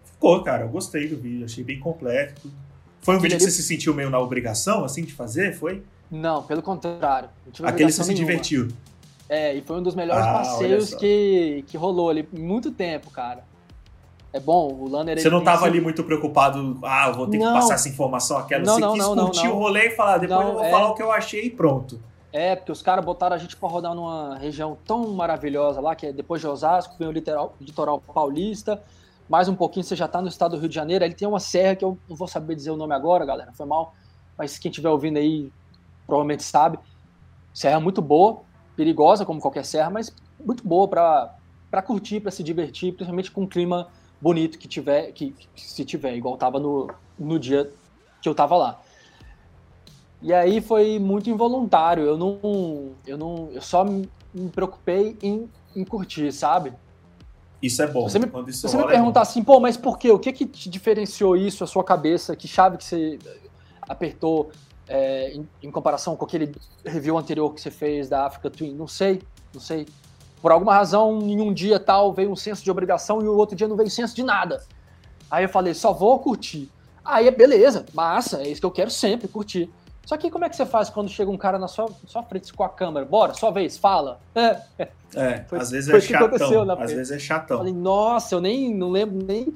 Ficou, 0.04 0.42
cara. 0.42 0.64
Eu 0.64 0.68
gostei 0.68 1.08
do 1.08 1.16
vídeo, 1.16 1.44
achei 1.44 1.62
bem 1.62 1.78
completo. 1.78 2.50
Foi 3.02 3.16
um 3.16 3.20
vídeo 3.20 3.36
que 3.36 3.44
você 3.44 3.50
se 3.50 3.62
sentiu 3.62 3.94
meio 3.94 4.10
na 4.10 4.18
obrigação, 4.18 4.84
assim, 4.84 5.04
de 5.04 5.12
fazer? 5.12 5.54
Foi? 5.54 5.82
Não, 6.10 6.42
pelo 6.42 6.62
contrário. 6.62 7.28
Aquele 7.62 7.92
você 7.92 8.02
se 8.02 8.14
divertiu. 8.14 8.68
É, 9.28 9.54
e 9.54 9.60
foi 9.60 9.76
um 9.78 9.82
dos 9.82 9.94
melhores 9.94 10.24
ah, 10.24 10.32
passeios 10.32 10.94
que, 10.94 11.64
que 11.66 11.76
rolou 11.76 12.08
ali 12.10 12.28
muito 12.32 12.70
tempo, 12.70 13.10
cara. 13.10 13.44
É 14.36 14.40
bom, 14.40 14.70
o 14.70 14.86
Lanner... 14.86 15.18
Você 15.18 15.30
não 15.30 15.42
tava 15.42 15.64
ali 15.64 15.80
muito 15.80 16.04
preocupado, 16.04 16.78
ah, 16.82 17.10
vou 17.10 17.26
ter 17.26 17.38
não. 17.38 17.46
que 17.46 17.52
passar 17.54 17.76
essa 17.76 17.88
informação, 17.88 18.36
aquela... 18.36 18.62
Não, 18.62 18.74
você 18.74 18.80
não, 18.82 18.92
quis 18.92 19.06
não, 19.06 19.16
curtir 19.16 19.46
não, 19.46 19.56
o 19.56 19.58
rolê 19.58 19.86
e 19.86 19.90
falar, 19.92 20.18
depois 20.18 20.40
não, 20.40 20.48
eu 20.48 20.54
vou 20.56 20.64
é... 20.64 20.70
falar 20.70 20.90
o 20.90 20.94
que 20.94 21.02
eu 21.02 21.10
achei 21.10 21.46
e 21.46 21.50
pronto. 21.50 21.98
É, 22.30 22.54
porque 22.54 22.70
os 22.70 22.82
caras 22.82 23.02
botaram 23.02 23.34
a 23.34 23.38
gente 23.38 23.56
para 23.56 23.66
rodar 23.66 23.94
numa 23.94 24.36
região 24.36 24.76
tão 24.84 25.08
maravilhosa 25.14 25.80
lá, 25.80 25.96
que 25.96 26.08
é 26.08 26.12
depois 26.12 26.42
de 26.42 26.46
Osasco, 26.46 26.94
vem 26.98 27.08
o 27.08 27.12
litoral, 27.12 27.54
litoral 27.58 27.98
paulista, 27.98 28.82
mais 29.26 29.48
um 29.48 29.54
pouquinho 29.54 29.84
você 29.84 29.96
já 29.96 30.06
tá 30.06 30.20
no 30.20 30.28
estado 30.28 30.54
do 30.54 30.60
Rio 30.60 30.68
de 30.68 30.74
Janeiro, 30.74 31.02
ele 31.02 31.14
tem 31.14 31.26
uma 31.26 31.40
serra 31.40 31.74
que 31.74 31.84
eu 31.86 31.96
não 32.06 32.14
vou 32.14 32.28
saber 32.28 32.54
dizer 32.54 32.70
o 32.70 32.76
nome 32.76 32.92
agora, 32.92 33.24
galera, 33.24 33.52
foi 33.54 33.64
mal, 33.64 33.94
mas 34.36 34.58
quem 34.58 34.68
estiver 34.70 34.90
ouvindo 34.90 35.16
aí 35.16 35.50
provavelmente 36.06 36.42
sabe. 36.42 36.78
Serra 37.54 37.80
muito 37.80 38.02
boa, 38.02 38.42
perigosa 38.76 39.24
como 39.24 39.40
qualquer 39.40 39.64
serra, 39.64 39.88
mas 39.88 40.14
muito 40.44 40.62
boa 40.62 40.86
para 40.86 41.82
curtir, 41.82 42.20
para 42.20 42.30
se 42.30 42.42
divertir, 42.42 42.92
principalmente 42.92 43.30
com 43.30 43.44
um 43.44 43.46
clima 43.46 43.88
bonito 44.20 44.58
que 44.58 44.68
tiver, 44.68 45.12
que, 45.12 45.34
que 45.54 45.60
se 45.60 45.84
tiver, 45.84 46.14
igual 46.16 46.36
tava 46.36 46.58
no, 46.58 46.90
no 47.18 47.38
dia 47.38 47.70
que 48.20 48.28
eu 48.28 48.34
tava 48.34 48.56
lá. 48.56 48.80
E 50.22 50.32
aí 50.32 50.60
foi 50.60 50.98
muito 50.98 51.28
involuntário. 51.30 52.04
Eu 52.04 52.16
não, 52.16 52.92
eu 53.06 53.18
não, 53.18 53.50
eu 53.52 53.60
só 53.60 53.84
me 53.84 54.08
preocupei 54.52 55.16
em, 55.22 55.48
em 55.74 55.84
curtir, 55.84 56.32
sabe? 56.32 56.72
Isso 57.62 57.82
é 57.82 57.86
bom. 57.86 58.08
Você 58.08 58.18
me, 58.18 58.26
Quando 58.26 58.48
isso 58.48 58.68
você 58.68 58.76
me 58.76 58.86
perguntar 58.86 59.20
é 59.20 59.22
assim, 59.22 59.42
pô, 59.42 59.60
mas 59.60 59.76
por 59.76 59.98
quê? 59.98 60.10
O 60.10 60.18
que 60.18 60.32
que 60.32 60.46
te 60.46 60.68
diferenciou 60.68 61.36
isso, 61.36 61.64
a 61.64 61.66
sua 61.66 61.84
cabeça? 61.84 62.34
Que 62.34 62.48
chave 62.48 62.76
que 62.76 62.84
você 62.84 63.18
apertou? 63.82 64.50
é, 64.88 65.32
em, 65.32 65.48
em, 65.62 65.70
comparação 65.70 66.16
com 66.16 66.24
aquele 66.24 66.54
review 66.84 67.18
anterior 67.18 67.52
que 67.52 67.60
você 67.60 67.70
fez 67.70 68.08
da 68.08 68.26
Africa 68.26 68.50
Twin? 68.50 68.74
Não 68.74 68.86
sei, 68.86 69.22
não 69.52 69.60
sei. 69.60 69.86
Por 70.46 70.52
alguma 70.52 70.72
razão, 70.72 71.18
em 71.22 71.40
um 71.40 71.52
dia 71.52 71.80
tal 71.80 72.12
veio 72.12 72.30
um 72.30 72.36
senso 72.36 72.62
de 72.62 72.70
obrigação 72.70 73.20
e 73.20 73.26
o 73.26 73.36
outro 73.36 73.56
dia 73.56 73.66
não 73.66 73.74
veio 73.74 73.90
senso 73.90 74.14
de 74.14 74.22
nada. 74.22 74.62
Aí 75.28 75.42
eu 75.44 75.48
falei, 75.48 75.74
só 75.74 75.92
vou 75.92 76.20
curtir. 76.20 76.70
Aí 77.04 77.26
é 77.26 77.32
beleza, 77.32 77.84
massa, 77.92 78.40
é 78.40 78.48
isso 78.50 78.60
que 78.60 78.64
eu 78.64 78.70
quero 78.70 78.88
sempre, 78.88 79.26
curtir. 79.26 79.68
Só 80.04 80.16
que 80.16 80.30
como 80.30 80.44
é 80.44 80.48
que 80.48 80.54
você 80.54 80.64
faz 80.64 80.88
quando 80.88 81.08
chega 81.08 81.28
um 81.28 81.36
cara 81.36 81.58
na 81.58 81.66
sua, 81.66 81.88
sua 82.06 82.22
frente 82.22 82.52
com 82.52 82.62
a 82.62 82.68
câmera? 82.68 83.04
Bora, 83.04 83.34
sua 83.34 83.50
vez, 83.50 83.76
fala. 83.76 84.20
É, 84.36 84.60
é 85.16 85.44
foi, 85.48 85.58
às 85.58 85.72
vezes 85.72 85.92
é 85.92 86.00
chatão. 86.00 86.70
Às 86.80 86.92
vezes 86.92 87.10
é 87.10 87.18
chatão. 87.18 87.58
Falei, 87.58 87.72
nossa, 87.72 88.36
eu 88.36 88.40
nem 88.40 88.72
não 88.72 88.88
lembro 88.88 89.26
nem 89.26 89.52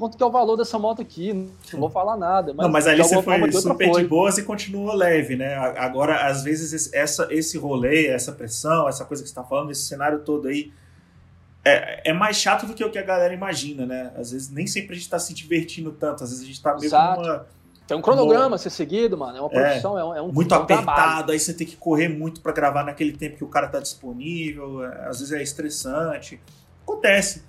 quanto 0.00 0.16
que 0.16 0.22
é 0.22 0.26
o 0.26 0.30
valor 0.30 0.56
dessa 0.56 0.78
moto 0.78 1.00
aqui, 1.02 1.32
não 1.32 1.78
vou 1.78 1.90
falar 1.90 2.16
nada. 2.16 2.52
Mas 2.52 2.64
não, 2.64 2.72
mas 2.72 2.86
ali 2.86 3.02
você 3.02 3.22
foi 3.22 3.52
super 3.52 3.90
de 3.92 4.04
boas 4.04 4.38
e 4.38 4.42
continuou 4.42 4.94
leve, 4.94 5.36
né? 5.36 5.54
Agora, 5.76 6.26
às 6.26 6.42
vezes, 6.42 6.92
essa, 6.92 7.28
esse 7.30 7.56
rolê, 7.58 8.06
essa 8.06 8.32
pressão, 8.32 8.88
essa 8.88 9.04
coisa 9.04 9.22
que 9.22 9.28
você 9.28 9.32
está 9.32 9.44
falando, 9.44 9.70
esse 9.70 9.82
cenário 9.82 10.20
todo 10.20 10.48
aí, 10.48 10.72
é, 11.64 12.10
é 12.10 12.12
mais 12.12 12.36
chato 12.36 12.66
do 12.66 12.74
que 12.74 12.82
o 12.82 12.90
que 12.90 12.98
a 12.98 13.02
galera 13.02 13.32
imagina, 13.32 13.86
né? 13.86 14.12
Às 14.16 14.32
vezes 14.32 14.50
nem 14.50 14.66
sempre 14.66 14.92
a 14.92 14.94
gente 14.94 15.04
está 15.04 15.18
se 15.18 15.34
divertindo 15.34 15.92
tanto, 15.92 16.24
às 16.24 16.30
vezes 16.30 16.42
a 16.42 16.46
gente 16.46 16.56
está 16.56 16.74
meio 16.74 16.86
Exato. 16.86 17.20
numa 17.20 17.46
tem 17.90 17.96
um 17.98 18.02
cronograma 18.02 18.54
a 18.54 18.58
ser 18.58 18.70
seguido, 18.70 19.18
mano. 19.18 19.36
É 19.36 19.40
uma 19.40 19.50
produção, 19.50 19.98
é, 19.98 20.18
é 20.18 20.22
um 20.22 20.30
Muito 20.30 20.54
é 20.54 20.56
um 20.56 20.62
apertado, 20.62 20.94
trabalho. 20.94 21.32
aí 21.32 21.40
você 21.40 21.52
tem 21.52 21.66
que 21.66 21.74
correr 21.74 22.08
muito 22.08 22.40
para 22.40 22.52
gravar 22.52 22.84
naquele 22.84 23.12
tempo 23.12 23.36
que 23.36 23.42
o 23.42 23.48
cara 23.48 23.66
tá 23.66 23.80
disponível. 23.80 24.84
É, 24.84 25.08
às 25.08 25.18
vezes 25.18 25.32
é 25.32 25.42
estressante. 25.42 26.40
Acontece. 26.84 27.42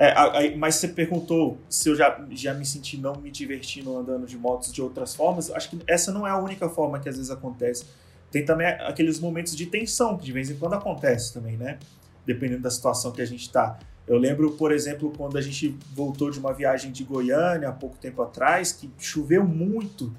É, 0.00 0.14
aí, 0.16 0.56
mas 0.56 0.76
você 0.76 0.88
perguntou 0.88 1.58
se 1.68 1.90
eu 1.90 1.94
já, 1.94 2.24
já 2.30 2.54
me 2.54 2.64
senti 2.64 2.96
não 2.96 3.16
me 3.16 3.30
divertindo 3.30 3.94
andando 3.94 4.26
de 4.26 4.34
motos 4.38 4.72
de 4.72 4.80
outras 4.80 5.14
formas. 5.14 5.50
Acho 5.50 5.68
que 5.68 5.78
essa 5.86 6.10
não 6.10 6.26
é 6.26 6.30
a 6.30 6.38
única 6.38 6.70
forma 6.70 6.98
que 6.98 7.06
às 7.06 7.16
vezes 7.16 7.30
acontece. 7.30 7.84
Tem 8.30 8.42
também 8.42 8.66
aqueles 8.66 9.20
momentos 9.20 9.54
de 9.54 9.66
tensão 9.66 10.16
que 10.16 10.24
de 10.24 10.32
vez 10.32 10.48
em 10.48 10.56
quando 10.56 10.72
acontece 10.72 11.34
também, 11.34 11.58
né? 11.58 11.78
Dependendo 12.24 12.62
da 12.62 12.70
situação 12.70 13.12
que 13.12 13.20
a 13.20 13.26
gente 13.26 13.52
tá. 13.52 13.78
Eu 14.06 14.16
lembro, 14.16 14.52
por 14.52 14.72
exemplo, 14.72 15.12
quando 15.14 15.36
a 15.36 15.42
gente 15.42 15.76
voltou 15.94 16.30
de 16.30 16.38
uma 16.38 16.54
viagem 16.54 16.90
de 16.90 17.04
Goiânia 17.04 17.68
há 17.68 17.72
pouco 17.72 17.98
tempo 17.98 18.22
atrás, 18.22 18.72
que 18.72 18.90
choveu 18.96 19.44
muito, 19.44 20.16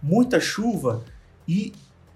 muita 0.00 0.38
chuva, 0.38 1.02
e, 1.48 1.72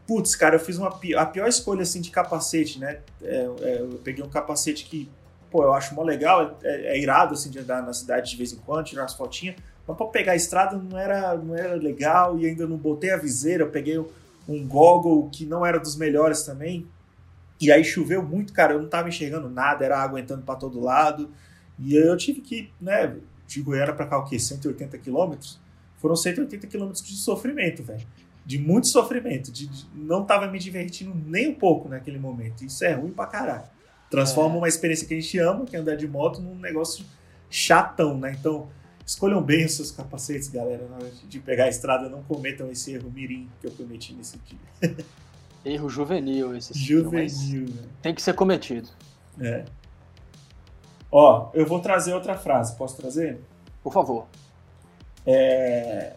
putz, 0.07 0.37
cara, 0.37 0.55
eu 0.55 0.61
fiz 0.61 0.79
uma, 0.79 0.97
a 1.17 1.27
pior 1.27 1.49
escolha 1.49 1.83
assim 1.83 2.01
de 2.01 2.11
capacete, 2.11 2.79
né? 2.79 3.01
É, 3.21 3.51
é, 3.63 3.81
eu 3.81 4.01
peguei 4.05 4.25
um 4.25 4.29
capacete 4.29 4.85
que, 4.85 5.11
pô, 5.51 5.65
eu 5.65 5.73
acho 5.75 5.95
mó 5.95 6.03
legal, 6.03 6.59
é, 6.63 6.95
é, 6.95 7.01
irado 7.01 7.35
assim 7.35 7.51
de 7.51 7.59
andar 7.59 7.83
na 7.83 7.93
cidade 7.93 8.31
de 8.31 8.37
vez 8.37 8.53
em 8.53 8.57
quando, 8.57 8.87
tirar 8.87 9.03
umas 9.03 9.15
fotinhas, 9.15 9.57
mas 9.87 9.97
para 9.97 10.07
pegar 10.07 10.33
a 10.33 10.37
estrada 10.37 10.77
não 10.77 10.99
era, 10.99 11.37
não 11.37 11.57
era 11.57 11.75
legal 11.75 12.39
e 12.39 12.47
ainda 12.47 12.67
não 12.67 12.77
botei 12.77 13.11
a 13.11 13.17
viseira, 13.17 13.65
eu 13.65 13.71
peguei 13.71 13.99
um 14.49 14.67
goggle 14.67 15.29
que 15.31 15.45
não 15.45 15.65
era 15.65 15.79
dos 15.79 15.97
melhores 15.97 16.43
também, 16.43 16.87
e 17.61 17.71
aí 17.71 17.85
choveu 17.85 18.23
muito, 18.23 18.55
cara, 18.55 18.73
eu 18.73 18.81
não 18.81 18.89
tava 18.89 19.09
enxergando 19.09 19.51
nada, 19.51 19.85
era 19.85 19.99
água 19.99 20.19
entrando 20.19 20.43
para 20.43 20.55
todo 20.57 20.81
lado. 20.81 21.31
E 21.79 21.95
eu 21.95 22.17
tive 22.17 22.41
que, 22.41 22.73
né, 22.81 23.15
de 23.47 23.61
Goiânia 23.61 23.93
para 23.93 24.07
cá, 24.07 24.19
o 24.19 24.25
quê? 24.25 24.39
180 24.39 24.97
quilômetros? 24.97 25.61
Foram 25.99 26.17
180 26.17 26.67
quilômetros 26.67 27.05
de 27.05 27.15
sofrimento, 27.17 27.83
velho. 27.83 28.07
De 28.47 28.59
muito 28.59 28.89
sofrimento. 28.89 29.53
De, 29.53 29.67
de, 29.67 29.87
não 29.95 30.25
tava 30.25 30.47
me 30.47 30.59
divertindo 30.59 31.15
nem 31.15 31.49
um 31.49 31.55
pouco 31.55 31.87
naquele 31.87 32.19
momento. 32.19 32.65
Isso 32.65 32.83
é 32.83 32.95
ruim 32.95 33.11
pra 33.11 33.27
caralho. 33.27 33.69
Transforma 34.11 34.57
é. 34.57 34.59
uma 34.59 34.69
experiência 34.69 35.07
que 35.07 35.15
a 35.15 35.21
gente 35.21 35.39
ama, 35.39 35.65
que 35.65 35.77
é 35.77 35.79
andar 35.79 35.97
de 35.97 36.07
moto, 36.09 36.41
num 36.41 36.57
negócio 36.57 37.05
chatão, 37.49 38.19
né? 38.19 38.37
Então, 38.39 38.69
escolham 39.07 39.41
bem 39.41 39.65
os 39.65 39.75
seus 39.75 39.93
capacetes, 39.93 40.49
galera, 40.49 40.87
na 40.89 40.97
hora 40.97 41.11
de 41.29 41.39
pegar 41.39 41.65
a 41.65 41.69
estrada. 41.69 42.09
Não 42.09 42.23
cometam 42.25 42.71
esse 42.71 42.93
erro 42.93 43.11
mirim 43.11 43.49
que 43.61 43.69
eu 43.69 43.71
cometi 43.71 44.13
nesse 44.13 44.39
dia. 44.39 44.97
Erro 45.63 45.91
juvenil 45.91 46.57
esse 46.57 46.73
Juvenil, 46.73 47.67
né? 47.69 47.83
Tem 48.01 48.15
que 48.15 48.23
ser 48.23 48.33
cometido. 48.33 48.89
É. 49.39 49.67
Ó, 51.13 51.51
eu 51.53 51.67
vou 51.67 51.81
trazer 51.81 52.15
outra 52.15 52.35
frase. 52.35 52.75
Posso 52.77 52.97
trazer? 52.97 53.39
Por 53.83 53.93
favor. 53.93 54.27
É... 55.27 56.15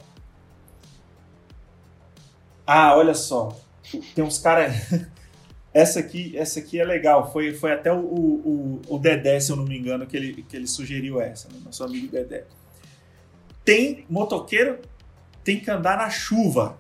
Ah, 2.66 2.96
olha 2.96 3.14
só. 3.14 3.54
Tem 4.16 4.24
uns 4.24 4.40
caras. 4.40 4.74
essa 5.74 6.00
aqui, 6.00 6.38
essa 6.38 6.60
aqui 6.60 6.80
é 6.80 6.86
legal. 6.86 7.32
Foi, 7.32 7.54
foi 7.54 7.74
até 7.74 7.92
o, 7.92 8.00
o, 8.00 8.82
o 8.88 9.00
Dedé, 9.00 9.40
se 9.40 9.52
eu 9.52 9.56
não 9.56 9.66
me 9.66 9.78
engano, 9.78 10.06
que 10.06 10.16
ele, 10.16 10.44
que 10.44 10.56
ele 10.56 10.68
sugeriu 10.68 11.20
essa, 11.20 11.48
né? 11.50 11.60
nosso 11.64 11.84
amigo 11.84 12.08
Dedé. 12.08 12.46
Tem 13.66 14.06
motoqueiro 14.10 14.80
tem 15.44 15.60
que 15.60 15.70
andar 15.70 15.98
na 15.98 16.10
chuva 16.10 16.80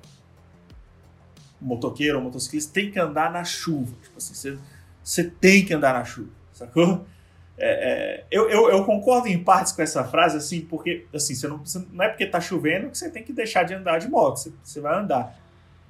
motoqueiro 1.63 2.17
ou 2.17 2.23
motociclista 2.23 2.73
tem 2.73 2.91
que 2.91 2.99
andar 2.99 3.31
na 3.31 3.43
chuva. 3.43 3.95
Tipo 4.03 4.17
assim, 4.17 4.59
você, 5.01 5.23
tem 5.23 5.65
que 5.65 5.73
andar 5.73 5.93
na 5.93 6.03
chuva, 6.03 6.29
sacou? 6.51 7.05
É, 7.57 7.91
é, 7.91 8.25
eu, 8.31 8.49
eu, 8.49 8.69
eu, 8.69 8.83
concordo 8.83 9.27
em 9.27 9.41
partes 9.41 9.71
com 9.71 9.81
essa 9.81 10.03
frase, 10.03 10.37
assim, 10.37 10.61
porque 10.61 11.05
assim, 11.13 11.35
você 11.35 11.47
não, 11.47 11.63
não 11.91 12.03
é 12.03 12.09
porque 12.09 12.25
tá 12.25 12.41
chovendo 12.41 12.89
que 12.89 12.97
você 12.97 13.09
tem 13.09 13.23
que 13.23 13.31
deixar 13.31 13.63
de 13.63 13.73
andar 13.73 13.99
de 13.99 14.09
moto, 14.09 14.51
você 14.63 14.81
vai 14.81 14.99
andar. 14.99 15.39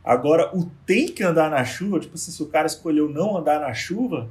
Agora, 0.03 0.55
o 0.55 0.69
tem 0.85 1.07
que 1.07 1.23
andar 1.23 1.49
na 1.49 1.63
chuva, 1.63 1.99
tipo 1.99 2.15
assim, 2.15 2.31
se 2.31 2.43
o 2.43 2.47
cara 2.47 2.67
escolheu 2.67 3.09
não 3.09 3.37
andar 3.37 3.61
na 3.61 3.73
chuva, 3.73 4.29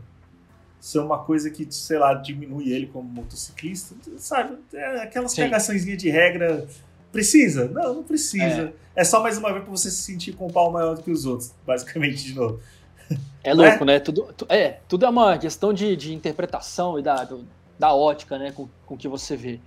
isso 0.81 0.99
é 0.99 1.03
uma 1.03 1.25
coisa 1.25 1.51
que, 1.51 1.67
sei 1.71 1.99
lá, 1.99 2.13
diminui 2.15 2.71
ele 2.71 2.87
como 2.89 3.09
motociclista, 3.09 3.95
sabe? 4.19 4.59
É 4.75 5.03
aquelas 5.03 5.35
pegações 5.35 5.85
de 5.85 6.11
regra 6.11 6.69
Precisa? 7.13 7.69
Não, 7.69 7.97
não 7.97 8.03
precisa. 8.03 8.73
É, 8.97 9.03
é 9.03 9.05
só 9.05 9.23
mais 9.23 9.37
uma 9.37 9.53
vez 9.53 9.63
para 9.63 9.71
você 9.71 9.91
se 9.91 10.03
sentir 10.03 10.33
com 10.33 10.47
um 10.47 10.51
pau 10.51 10.73
maior 10.73 10.97
do 10.97 11.03
que 11.03 11.11
os 11.11 11.27
outros, 11.27 11.53
basicamente, 11.65 12.25
de 12.25 12.35
novo. 12.35 12.59
É 13.45 13.53
louco, 13.53 13.83
é? 13.83 13.85
né? 13.85 14.01
Tudo, 14.01 14.35
é, 14.49 14.79
tudo 14.89 15.05
é 15.05 15.09
uma 15.11 15.37
questão 15.37 15.75
de, 15.75 15.95
de 15.95 16.15
interpretação 16.15 16.99
e 16.99 17.03
da, 17.03 17.23
do, 17.25 17.45
da 17.79 17.95
ótica, 17.95 18.39
né? 18.39 18.51
Com, 18.51 18.67
com 18.87 18.97
que 18.97 19.07
você 19.07 19.37
vê. 19.37 19.61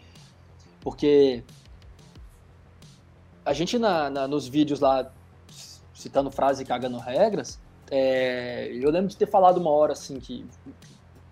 Porque 0.81 1.43
a 3.45 3.53
gente 3.53 3.77
na, 3.77 4.09
na, 4.09 4.27
nos 4.27 4.47
vídeos 4.47 4.79
lá, 4.79 5.11
citando 6.05 6.29
frase 6.29 6.61
e 6.61 6.65
cagando 6.65 6.99
regras, 6.99 7.59
é, 7.89 8.69
eu 8.71 8.91
lembro 8.91 9.07
de 9.07 9.17
ter 9.17 9.25
falado 9.25 9.57
uma 9.57 9.71
hora 9.71 9.93
assim 9.93 10.19
que 10.19 10.45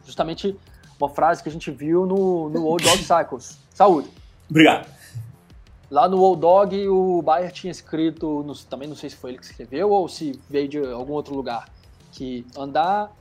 justamente 0.04 0.58
uma 1.00 1.10
frase 1.10 1.44
que 1.44 1.50
a 1.50 1.52
gente 1.52 1.70
viu 1.70 2.08
no, 2.08 2.50
no 2.50 2.66
Old 2.66 2.84
Dog 2.84 2.98
Cycles. 2.98 3.60
Saúde. 3.70 4.10
Obrigado. 4.50 4.88
Lá 5.92 6.10
no 6.10 6.20
Old 6.20 6.42
Dog, 6.42 6.88
o 6.88 7.22
Bayer 7.22 7.52
tinha 7.52 7.70
escrito, 7.70 8.44
no, 8.44 8.56
também 8.56 8.88
não 8.88 8.96
sei 8.96 9.12
se 9.12 9.16
foi 9.16 9.32
ele 9.32 9.40
que 9.40 9.46
escreveu 9.46 9.92
ou 9.92 10.10
se 10.10 10.40
veio 10.50 10.68
de 10.68 10.80
algum 10.80 11.14
outro 11.14 11.36
lugar, 11.36 11.70
que 12.12 12.46
andar 12.58 13.12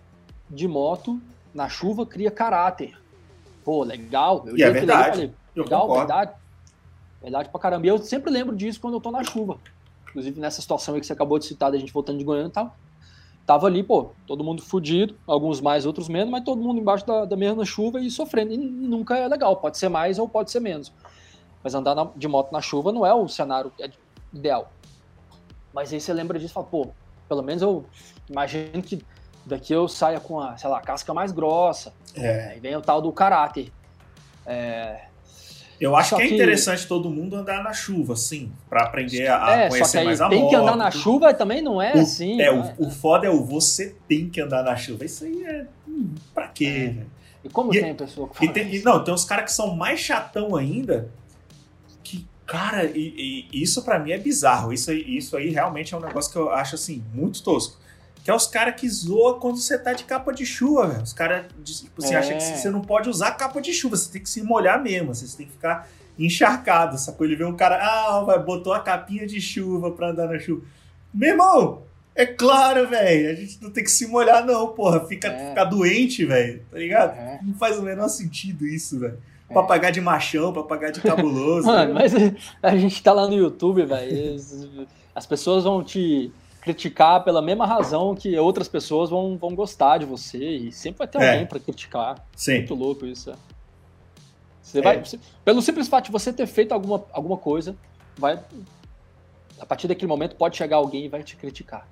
de 0.48 0.66
moto 0.66 1.20
na 1.52 1.68
chuva 1.68 2.06
cria 2.06 2.30
caráter. 2.30 2.98
Pô, 3.62 3.84
legal. 3.84 4.42
Eu 4.46 4.56
e 4.56 4.62
é 4.62 4.70
verdade. 4.70 5.10
Falei, 5.10 5.32
legal, 5.54 5.92
verdade. 5.92 6.32
Verdade 7.20 7.48
pra 7.50 7.60
caramba. 7.60 7.86
E 7.86 7.90
eu 7.90 7.98
sempre 7.98 8.30
lembro 8.30 8.56
disso 8.56 8.80
quando 8.80 8.94
eu 8.94 9.00
tô 9.00 9.10
na 9.10 9.22
chuva. 9.22 9.58
Inclusive 10.12 10.38
nessa 10.38 10.60
situação 10.60 10.94
aí 10.94 11.00
que 11.00 11.06
você 11.06 11.14
acabou 11.14 11.38
de 11.38 11.46
citar, 11.46 11.72
da 11.72 11.78
gente 11.78 11.92
voltando 11.92 12.18
de 12.18 12.24
Goiânia 12.24 12.48
e 12.48 12.52
tal. 12.52 12.76
Tava 13.46 13.66
ali, 13.66 13.82
pô, 13.82 14.10
todo 14.26 14.44
mundo 14.44 14.62
fudido, 14.62 15.16
alguns 15.26 15.60
mais, 15.60 15.84
outros 15.84 16.08
menos, 16.08 16.30
mas 16.30 16.44
todo 16.44 16.62
mundo 16.62 16.80
embaixo 16.80 17.04
da, 17.04 17.24
da 17.24 17.36
mesma 17.36 17.64
chuva 17.64 17.98
e 17.98 18.10
sofrendo. 18.10 18.52
E 18.52 18.56
nunca 18.56 19.16
é 19.16 19.26
legal, 19.26 19.56
pode 19.56 19.78
ser 19.78 19.88
mais 19.88 20.18
ou 20.18 20.28
pode 20.28 20.50
ser 20.50 20.60
menos. 20.60 20.92
Mas 21.64 21.74
andar 21.74 21.94
na, 21.94 22.08
de 22.14 22.28
moto 22.28 22.52
na 22.52 22.60
chuva 22.60 22.92
não 22.92 23.04
é 23.04 23.12
o 23.12 23.26
cenário 23.26 23.72
é 23.80 23.90
ideal. 24.32 24.70
Mas 25.72 25.92
aí 25.92 26.00
você 26.00 26.12
lembra 26.12 26.38
disso 26.38 26.52
e 26.52 26.54
fala, 26.54 26.66
pô, 26.66 26.88
pelo 27.28 27.42
menos 27.42 27.62
eu 27.62 27.84
imagino 28.28 28.82
que 28.82 29.04
daqui 29.44 29.72
eu 29.72 29.88
saia 29.88 30.20
com 30.20 30.38
a, 30.38 30.56
sei 30.56 30.68
lá, 30.70 30.80
casca 30.80 31.12
mais 31.12 31.32
grossa. 31.32 31.92
É. 32.14 32.50
Aí 32.52 32.60
vem 32.60 32.76
o 32.76 32.82
tal 32.82 33.00
do 33.00 33.10
caráter. 33.10 33.72
É... 34.46 35.06
Eu 35.82 35.96
acho 35.96 36.16
que 36.16 36.22
é 36.22 36.26
interessante 36.26 36.86
todo 36.86 37.10
mundo 37.10 37.36
andar 37.36 37.62
na 37.62 37.72
chuva, 37.72 38.14
sim, 38.14 38.52
para 38.70 38.84
aprender 38.84 39.26
a, 39.26 39.62
é, 39.62 39.68
conhecer 39.68 40.04
mais 40.04 40.20
a 40.20 40.28
tem 40.28 40.40
moto. 40.40 40.50
Tem 40.50 40.58
que 40.58 40.62
andar 40.62 40.76
na 40.76 40.90
chuva 40.90 41.34
também 41.34 41.60
não 41.60 41.82
é 41.82 41.94
o, 41.94 42.00
assim. 42.00 42.40
É, 42.40 42.52
né? 42.52 42.74
o, 42.78 42.86
o 42.86 42.90
foda 42.90 43.26
é 43.26 43.30
o 43.30 43.42
você 43.44 43.96
tem 44.06 44.28
que 44.28 44.40
andar 44.40 44.62
na 44.62 44.76
chuva. 44.76 45.04
Isso 45.04 45.24
aí 45.24 45.44
é. 45.44 45.66
Hum, 45.88 46.14
pra 46.32 46.48
quê, 46.48 46.94
é. 46.98 47.22
E 47.44 47.48
como 47.48 47.74
e, 47.74 47.80
tem 47.80 47.94
pessoa 47.94 48.28
que 48.28 48.36
fala 48.36 48.50
e 48.50 48.52
tem, 48.52 48.82
Não, 48.82 49.02
tem 49.02 49.12
uns 49.12 49.24
caras 49.24 49.46
que 49.46 49.52
são 49.52 49.74
mais 49.74 49.98
chatão 49.98 50.54
ainda, 50.54 51.10
Cara, 52.52 52.84
e, 52.84 53.48
e 53.50 53.62
isso 53.62 53.82
para 53.82 53.98
mim 53.98 54.10
é 54.10 54.18
bizarro. 54.18 54.74
Isso, 54.74 54.92
isso 54.92 55.36
aí 55.38 55.48
realmente 55.48 55.94
é 55.94 55.96
um 55.96 56.00
negócio 56.00 56.30
que 56.30 56.36
eu 56.36 56.50
acho 56.50 56.74
assim, 56.74 57.02
muito 57.14 57.42
tosco. 57.42 57.80
Que 58.24 58.30
é 58.30 58.34
os 58.34 58.46
caras 58.46 58.80
que 58.80 58.88
zoam 58.88 59.40
quando 59.40 59.56
você 59.56 59.76
tá 59.76 59.92
de 59.92 60.04
capa 60.04 60.32
de 60.32 60.46
chuva, 60.46 60.86
velho. 60.86 61.02
Os 61.02 61.12
caras, 61.12 61.46
tipo, 61.64 62.00
você 62.00 62.14
é. 62.14 62.18
acha 62.18 62.34
que 62.34 62.42
você 62.42 62.70
não 62.70 62.80
pode 62.80 63.08
usar 63.08 63.32
capa 63.32 63.60
de 63.60 63.72
chuva, 63.72 63.96
você 63.96 64.12
tem 64.12 64.22
que 64.22 64.30
se 64.30 64.42
molhar 64.42 64.80
mesmo, 64.80 65.12
você 65.12 65.36
tem 65.36 65.46
que 65.46 65.52
ficar 65.52 65.88
encharcado, 66.18 66.98
sacou? 66.98 67.26
Ele 67.26 67.34
vê 67.34 67.44
um 67.44 67.56
cara, 67.56 67.78
ah, 67.82 68.22
vai, 68.22 68.38
botou 68.38 68.72
a 68.72 68.80
capinha 68.80 69.26
de 69.26 69.40
chuva 69.40 69.90
pra 69.90 70.10
andar 70.10 70.28
na 70.28 70.38
chuva. 70.38 70.62
Meu 71.12 71.30
irmão, 71.30 71.82
é 72.14 72.24
claro, 72.24 72.86
velho, 72.88 73.30
a 73.30 73.34
gente 73.34 73.58
não 73.60 73.70
tem 73.70 73.82
que 73.82 73.90
se 73.90 74.06
molhar 74.06 74.44
não, 74.44 74.68
porra. 74.68 75.00
Fica, 75.06 75.28
é. 75.28 75.48
fica 75.48 75.64
doente, 75.64 76.24
velho, 76.24 76.62
tá 76.70 76.78
ligado? 76.78 77.18
É. 77.18 77.40
Não 77.42 77.54
faz 77.54 77.76
o 77.78 77.82
menor 77.82 78.08
sentido 78.08 78.66
isso, 78.66 79.00
velho. 79.00 79.18
É. 79.48 79.54
Papagaio 79.54 79.92
de 79.92 80.00
machão, 80.00 80.52
papagaio 80.52 80.92
de 80.92 81.00
cabuloso. 81.00 81.66
Mano, 81.68 81.94
mas 81.94 82.12
a 82.62 82.76
gente 82.76 83.02
tá 83.02 83.12
lá 83.12 83.26
no 83.26 83.34
YouTube, 83.34 83.84
velho. 83.84 84.36
As 85.14 85.26
pessoas 85.26 85.64
vão 85.64 85.82
te 85.82 86.32
criticar 86.62 87.24
pela 87.24 87.42
mesma 87.42 87.66
razão 87.66 88.14
que 88.14 88.38
outras 88.38 88.68
pessoas 88.68 89.10
vão, 89.10 89.36
vão 89.36 89.54
gostar 89.54 89.98
de 89.98 90.06
você. 90.06 90.38
E 90.38 90.72
sempre 90.72 91.00
vai 91.00 91.08
ter 91.08 91.20
é. 91.20 91.32
alguém 91.32 91.46
para 91.46 91.58
criticar. 91.58 92.24
Sim. 92.34 92.58
Muito 92.58 92.74
louco 92.74 93.04
isso. 93.04 93.30
É. 93.30 93.34
Você 94.62 94.80
vai, 94.80 95.04
você, 95.04 95.18
pelo 95.44 95.60
simples 95.60 95.88
fato 95.88 96.06
de 96.06 96.12
você 96.12 96.32
ter 96.32 96.46
feito 96.46 96.72
alguma, 96.72 97.04
alguma 97.12 97.36
coisa, 97.36 97.76
vai 98.16 98.40
A 99.60 99.66
partir 99.66 99.86
daquele 99.86 100.06
momento 100.06 100.36
pode 100.36 100.56
chegar 100.56 100.76
alguém 100.76 101.04
e 101.04 101.08
vai 101.08 101.22
te 101.22 101.36
criticar. 101.36 101.86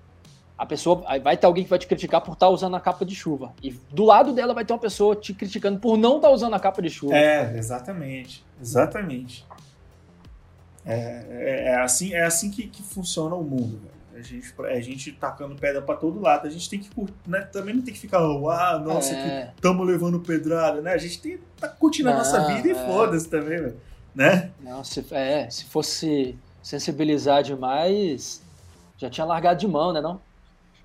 A 0.57 0.65
pessoa 0.65 1.03
vai 1.23 1.37
ter 1.37 1.47
alguém 1.47 1.65
que 1.65 1.71
vai 1.71 1.79
te 1.79 1.87
criticar 1.87 2.21
por 2.21 2.35
estar 2.35 2.47
tá 2.47 2.51
usando 2.51 2.77
a 2.77 2.81
capa 2.81 3.05
de 3.05 3.15
chuva. 3.15 3.53
E 3.63 3.73
do 3.91 4.05
lado 4.05 4.33
dela 4.33 4.55
vai 4.55 4.65
ter 4.65 4.73
uma 4.73 4.79
pessoa 4.79 5.17
te 5.17 5.35
criticando 5.35 5.81
por 5.81 5.97
não 5.99 6.17
estar 6.17 6.29
tá 6.29 6.35
usando 6.35 6.55
a 6.55 6.61
capa 6.61 6.81
de 6.81 6.91
chuva. 6.91 7.17
É, 7.17 7.57
exatamente. 7.57 8.45
Exatamente. 8.61 9.45
É, 10.85 11.27
é, 11.29 11.65
é 11.71 11.81
assim, 11.81 12.13
é 12.13 12.23
assim 12.23 12.51
que, 12.51 12.69
que 12.69 12.83
funciona 12.83 13.35
o 13.35 13.43
mundo, 13.43 13.79
velho. 13.79 14.00
A 14.21 14.23
gente, 14.23 14.55
a 14.59 14.81
gente 14.81 15.13
tacando 15.13 15.55
pedra 15.57 15.81
para 15.81 15.97
todo 15.97 16.21
lado. 16.21 16.47
A 16.47 16.51
gente 16.51 16.69
tem 16.69 16.79
que 16.79 16.91
né, 17.27 17.41
também 17.41 17.75
não 17.75 17.83
tem 17.83 17.95
que 17.95 18.01
ficar, 18.01 18.19
ah, 18.19 18.79
nossa, 18.79 19.15
é. 19.15 19.53
estamos 19.55 19.87
levando 19.87 20.21
pedrada, 20.21 20.81
né? 20.81 20.93
A 20.93 20.99
gente 20.99 21.21
tem 21.21 21.39
tá 21.59 21.69
curtindo 21.69 22.09
não, 22.09 22.17
a 22.17 22.19
nossa 22.19 22.45
vida 22.47 22.69
e 22.69 22.73
é. 22.73 22.75
foda-se 22.75 23.29
também, 23.29 23.59
velho. 23.59 23.81
Né? 24.15 24.51
Não, 24.61 24.85
se, 24.85 25.05
é, 25.13 25.49
se 25.49 25.65
fosse 25.65 26.37
sensibilizar 26.63 27.43
demais, 27.43 28.43
já 28.99 29.09
tinha 29.09 29.25
largado 29.25 29.59
de 29.59 29.67
mão, 29.67 29.93
né, 29.93 30.01
não? 30.01 30.21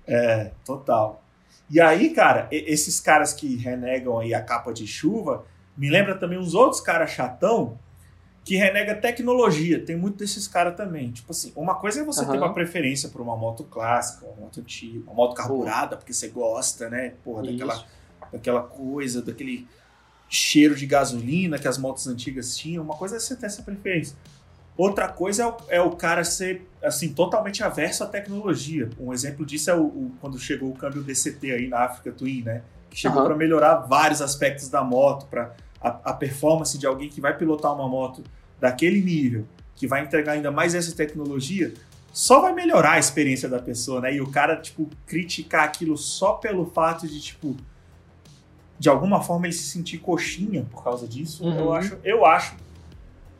É, 0.06 0.52
total. 0.64 1.22
E 1.68 1.80
aí, 1.80 2.10
cara, 2.10 2.48
esses 2.50 3.00
caras 3.00 3.32
que 3.32 3.56
renegam 3.56 4.18
aí 4.18 4.32
a 4.32 4.40
capa 4.40 4.72
de 4.72 4.86
chuva, 4.86 5.44
me 5.76 5.90
lembra 5.90 6.14
também 6.14 6.38
uns 6.38 6.54
outros 6.54 6.80
caras 6.80 7.10
chatão 7.10 7.78
que 8.46 8.54
renega 8.54 8.94
tecnologia. 8.94 9.84
Tem 9.84 9.96
muito 9.96 10.18
desses 10.18 10.46
caras 10.46 10.76
também. 10.76 11.10
Tipo 11.10 11.32
assim, 11.32 11.52
uma 11.56 11.74
coisa 11.74 12.00
é 12.00 12.04
você 12.04 12.24
uhum. 12.24 12.30
ter 12.30 12.38
uma 12.38 12.54
preferência 12.54 13.08
por 13.08 13.20
uma 13.20 13.36
moto 13.36 13.64
clássica, 13.64 14.24
uma 14.24 14.36
moto 14.36 14.60
antiga, 14.60 15.02
uma 15.04 15.14
moto 15.14 15.34
carburada, 15.34 15.96
porque 15.96 16.12
você 16.12 16.28
gosta, 16.28 16.88
né? 16.88 17.14
Porra, 17.24 17.42
daquela, 17.42 17.84
daquela 18.32 18.62
coisa, 18.62 19.20
daquele 19.20 19.66
cheiro 20.28 20.76
de 20.76 20.86
gasolina 20.86 21.58
que 21.58 21.66
as 21.66 21.76
motos 21.76 22.06
antigas 22.06 22.56
tinham. 22.56 22.84
Uma 22.84 22.94
coisa 22.94 23.16
é 23.16 23.18
você 23.18 23.34
ter 23.34 23.46
essa 23.46 23.64
preferência. 23.64 24.16
Outra 24.76 25.08
coisa 25.08 25.42
é 25.42 25.46
o, 25.46 25.56
é 25.68 25.80
o 25.80 25.90
cara 25.96 26.22
ser 26.22 26.70
assim 26.84 27.12
totalmente 27.12 27.64
averso 27.64 28.04
à 28.04 28.06
tecnologia. 28.06 28.88
Um 29.00 29.12
exemplo 29.12 29.44
disso 29.44 29.72
é 29.72 29.74
o, 29.74 29.86
o 29.86 30.12
quando 30.20 30.38
chegou 30.38 30.70
o 30.70 30.76
câmbio 30.76 31.02
DCT 31.02 31.50
aí 31.50 31.66
na 31.66 31.80
África 31.80 32.12
Twin, 32.12 32.42
né? 32.42 32.62
Que 32.90 32.96
chegou 32.96 33.22
uhum. 33.22 33.26
para 33.26 33.34
melhorar 33.34 33.74
vários 33.78 34.22
aspectos 34.22 34.68
da 34.68 34.84
moto, 34.84 35.26
para 35.26 35.52
a, 35.86 36.10
a, 36.10 36.12
performance 36.12 36.76
de 36.76 36.86
alguém 36.86 37.08
que 37.08 37.20
vai 37.20 37.36
pilotar 37.36 37.72
uma 37.72 37.88
moto 37.88 38.22
daquele 38.60 39.00
nível, 39.00 39.46
que 39.74 39.86
vai 39.86 40.02
entregar 40.02 40.32
ainda 40.32 40.50
mais 40.50 40.74
essa 40.74 40.94
tecnologia, 40.94 41.72
só 42.12 42.40
vai 42.40 42.52
melhorar 42.52 42.92
a 42.92 42.98
experiência 42.98 43.48
da 43.48 43.58
pessoa, 43.58 44.00
né? 44.00 44.14
E 44.14 44.20
o 44.20 44.30
cara, 44.30 44.56
tipo, 44.56 44.88
criticar 45.06 45.64
aquilo 45.64 45.96
só 45.96 46.32
pelo 46.32 46.66
fato 46.66 47.06
de, 47.06 47.20
tipo, 47.20 47.54
de 48.78 48.88
alguma 48.88 49.22
forma 49.22 49.46
ele 49.46 49.52
se 49.52 49.64
sentir 49.64 49.98
coxinha 49.98 50.66
por 50.70 50.82
causa 50.82 51.06
disso, 51.06 51.44
uhum. 51.44 51.58
eu 51.58 51.72
acho, 51.72 51.98
eu 52.02 52.26
acho 52.26 52.56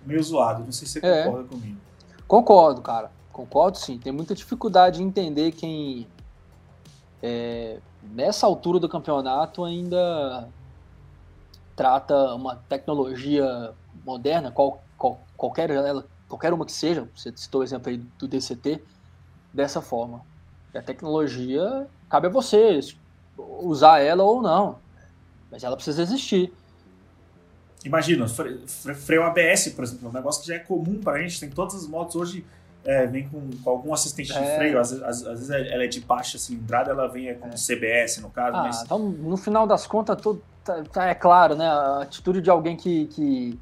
meio 0.05 0.23
zoado. 0.23 0.63
Não 0.63 0.73
sei 0.73 0.87
se 0.87 1.01
você 1.01 1.07
é. 1.07 1.25
concorda 1.25 1.49
comigo. 1.49 1.77
Concordo, 2.29 2.81
cara. 2.83 3.11
Concordo 3.33 3.79
sim. 3.79 3.99
Tem 3.99 4.13
muita 4.13 4.35
dificuldade 4.35 5.03
em 5.03 5.07
entender 5.07 5.53
quem 5.53 6.07
é, 7.23 7.79
nessa 8.03 8.47
altura 8.47 8.79
do 8.79 8.89
campeonato 8.89 9.65
ainda 9.65 10.49
trata 11.77 12.35
uma 12.35 12.57
tecnologia 12.57 13.73
moderna, 14.05 14.51
qual, 14.51 14.83
qual, 14.97 15.21
qualquer, 15.37 15.71
qualquer 16.27 16.53
uma 16.53 16.65
que 16.65 16.73
seja, 16.73 17.07
você 17.15 17.31
citou 17.37 17.61
o 17.61 17.65
exemplo 17.65 17.91
aí 17.91 17.99
do 18.19 18.27
DCT, 18.27 18.83
dessa 19.53 19.83
forma. 19.83 20.23
A 20.75 20.83
tecnologia, 20.83 21.87
cabe 22.09 22.27
a 22.27 22.31
você 22.31 22.81
usar 23.39 24.01
ela 24.01 24.25
ou 24.25 24.43
não, 24.43 24.79
mas 25.51 25.63
ela 25.63 25.77
precisa 25.77 26.03
existir. 26.03 26.53
Imagina, 27.85 28.27
freio 28.29 29.23
ABS, 29.23 29.69
por 29.69 29.85
exemplo, 29.85 30.09
um 30.09 30.13
negócio 30.13 30.43
que 30.43 30.49
já 30.49 30.57
é 30.57 30.59
comum 30.59 31.01
para 31.01 31.19
a 31.19 31.23
gente, 31.23 31.39
tem 31.39 31.51
todas 31.51 31.75
as 31.75 31.87
motos 31.87 32.17
hoje 32.17 32.45
é, 32.87 33.07
vem 33.07 33.29
com, 33.29 33.51
com, 33.63 33.71
algum 33.71 33.93
assistente 33.93 34.33
é. 34.33 34.41
de 34.41 34.57
freio, 34.57 34.79
às, 34.79 34.93
às, 34.93 35.27
às, 35.27 35.39
vezes 35.41 35.51
ela 35.51 35.85
é 35.85 35.89
de 35.89 36.01
baixa 36.01 36.39
cilindrada, 36.39 36.93
ela 36.93 37.09
vem 37.09 37.35
com 37.35 37.51
CBS 37.51 38.19
no 38.19 38.31
caso. 38.31 38.57
Ah, 38.57 38.63
mas... 38.63 38.83
Então, 38.83 38.99
no 38.99 39.37
final 39.37 39.67
das 39.67 39.87
contas, 39.87 40.17
tudo 40.21 40.41
tá, 40.65 40.83
tá, 40.85 41.07
é 41.07 41.15
claro, 41.15 41.57
né? 41.57 41.67
A 41.67 42.03
atitude 42.03 42.41
de 42.41 42.49
alguém 42.49 42.77
que, 42.77 43.07
que, 43.07 43.59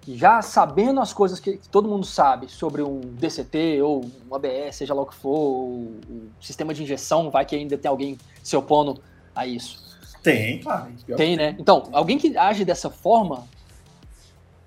que 0.00 0.16
já 0.16 0.40
sabendo 0.40 1.00
as 1.00 1.12
coisas 1.12 1.40
que, 1.40 1.56
que, 1.56 1.68
todo 1.68 1.88
mundo 1.88 2.06
sabe 2.06 2.48
sobre 2.48 2.82
um 2.82 3.00
DCT 3.00 3.82
ou 3.82 4.04
um 4.30 4.34
ABS, 4.34 4.76
seja 4.76 4.94
lá 4.94 5.02
o 5.02 5.06
que 5.06 5.14
for, 5.14 5.36
o, 5.36 6.00
o 6.08 6.30
sistema 6.40 6.72
de 6.72 6.82
injeção, 6.82 7.28
vai 7.28 7.44
que 7.44 7.56
ainda 7.56 7.76
tem 7.76 7.88
alguém 7.88 8.16
se 8.42 8.56
opondo 8.56 9.00
a 9.34 9.46
isso. 9.46 9.90
Tem, 10.22 10.60
claro. 10.60 10.92
Tem, 11.16 11.36
né? 11.36 11.56
Então, 11.58 11.88
alguém 11.92 12.18
que 12.18 12.36
age 12.36 12.64
dessa 12.64 12.90
forma 12.90 13.46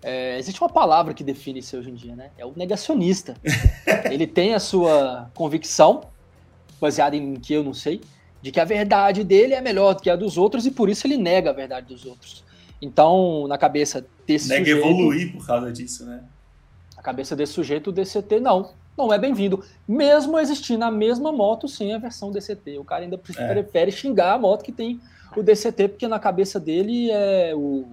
é, 0.04 0.38
existe 0.38 0.62
uma 0.62 0.70
palavra 0.70 1.14
que 1.14 1.24
define 1.24 1.60
isso 1.60 1.78
hoje 1.78 1.90
em 1.90 1.96
dia, 1.96 2.16
né? 2.16 2.30
É 2.38 2.46
o 2.46 2.52
negacionista. 2.56 3.36
ele 4.12 4.28
tem 4.28 4.54
a 4.54 4.60
sua 4.60 5.32
convicção, 5.34 6.02
baseada 6.80 7.16
em 7.16 7.36
que 7.36 7.54
eu 7.54 7.64
não 7.64 7.74
sei, 7.74 8.02
de 8.42 8.52
que 8.52 8.60
a 8.60 8.66
verdade 8.66 9.24
dele 9.24 9.54
é 9.54 9.62
melhor 9.62 9.96
do 9.96 10.02
que 10.02 10.10
a 10.10 10.16
dos 10.18 10.38
outros 10.38 10.66
e 10.66 10.72
por 10.72 10.90
isso 10.90 11.08
ele 11.08 11.16
nega 11.16 11.52
a 11.52 11.54
verdade 11.54 11.88
dos 11.88 12.06
outros. 12.06 12.44
Então, 12.82 13.48
na 13.48 13.58
cabeça 13.58 14.06
desse 14.28 14.50
nega 14.50 14.66
sujeito... 14.66 14.86
evoluir 14.86 15.32
por 15.32 15.48
causa 15.48 15.72
disso, 15.72 16.06
né? 16.06 16.22
Na 16.98 17.02
cabeça 17.02 17.34
desse 17.34 17.54
sujeito, 17.54 17.90
o 17.90 17.94
DCT 17.94 18.42
não. 18.42 18.72
Não 18.98 19.12
é 19.12 19.18
bem-vindo. 19.18 19.64
Mesmo 19.88 20.38
existindo 20.38 20.84
a 20.84 20.92
mesma 20.92 21.32
moto 21.32 21.68
sem 21.68 21.94
a 21.94 21.98
versão 21.98 22.32
DCT. 22.32 22.78
O 22.78 22.84
cara 22.84 23.04
ainda 23.04 23.20
é. 23.38 23.54
prefere 23.54 23.92
xingar 23.92 24.34
a 24.34 24.38
moto 24.38 24.64
que 24.64 24.72
tem 24.72 25.00
o 25.36 25.42
DCT, 25.42 25.88
porque 25.88 26.08
na 26.08 26.20
cabeça 26.20 26.60
dele 26.60 27.10
é 27.10 27.54
o 27.56 27.88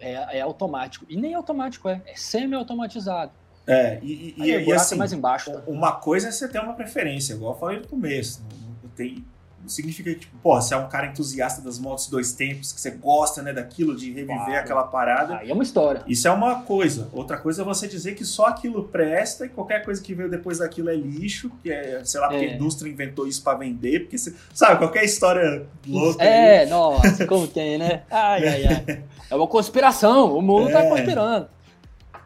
é, 0.00 0.38
é 0.38 0.40
automático. 0.40 1.04
E 1.08 1.16
nem 1.16 1.34
automático 1.34 1.88
é, 1.88 2.00
é 2.06 2.14
semi-automatizado. 2.14 3.32
É, 3.66 3.98
e, 4.02 4.34
e, 4.36 4.42
Aí, 4.42 4.64
e 4.66 4.72
assim, 4.72 4.96
mais 4.96 5.12
embaixo. 5.12 5.52
Tá? 5.52 5.62
Uma 5.66 5.92
coisa 5.92 6.28
é 6.28 6.32
você 6.32 6.48
ter 6.48 6.58
uma 6.58 6.72
preferência, 6.72 7.34
igual 7.34 7.52
eu 7.52 7.58
falei 7.58 7.78
no 7.78 7.86
começo. 7.86 8.42
Não, 8.82 8.90
tem, 8.90 9.24
significa 9.66 10.12
que, 10.12 10.20
tipo, 10.20 10.36
pô, 10.42 10.60
você 10.60 10.74
é 10.74 10.76
um 10.76 10.88
cara 10.88 11.06
entusiasta 11.06 11.60
das 11.60 11.78
motos 11.78 12.08
dois 12.08 12.32
tempos, 12.32 12.72
que 12.72 12.80
você 12.80 12.90
gosta, 12.90 13.42
né, 13.42 13.52
daquilo, 13.52 13.96
de 13.96 14.06
reviver 14.06 14.36
claro. 14.36 14.58
aquela 14.58 14.82
parada. 14.84 15.36
Aí 15.38 15.50
é 15.50 15.54
uma 15.54 15.62
história. 15.62 16.02
Isso 16.06 16.26
é 16.26 16.30
uma 16.30 16.62
coisa. 16.62 17.08
Outra 17.12 17.36
coisa 17.36 17.62
é 17.62 17.64
você 17.64 17.86
dizer 17.86 18.14
que 18.14 18.24
só 18.24 18.46
aquilo 18.46 18.84
presta 18.84 19.46
e 19.46 19.48
qualquer 19.48 19.84
coisa 19.84 20.02
que 20.02 20.14
veio 20.14 20.30
depois 20.30 20.58
daquilo 20.58 20.90
é 20.90 20.94
lixo, 20.94 21.50
que 21.62 21.70
é, 21.70 22.02
sei 22.04 22.20
lá, 22.20 22.28
porque 22.28 22.44
é. 22.44 22.50
a 22.50 22.54
indústria 22.54 22.90
inventou 22.90 23.26
isso 23.26 23.42
para 23.42 23.58
vender, 23.58 24.00
porque, 24.00 24.18
você, 24.18 24.34
sabe, 24.52 24.78
qualquer 24.78 25.04
história 25.04 25.66
louca. 25.86 26.22
É, 26.22 26.60
aí. 26.60 26.68
nossa, 26.68 27.26
como 27.26 27.46
tem, 27.46 27.78
né? 27.78 28.02
Ai, 28.10 28.48
ai, 28.48 28.64
ai. 28.66 29.04
É 29.30 29.36
uma 29.36 29.46
conspiração, 29.46 30.36
o 30.36 30.42
mundo 30.42 30.72
tá 30.72 30.80
é. 30.80 30.82
tá 30.82 30.88
conspirando. 30.88 31.48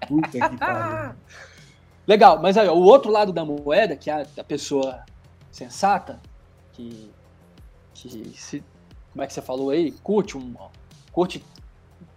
Puta 0.09 0.31
que 0.31 0.57
pariu. 0.57 1.15
Legal, 2.07 2.41
mas 2.41 2.57
aí, 2.57 2.69
o 2.69 2.83
outro 2.83 3.11
lado 3.11 3.33
da 3.33 3.45
moeda, 3.45 3.95
que 3.95 4.11
é 4.11 4.27
a 4.39 4.45
pessoa 4.45 5.05
sensata, 5.51 6.21
que 6.73 7.11
que 7.95 8.33
se, 8.37 8.63
como 9.13 9.23
é 9.23 9.27
que 9.27 9.33
você 9.33 9.41
falou 9.41 9.71
aí, 9.71 9.93
curte 10.03 10.37
um, 10.37 10.55
curte, 11.13 11.43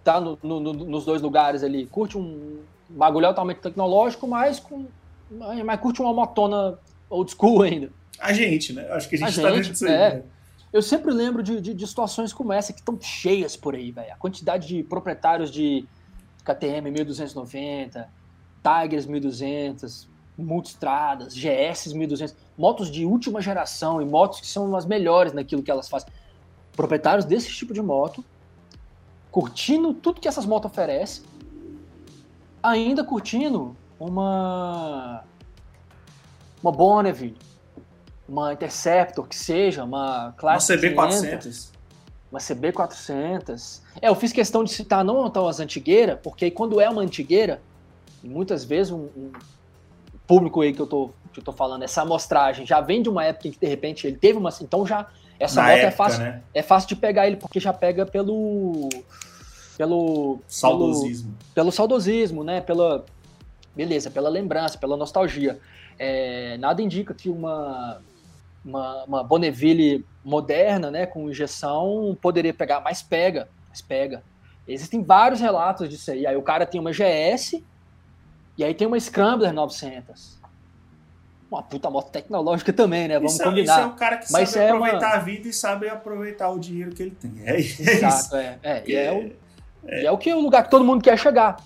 tá 0.04 0.20
no, 0.20 0.38
no, 0.42 0.60
no, 0.60 0.74
nos 0.74 1.06
dois 1.06 1.22
lugares 1.22 1.64
ali, 1.64 1.86
curte 1.86 2.18
um 2.18 2.60
bagulho 2.90 3.28
altamente 3.28 3.62
tecnológico, 3.62 4.28
mas 4.28 4.60
com, 4.60 4.88
mas 5.64 5.80
curte 5.80 6.02
uma 6.02 6.14
motona 6.14 6.80
old 7.10 7.32
school 7.32 7.62
ainda. 7.62 7.92
A 8.20 8.34
gente, 8.34 8.74
né? 8.74 8.88
Acho 8.90 9.08
que 9.08 9.16
a 9.16 9.20
gente, 9.20 9.40
a 9.40 9.44
tá 9.44 9.56
gente 9.56 9.72
disso 9.72 9.86
aí, 9.86 9.92
é. 9.92 10.14
né? 10.16 10.24
Eu 10.74 10.82
sempre 10.82 11.14
lembro 11.14 11.42
de, 11.42 11.62
de, 11.62 11.74
de, 11.74 11.88
situações 11.88 12.34
como 12.34 12.52
essa 12.52 12.74
que 12.74 12.80
estão 12.80 13.00
cheias 13.00 13.56
por 13.56 13.74
aí, 13.74 13.92
velho. 13.92 14.12
A 14.12 14.18
quantidade 14.18 14.68
de 14.68 14.84
proprietários 14.84 15.50
de 15.50 15.86
KTM 16.44 16.92
1290, 16.92 18.10
Tigers 18.62 19.06
1200, 19.06 20.10
multistradas, 20.38 21.34
GS 21.34 21.94
1200, 21.94 22.36
motos 22.58 22.92
de 22.92 23.06
última 23.06 23.42
geração 23.42 24.02
e 24.02 24.06
motos 24.06 24.40
que 24.40 24.48
são 24.48 24.76
as 24.76 24.86
melhores 24.86 25.34
naquilo 25.34 25.64
que 25.64 25.72
elas 25.72 25.90
fazem. 25.90 26.10
Proprietários 26.76 27.26
desse 27.26 27.50
tipo 27.50 27.74
de 27.74 27.82
moto, 27.82 28.24
curtindo 29.32 29.94
tudo 29.94 30.22
que 30.22 30.28
essas 30.28 30.46
motos 30.46 30.72
oferecem, 30.72 31.24
ainda 32.62 33.04
curtindo 33.04 33.76
uma 34.00 35.24
uma 36.62 36.72
Bonneville, 36.72 37.38
uma 38.28 38.54
Interceptor, 38.54 39.28
que 39.28 39.36
seja, 39.36 39.84
uma 39.84 40.34
Classe 40.38 40.74
uma 40.74 40.82
CB400. 40.82 41.70
Uma 42.32 42.40
CB400. 42.40 43.82
É, 44.02 44.10
eu 44.10 44.16
fiz 44.16 44.34
questão 44.34 44.64
de 44.64 44.72
citar 44.72 45.04
não 45.04 45.26
as 45.26 45.60
antigueiras, 45.60 46.20
porque 46.22 46.52
quando 46.52 46.82
é 46.82 46.90
uma 46.90 47.02
antigueira, 47.02 47.62
muitas 48.24 48.66
vezes 48.66 48.92
um, 48.92 49.08
um 49.16 49.32
público 50.28 50.62
aí 50.62 50.74
que 50.74 50.82
eu 50.82 50.86
tô, 50.86 51.12
que 51.34 51.40
eu 51.40 51.44
tô 51.44 51.52
falando, 51.52 51.84
essa 51.84 52.02
amostragem 52.02 52.66
já 52.66 52.82
vem 52.82 53.02
de 53.02 53.10
uma 53.10 53.24
época 53.24 53.48
em 53.48 53.52
que 53.52 53.60
de 53.60 53.68
repente 53.68 54.06
ele 54.06 54.18
teve 54.18 54.38
uma. 54.38 54.50
Então 54.62 54.86
já. 54.86 55.08
Essa 55.40 55.62
Na 55.62 55.68
moto 55.68 55.78
é 55.78 55.80
época, 55.80 55.88
é 55.88 55.92
fácil. 55.92 56.24
Né? 56.24 56.42
É 56.54 56.62
fácil 56.62 56.90
de 56.90 56.96
pegar 56.96 57.28
ele, 57.28 57.38
porque 57.38 57.60
já 57.60 57.72
pega 57.72 58.06
pelo. 58.06 58.90
Pelo. 59.78 60.40
Saudosismo. 60.48 61.30
Pelo, 61.30 61.54
pelo 61.54 61.72
saudosismo, 61.72 62.44
né? 62.44 62.62
Pela. 62.62 63.06
Beleza, 63.76 64.10
pela 64.10 64.30
lembrança, 64.30 64.78
pela 64.78 64.98
nostalgia. 64.98 65.60
É, 66.00 66.58
nada 66.58 66.82
indica 66.82 67.14
que 67.14 67.30
uma, 67.30 68.02
uma, 68.66 69.04
uma 69.06 69.24
Bonneville 69.24 70.06
moderna, 70.24 70.92
né, 70.92 71.06
com 71.06 71.30
injeção, 71.30 72.18
poderia 72.22 72.54
pegar, 72.54 72.82
mas 72.82 73.02
pega, 73.02 73.48
mas 73.70 73.82
pega. 73.82 74.24
Existem 74.68 75.02
vários 75.02 75.40
relatos 75.40 75.88
disso 75.88 76.12
aí. 76.12 76.28
Aí 76.28 76.36
o 76.36 76.42
cara 76.42 76.66
tem 76.66 76.80
uma 76.82 76.92
GS, 76.92 77.64
e 78.58 78.64
aí 78.64 78.74
tem 78.74 78.88
uma 78.88 79.00
Scrambler 79.00 79.54
900. 79.54 80.38
uma 81.50 81.62
puta 81.62 81.90
moto 81.90 82.10
tecnológica 82.10 82.74
também, 82.74 83.08
né? 83.08 83.16
Vamos 83.16 83.34
isso, 83.34 83.44
combinar. 83.44 83.74
Isso 83.74 83.82
é 83.82 83.86
um 83.86 83.96
cara 83.96 84.18
que 84.18 84.32
Mas 84.32 84.50
sabe 84.50 84.66
é 84.66 84.70
aproveitar 84.70 85.08
uma... 85.08 85.16
a 85.16 85.20
vida 85.20 85.48
e 85.48 85.54
sabe 85.54 85.90
aproveitar 85.90 86.50
o 86.50 86.60
dinheiro 86.60 86.92
que 86.92 87.04
ele 87.04 87.12
tem. 87.12 87.34
É, 87.46 87.56
é 87.56 87.60
Exato, 87.60 88.16
isso. 88.16 88.36
É, 88.36 88.60
é, 88.64 88.84
e 88.86 88.96
é, 88.96 89.12
o, 89.12 89.36
é. 89.88 90.06
é 90.06 90.12
o 90.12 90.18
que 90.18 90.34
o 90.34 90.40
lugar 90.40 90.64
que 90.64 90.72
todo 90.72 90.84
mundo 90.84 91.04
quer 91.04 91.18
chegar. 91.18 91.58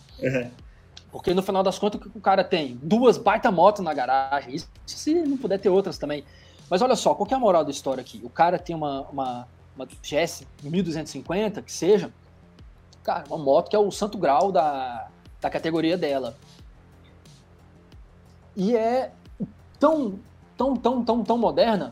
Porque 1.11 1.33
no 1.33 1.41
final 1.41 1.61
das 1.61 1.77
contas, 1.77 1.99
o 1.99 2.09
que 2.09 2.17
o 2.17 2.21
cara 2.21 2.43
tem? 2.43 2.79
Duas 2.81 3.17
baita 3.17 3.51
motos 3.51 3.83
na 3.83 3.93
garagem. 3.93 4.55
Isso 4.55 4.69
se 4.85 5.13
não 5.13 5.37
puder 5.37 5.59
ter 5.59 5.69
outras 5.69 5.97
também. 5.97 6.23
Mas 6.69 6.81
olha 6.81 6.95
só, 6.95 7.13
qual 7.13 7.27
que 7.27 7.33
é 7.33 7.37
a 7.37 7.39
moral 7.39 7.65
da 7.65 7.71
história 7.71 8.01
aqui? 8.01 8.21
O 8.23 8.29
cara 8.29 8.57
tem 8.57 8.73
uma, 8.73 9.01
uma, 9.09 9.47
uma 9.75 9.85
GS 9.85 10.47
1250, 10.63 11.61
que 11.61 11.71
seja, 11.71 12.09
cara, 13.03 13.25
uma 13.27 13.37
moto 13.37 13.69
que 13.69 13.75
é 13.75 13.79
o 13.79 13.91
santo 13.91 14.17
grau 14.17 14.53
da, 14.53 15.09
da 15.41 15.49
categoria 15.49 15.97
dela. 15.97 16.37
E 18.55 18.75
é 18.75 19.11
tão, 19.79 20.19
tão, 20.57 20.75
tão, 20.75 21.03
tão, 21.03 21.23
tão 21.23 21.37
moderna, 21.37 21.91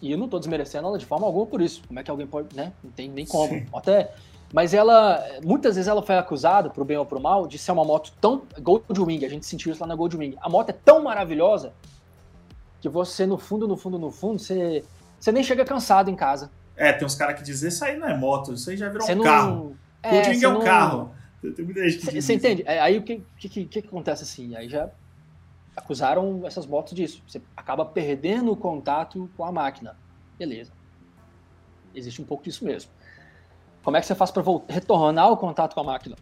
e 0.00 0.12
eu 0.12 0.18
não 0.18 0.26
estou 0.26 0.38
desmerecendo 0.38 0.86
ela 0.88 0.98
de 0.98 1.06
forma 1.06 1.26
alguma 1.26 1.46
por 1.46 1.60
isso. 1.60 1.82
Como 1.86 1.98
é 1.98 2.02
que 2.02 2.10
alguém 2.10 2.26
pode, 2.26 2.54
né? 2.54 2.72
Não 2.82 2.90
tem 2.90 3.08
nem 3.08 3.26
como. 3.26 3.66
Até, 3.72 4.12
mas 4.52 4.74
ela, 4.74 5.24
muitas 5.44 5.74
vezes 5.74 5.88
ela 5.88 6.02
foi 6.02 6.16
acusada, 6.16 6.70
pro 6.70 6.84
bem 6.84 6.96
ou 6.96 7.06
pro 7.06 7.20
mal, 7.20 7.46
de 7.46 7.58
ser 7.58 7.72
uma 7.72 7.84
moto 7.84 8.12
tão 8.20 8.42
Goldwing, 8.60 9.24
a 9.24 9.28
gente 9.28 9.46
sentiu 9.46 9.72
isso 9.72 9.80
lá 9.80 9.86
na 9.86 9.94
Goldwing. 9.94 10.36
A 10.40 10.48
moto 10.48 10.70
é 10.70 10.72
tão 10.72 11.02
maravilhosa 11.02 11.72
que 12.80 12.88
você 12.88 13.26
no 13.26 13.38
fundo, 13.38 13.66
no 13.66 13.76
fundo, 13.76 13.98
no 13.98 14.10
fundo, 14.10 14.38
você, 14.38 14.84
você 15.18 15.32
nem 15.32 15.42
chega 15.42 15.64
cansado 15.64 16.10
em 16.10 16.14
casa. 16.14 16.50
É, 16.76 16.92
tem 16.92 17.06
uns 17.06 17.14
caras 17.14 17.36
que 17.36 17.42
dizem, 17.42 17.68
isso 17.68 17.84
aí 17.84 17.96
não 17.96 18.06
é 18.06 18.16
moto, 18.16 18.52
isso 18.52 18.70
aí 18.70 18.76
já 18.76 18.88
virou 18.88 19.06
você 19.06 19.14
um 19.14 19.16
não... 19.16 19.24
carro. 19.24 19.76
É, 20.02 20.10
Goldwing 20.10 20.44
é 20.44 20.48
um 20.48 20.52
não... 20.52 20.60
carro. 20.60 21.10
Tem 21.54 21.64
muita 21.64 21.88
gente 21.88 22.06
que 22.06 22.20
Você 22.20 22.34
entende? 22.34 22.62
É, 22.66 22.80
aí 22.80 22.98
o 22.98 23.02
que, 23.02 23.22
que, 23.38 23.48
que, 23.48 23.66
que 23.66 23.78
acontece 23.78 24.22
assim? 24.22 24.54
Aí 24.54 24.68
já 24.68 24.90
acusaram 25.76 26.46
essas 26.46 26.66
motos 26.66 26.94
disso. 26.94 27.22
Você 27.28 27.40
acaba 27.56 27.84
perdendo 27.84 28.50
o 28.50 28.56
contato 28.56 29.30
com 29.36 29.44
a 29.44 29.52
máquina. 29.52 29.96
Beleza. 30.38 30.72
Existe 31.94 32.20
um 32.20 32.24
pouco 32.24 32.44
disso 32.44 32.64
mesmo. 32.64 32.90
Como 33.82 33.96
é 33.96 34.00
que 34.00 34.06
você 34.06 34.14
faz 34.14 34.30
para 34.30 34.42
retornar 34.68 35.30
o 35.30 35.36
contato 35.36 35.74
com 35.74 35.80
a 35.80 35.84
máquina? 35.84 36.16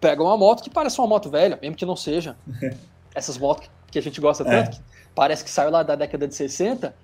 Pega 0.00 0.22
uma 0.22 0.36
moto 0.36 0.62
que 0.62 0.70
parece 0.70 0.98
uma 0.98 1.06
moto 1.06 1.30
velha, 1.30 1.58
mesmo 1.60 1.76
que 1.76 1.86
não 1.86 1.94
seja. 1.94 2.36
Essas 3.14 3.38
motos 3.38 3.70
que 3.90 3.98
a 3.98 4.02
gente 4.02 4.20
gosta 4.20 4.42
é. 4.42 4.46
tanto, 4.64 4.78
que 4.78 4.82
parece 5.14 5.44
que 5.44 5.50
saiu 5.50 5.70
lá 5.70 5.82
da 5.82 5.94
década 5.94 6.26
de 6.26 6.34
60, 6.34 6.94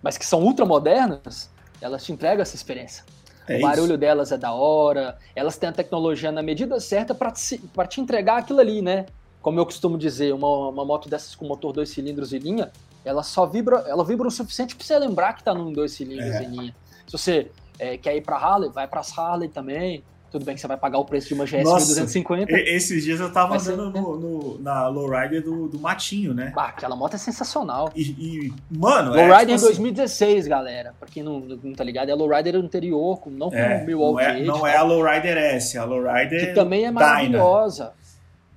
mas 0.00 0.16
que 0.16 0.24
são 0.24 0.40
ultra 0.40 0.64
modernas, 0.64 1.50
elas 1.80 2.04
te 2.04 2.12
entregam 2.12 2.42
essa 2.42 2.54
experiência. 2.54 3.04
É 3.48 3.56
o 3.56 3.62
barulho 3.62 3.92
isso. 3.92 3.98
delas 3.98 4.30
é 4.30 4.38
da 4.38 4.52
hora, 4.52 5.18
elas 5.34 5.56
têm 5.56 5.70
a 5.70 5.72
tecnologia 5.72 6.30
na 6.30 6.42
medida 6.42 6.78
certa 6.78 7.12
para 7.12 7.32
te, 7.32 7.60
te 7.88 8.00
entregar 8.00 8.38
aquilo 8.38 8.60
ali, 8.60 8.80
né? 8.80 9.06
Como 9.42 9.58
eu 9.58 9.64
costumo 9.64 9.96
dizer, 9.96 10.34
uma, 10.34 10.68
uma 10.68 10.84
moto 10.84 11.08
dessas 11.08 11.34
com 11.34 11.46
motor 11.46 11.72
dois 11.72 11.88
cilindros 11.90 12.32
e 12.32 12.38
linha, 12.38 12.70
ela 13.04 13.22
só 13.22 13.46
vibra, 13.46 13.84
ela 13.86 14.04
vibra 14.04 14.28
o 14.28 14.30
suficiente 14.30 14.76
para 14.76 14.84
você 14.84 14.98
lembrar 14.98 15.32
que 15.32 15.40
está 15.40 15.54
num 15.54 15.72
dois 15.72 15.92
cilindros 15.92 16.34
é. 16.34 16.42
e 16.42 16.46
linha. 16.46 16.76
Se 17.06 17.12
você 17.12 17.50
é, 17.78 17.96
quer 17.96 18.16
ir 18.16 18.20
para 18.20 18.36
Harley, 18.36 18.70
vai 18.70 18.86
para 18.86 19.02
Harley 19.16 19.48
também. 19.48 20.04
Tudo 20.30 20.44
bem 20.44 20.54
que 20.54 20.60
você 20.60 20.68
vai 20.68 20.76
pagar 20.76 20.98
o 20.98 21.04
preço 21.04 21.26
de 21.26 21.34
uma 21.34 21.44
GS 21.44 21.64
Nossa, 21.64 21.86
1250. 21.86 22.52
Esses 22.52 23.02
dias 23.02 23.18
eu 23.18 23.32
tava 23.32 23.56
andando 23.56 23.90
no, 23.90 24.16
no, 24.16 24.58
na 24.60 24.86
lowrider 24.86 25.42
do, 25.42 25.66
do 25.66 25.76
Matinho, 25.80 26.32
né? 26.32 26.52
Bah, 26.54 26.68
aquela 26.68 26.94
moto 26.94 27.14
é 27.14 27.18
sensacional. 27.18 27.90
E, 27.96 28.02
e 28.02 28.54
mano, 28.70 29.10
lowrider 29.10 29.56
é, 29.56 29.56
tipo 29.56 29.58
em 29.58 29.60
2016, 29.60 30.38
assim, 30.38 30.48
galera. 30.48 30.94
Pra 31.00 31.08
quem 31.08 31.24
não, 31.24 31.40
não 31.40 31.72
tá 31.72 31.82
ligado, 31.82 32.10
é 32.10 32.12
a 32.12 32.14
lowrider 32.14 32.54
anterior, 32.54 33.20
não 33.26 33.50
com 33.50 33.56
é, 33.56 33.82
o 33.82 33.86
Milwaukee. 33.86 34.22
Não 34.22 34.30
é, 34.30 34.40
não 34.42 34.66
é 34.68 34.76
a 34.76 34.82
lowrider 34.82 35.36
S, 35.36 35.76
é 35.76 35.80
a 35.80 35.84
lowrider 35.84 36.46
Que 36.46 36.54
também 36.54 36.84
é 36.84 36.92
maravilhosa. 36.92 37.86
Dyna. 37.86 37.99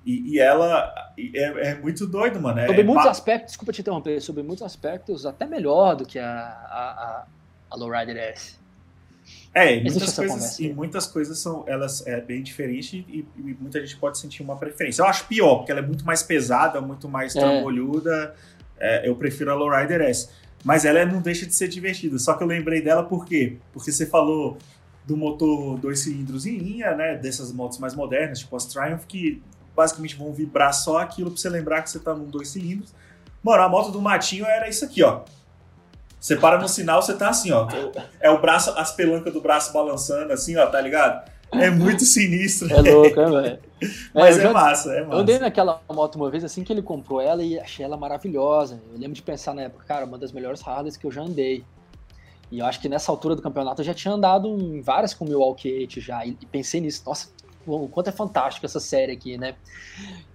E, 0.05 0.33
e 0.33 0.39
ela 0.39 0.93
é, 1.17 1.69
é, 1.69 1.75
muito 1.75 2.05
doido, 2.05 2.41
mano. 2.41 2.59
É, 2.59 2.67
sobre 2.67 2.83
muitos 2.83 3.05
aspectos, 3.05 3.51
desculpa 3.51 3.71
te 3.71 3.81
interromper, 3.81 4.21
sobre 4.21 4.43
muitos 4.43 4.63
aspectos, 4.63 5.25
até 5.25 5.45
melhor 5.45 5.95
do 5.95 6.05
que 6.05 6.19
a, 6.19 6.27
a, 6.27 7.25
a 7.69 7.75
Lowrider 7.75 8.17
S. 8.17 8.57
É, 9.53 9.77
e 9.77 9.83
muitas, 9.83 10.15
coisas, 10.15 10.59
e 10.59 10.73
muitas 10.73 11.05
coisas 11.05 11.37
são 11.37 11.63
elas 11.67 12.05
é 12.07 12.19
bem 12.19 12.41
diferentes 12.41 12.93
e, 12.93 13.25
e, 13.37 13.57
muita 13.59 13.79
gente 13.79 13.95
pode 13.97 14.17
sentir 14.17 14.41
uma 14.41 14.57
preferência. 14.57 15.03
Eu 15.03 15.05
acho 15.05 15.27
pior, 15.27 15.57
porque 15.57 15.71
ela 15.71 15.79
é 15.79 15.85
muito 15.85 16.03
mais 16.03 16.23
pesada, 16.23 16.81
muito 16.81 17.07
mais 17.07 17.35
é. 17.35 17.39
trambolhuda. 17.39 18.35
É, 18.79 19.07
eu 19.07 19.15
prefiro 19.15 19.51
a 19.51 19.55
Lowrider 19.55 20.01
S. 20.01 20.29
Mas 20.63 20.85
ela 20.85 21.05
não 21.05 21.21
deixa 21.21 21.45
de 21.45 21.53
ser 21.53 21.67
divertida. 21.67 22.17
Só 22.17 22.33
que 22.33 22.43
eu 22.43 22.47
lembrei 22.47 22.81
dela 22.81 23.03
por 23.03 23.25
quê? 23.25 23.57
Porque 23.71 23.91
você 23.91 24.05
falou 24.05 24.57
do 25.05 25.15
motor 25.15 25.77
dois 25.77 25.99
cilindros 25.99 26.45
em 26.45 26.57
linha, 26.57 26.95
né? 26.95 27.15
Dessas 27.15 27.51
motos 27.51 27.77
mais 27.77 27.93
modernas, 27.93 28.39
tipo 28.39 28.55
as 28.55 28.65
Triumph, 28.65 29.05
que 29.05 29.41
basicamente 29.75 30.15
vão 30.15 30.31
vibrar 30.31 30.73
só 30.73 30.97
aquilo 30.97 31.31
pra 31.31 31.39
você 31.39 31.49
lembrar 31.49 31.81
que 31.81 31.89
você 31.89 31.99
tá 31.99 32.13
num 32.13 32.25
dois 32.25 32.49
cilindros. 32.49 32.93
Mano, 33.41 33.63
a 33.63 33.69
moto 33.69 33.91
do 33.91 34.01
Matinho 34.01 34.45
era 34.45 34.69
isso 34.69 34.85
aqui, 34.85 35.03
ó. 35.03 35.21
Você 36.19 36.37
para 36.37 36.57
no 36.57 36.69
sinal, 36.69 37.01
você 37.01 37.13
tá 37.13 37.29
assim, 37.29 37.51
ó. 37.51 37.67
É 38.21 38.29
o 38.29 38.39
braço, 38.39 38.71
as 38.77 38.93
pelancas 38.93 39.33
do 39.33 39.41
braço 39.41 39.73
balançando, 39.73 40.31
assim, 40.31 40.55
ó, 40.55 40.65
tá 40.67 40.79
ligado? 40.79 41.29
É 41.51 41.69
muito 41.69 42.05
sinistro. 42.05 42.71
É 42.71 42.81
louco, 42.81 43.19
é, 43.19 43.29
velho. 43.29 43.59
Mas 44.13 44.39
é, 44.39 44.43
é 44.43 44.49
massa, 44.49 44.93
é 44.93 45.01
massa. 45.01 45.15
Eu 45.15 45.19
andei 45.19 45.37
naquela 45.37 45.81
moto 45.91 46.15
uma 46.15 46.29
vez, 46.29 46.43
assim 46.43 46.63
que 46.63 46.71
ele 46.71 46.81
comprou 46.81 47.19
ela, 47.19 47.43
e 47.43 47.59
achei 47.59 47.85
ela 47.85 47.97
maravilhosa. 47.97 48.81
Eu 48.91 48.97
lembro 48.97 49.13
de 49.13 49.21
pensar 49.21 49.53
na 49.53 49.63
época, 49.63 49.85
cara, 49.85 50.05
uma 50.05 50.17
das 50.17 50.31
melhores 50.31 50.65
Harleys 50.65 50.95
que 50.95 51.05
eu 51.05 51.11
já 51.11 51.21
andei. 51.21 51.63
E 52.49 52.59
eu 52.59 52.65
acho 52.65 52.79
que 52.79 52.87
nessa 52.87 53.11
altura 53.11 53.35
do 53.35 53.41
campeonato 53.41 53.81
eu 53.81 53.85
já 53.85 53.93
tinha 53.93 54.13
andado 54.13 54.47
em 54.47 54.79
várias 54.81 55.13
com 55.13 55.25
o 55.25 55.27
Milwaukee 55.27 55.71
8 55.79 55.99
já. 55.99 56.25
E 56.25 56.33
pensei 56.51 56.79
nisso, 56.79 57.03
nossa, 57.05 57.29
o 57.65 57.87
quanto 57.87 58.09
é 58.09 58.11
fantástico 58.11 58.65
essa 58.65 58.79
série 58.79 59.11
aqui, 59.11 59.37
né? 59.37 59.55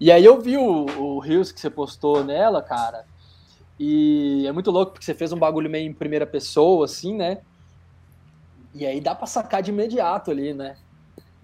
E 0.01 0.11
aí 0.11 0.24
eu 0.24 0.41
vi 0.41 0.57
o, 0.57 0.87
o 0.99 1.18
Rios 1.18 1.53
que 1.53 1.61
você 1.61 1.70
postou 1.70 2.24
nela, 2.24 2.62
cara, 2.62 3.05
e 3.79 4.45
é 4.47 4.53
muito 4.53 4.70
louco 4.70 4.93
porque 4.93 5.05
você 5.05 5.14
fez 5.14 5.33
um 5.33 5.39
bagulho 5.39 5.70
meio 5.70 5.89
em 5.89 5.93
primeira 5.93 6.26
pessoa, 6.26 6.85
assim, 6.85 7.14
né? 7.14 7.39
E 8.74 8.85
aí 8.87 9.01
dá 9.01 9.14
pra 9.14 9.26
sacar 9.26 9.62
de 9.62 9.70
imediato 9.70 10.31
ali, 10.31 10.53
né? 10.53 10.76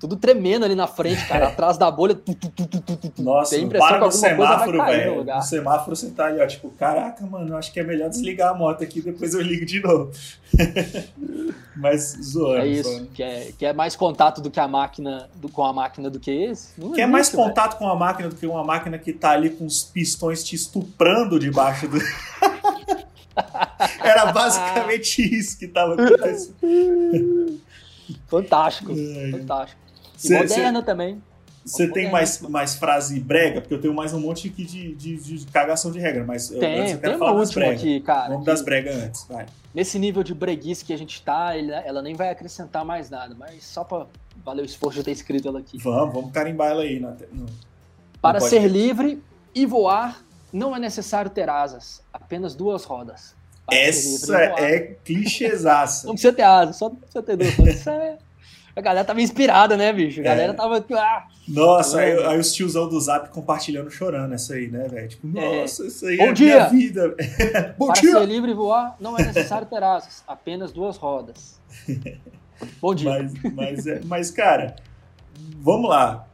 Tudo 0.05 0.17
tremendo 0.17 0.67
ali 0.67 0.75
na 0.75 0.87
frente, 0.87 1.27
cara, 1.27 1.49
atrás 1.57 1.79
da 1.79 1.91
bolha. 1.91 2.15
Tu, 2.15 2.35
tu, 2.35 2.51
tu, 2.51 3.23
Nossa, 3.23 3.57
tem 3.57 3.67
para 3.67 3.99
no 3.99 4.13
semáforo, 4.13 4.85
velho. 4.85 5.25
No 5.25 5.41
semáforo 5.43 5.97
você 5.97 6.11
tá 6.11 6.27
ali, 6.27 6.43
ó, 6.43 6.47
tipo, 6.47 6.69
caraca, 6.73 7.25
mano, 7.25 7.57
acho 7.57 7.73
que 7.73 7.81
é 7.81 7.83
melhor 7.83 8.11
desligar 8.11 8.51
a 8.51 8.55
moto 8.55 8.85
aqui, 8.85 9.01
depois 9.01 9.33
eu 9.33 9.41
ligo 9.41 9.65
de 9.65 9.81
novo. 9.81 10.13
Mas 11.75 12.19
zoando. 12.23 12.59
É 12.59 12.67
isso, 12.67 13.07
que 13.15 13.23
é, 13.23 13.53
que 13.59 13.65
é 13.65 13.73
mais 13.73 13.97
contato 13.97 14.43
do 14.43 14.51
que 14.51 14.61
a 14.61 14.69
máquina, 14.69 15.31
do, 15.37 15.49
com 15.49 15.65
a 15.65 15.73
máquina 15.73 16.11
do 16.11 16.21
que 16.21 16.31
esse. 16.31 16.79
Não 16.79 16.95
é 16.95 17.07
mais 17.07 17.31
contato 17.31 17.79
véio. 17.79 17.79
com 17.79 17.89
a 17.89 17.97
máquina 17.97 18.29
do 18.29 18.37
que 18.37 18.47
uma 18.47 18.63
máquina 18.63 18.99
que 18.99 19.13
tá 19.13 19.31
ali 19.31 19.49
com 19.49 19.65
os 19.65 19.83
pistões 19.85 20.45
te 20.45 20.55
estuprando 20.55 21.39
debaixo 21.39 21.89
do. 21.89 21.99
Era 24.05 24.31
basicamente 24.31 25.23
isso 25.23 25.59
que 25.59 25.67
tava 25.67 25.95
acontecendo. 25.95 27.59
Fantástico, 28.29 28.93
Ai. 28.93 29.33
fantástico. 29.33 29.84
Cê, 30.27 30.39
moderna 30.39 30.81
cê, 30.81 30.87
também. 30.87 31.23
Você 31.65 31.89
tem 31.89 32.11
mais, 32.11 32.41
mais 32.41 32.75
frase 32.75 33.19
brega? 33.19 33.61
Porque 33.61 33.73
eu 33.73 33.81
tenho 33.81 33.95
mais 33.95 34.13
um 34.13 34.21
monte 34.21 34.49
aqui 34.49 34.65
de, 34.65 34.95
de, 34.95 35.17
de 35.17 35.47
cagação 35.47 35.91
de 35.91 35.99
regra, 35.99 36.23
mas 36.23 36.49
tem, 36.49 36.81
antes 36.81 36.93
eu 36.93 36.99
quero 36.99 37.13
tem 37.13 37.19
falar 37.19 37.39
das 37.39 37.51
bregas. 37.55 37.81
aqui, 37.81 38.01
cara. 38.01 38.29
Vamos 38.29 38.45
das 38.45 38.63
bregas 38.63 38.97
antes, 38.97 39.25
vai. 39.25 39.47
Nesse 39.75 39.99
nível 39.99 40.23
de 40.23 40.35
breguice 40.35 40.85
que 40.85 40.93
a 40.93 40.99
gente 40.99 41.23
tá, 41.23 41.57
ela 41.57 42.03
nem 42.03 42.15
vai 42.15 42.29
acrescentar 42.29 42.85
mais 42.85 43.09
nada, 43.09 43.35
mas 43.39 43.65
só 43.65 43.83
pra 43.83 44.07
valer 44.45 44.63
o 44.63 44.67
esforço 44.67 44.99
de 44.99 45.05
ter 45.05 45.13
escrito 45.13 45.49
ela 45.49 45.61
aqui. 45.61 45.79
Vamos, 45.79 46.15
vamos 46.15 46.33
carimbar 46.33 46.71
ela 46.71 46.83
aí. 46.83 47.01
Na, 47.01 47.13
no, 47.33 47.47
Para 48.21 48.41
ser 48.41 48.61
ter. 48.61 48.69
livre 48.69 49.23
e 49.55 49.65
voar, 49.65 50.23
não 50.53 50.77
é 50.77 50.79
necessário 50.79 51.31
ter 51.31 51.49
asas, 51.49 52.03
apenas 52.13 52.55
duas 52.55 52.85
rodas. 52.85 53.35
Para 53.65 53.79
Essa 53.79 54.39
é 54.39 54.97
clichêsaça. 55.03 56.07
não 56.07 56.13
precisa 56.13 56.35
ter 56.35 56.43
asas, 56.43 56.77
só 56.77 56.91
precisa 56.91 57.23
ter 57.23 57.37
duas 57.37 57.55
rodas. 57.55 57.75
Isso 57.81 57.89
é 57.89 58.19
a 58.77 58.81
galera 58.81 59.05
tava 59.05 59.23
inspirada, 59.23 59.77
né, 59.77 59.93
bicho? 59.93 60.21
A 60.21 60.25
galera 60.25 60.53
é. 60.53 60.57
tava. 60.57 60.85
Ah, 60.93 61.27
nossa, 61.47 62.01
aí, 62.01 62.19
aí, 62.25 62.39
os 62.39 62.53
tiozão 62.53 62.89
do 62.89 63.01
zap 63.01 63.29
compartilhando, 63.31 63.91
chorando 63.91 64.35
essa 64.35 64.55
aí, 64.55 64.69
né, 64.69 64.89
velho? 64.89 65.09
Tipo, 65.09 65.39
é. 65.39 65.61
nossa, 65.61 65.85
é. 65.85 65.87
isso 65.87 66.07
aí 66.07 66.17
Bom 66.17 66.25
é 66.25 66.33
dia. 66.33 66.55
minha 66.55 66.69
vida. 66.69 67.17
Bom 67.79 67.87
Para 67.87 68.01
dia. 68.01 68.13
ser 68.13 68.27
livre 68.27 68.51
e 68.51 68.55
voar, 68.55 68.97
não 68.99 69.17
é 69.17 69.25
necessário 69.25 69.67
ter 69.67 69.83
asas, 69.83 70.25
apenas 70.27 70.73
duas 70.73 70.97
rodas. 70.97 71.61
Bom 72.81 72.95
dia. 72.95 73.11
Mas, 73.11 73.33
mas, 73.55 73.87
é, 73.87 74.01
mas 74.05 74.31
cara, 74.31 74.75
vamos 75.61 75.89
lá. 75.89 76.27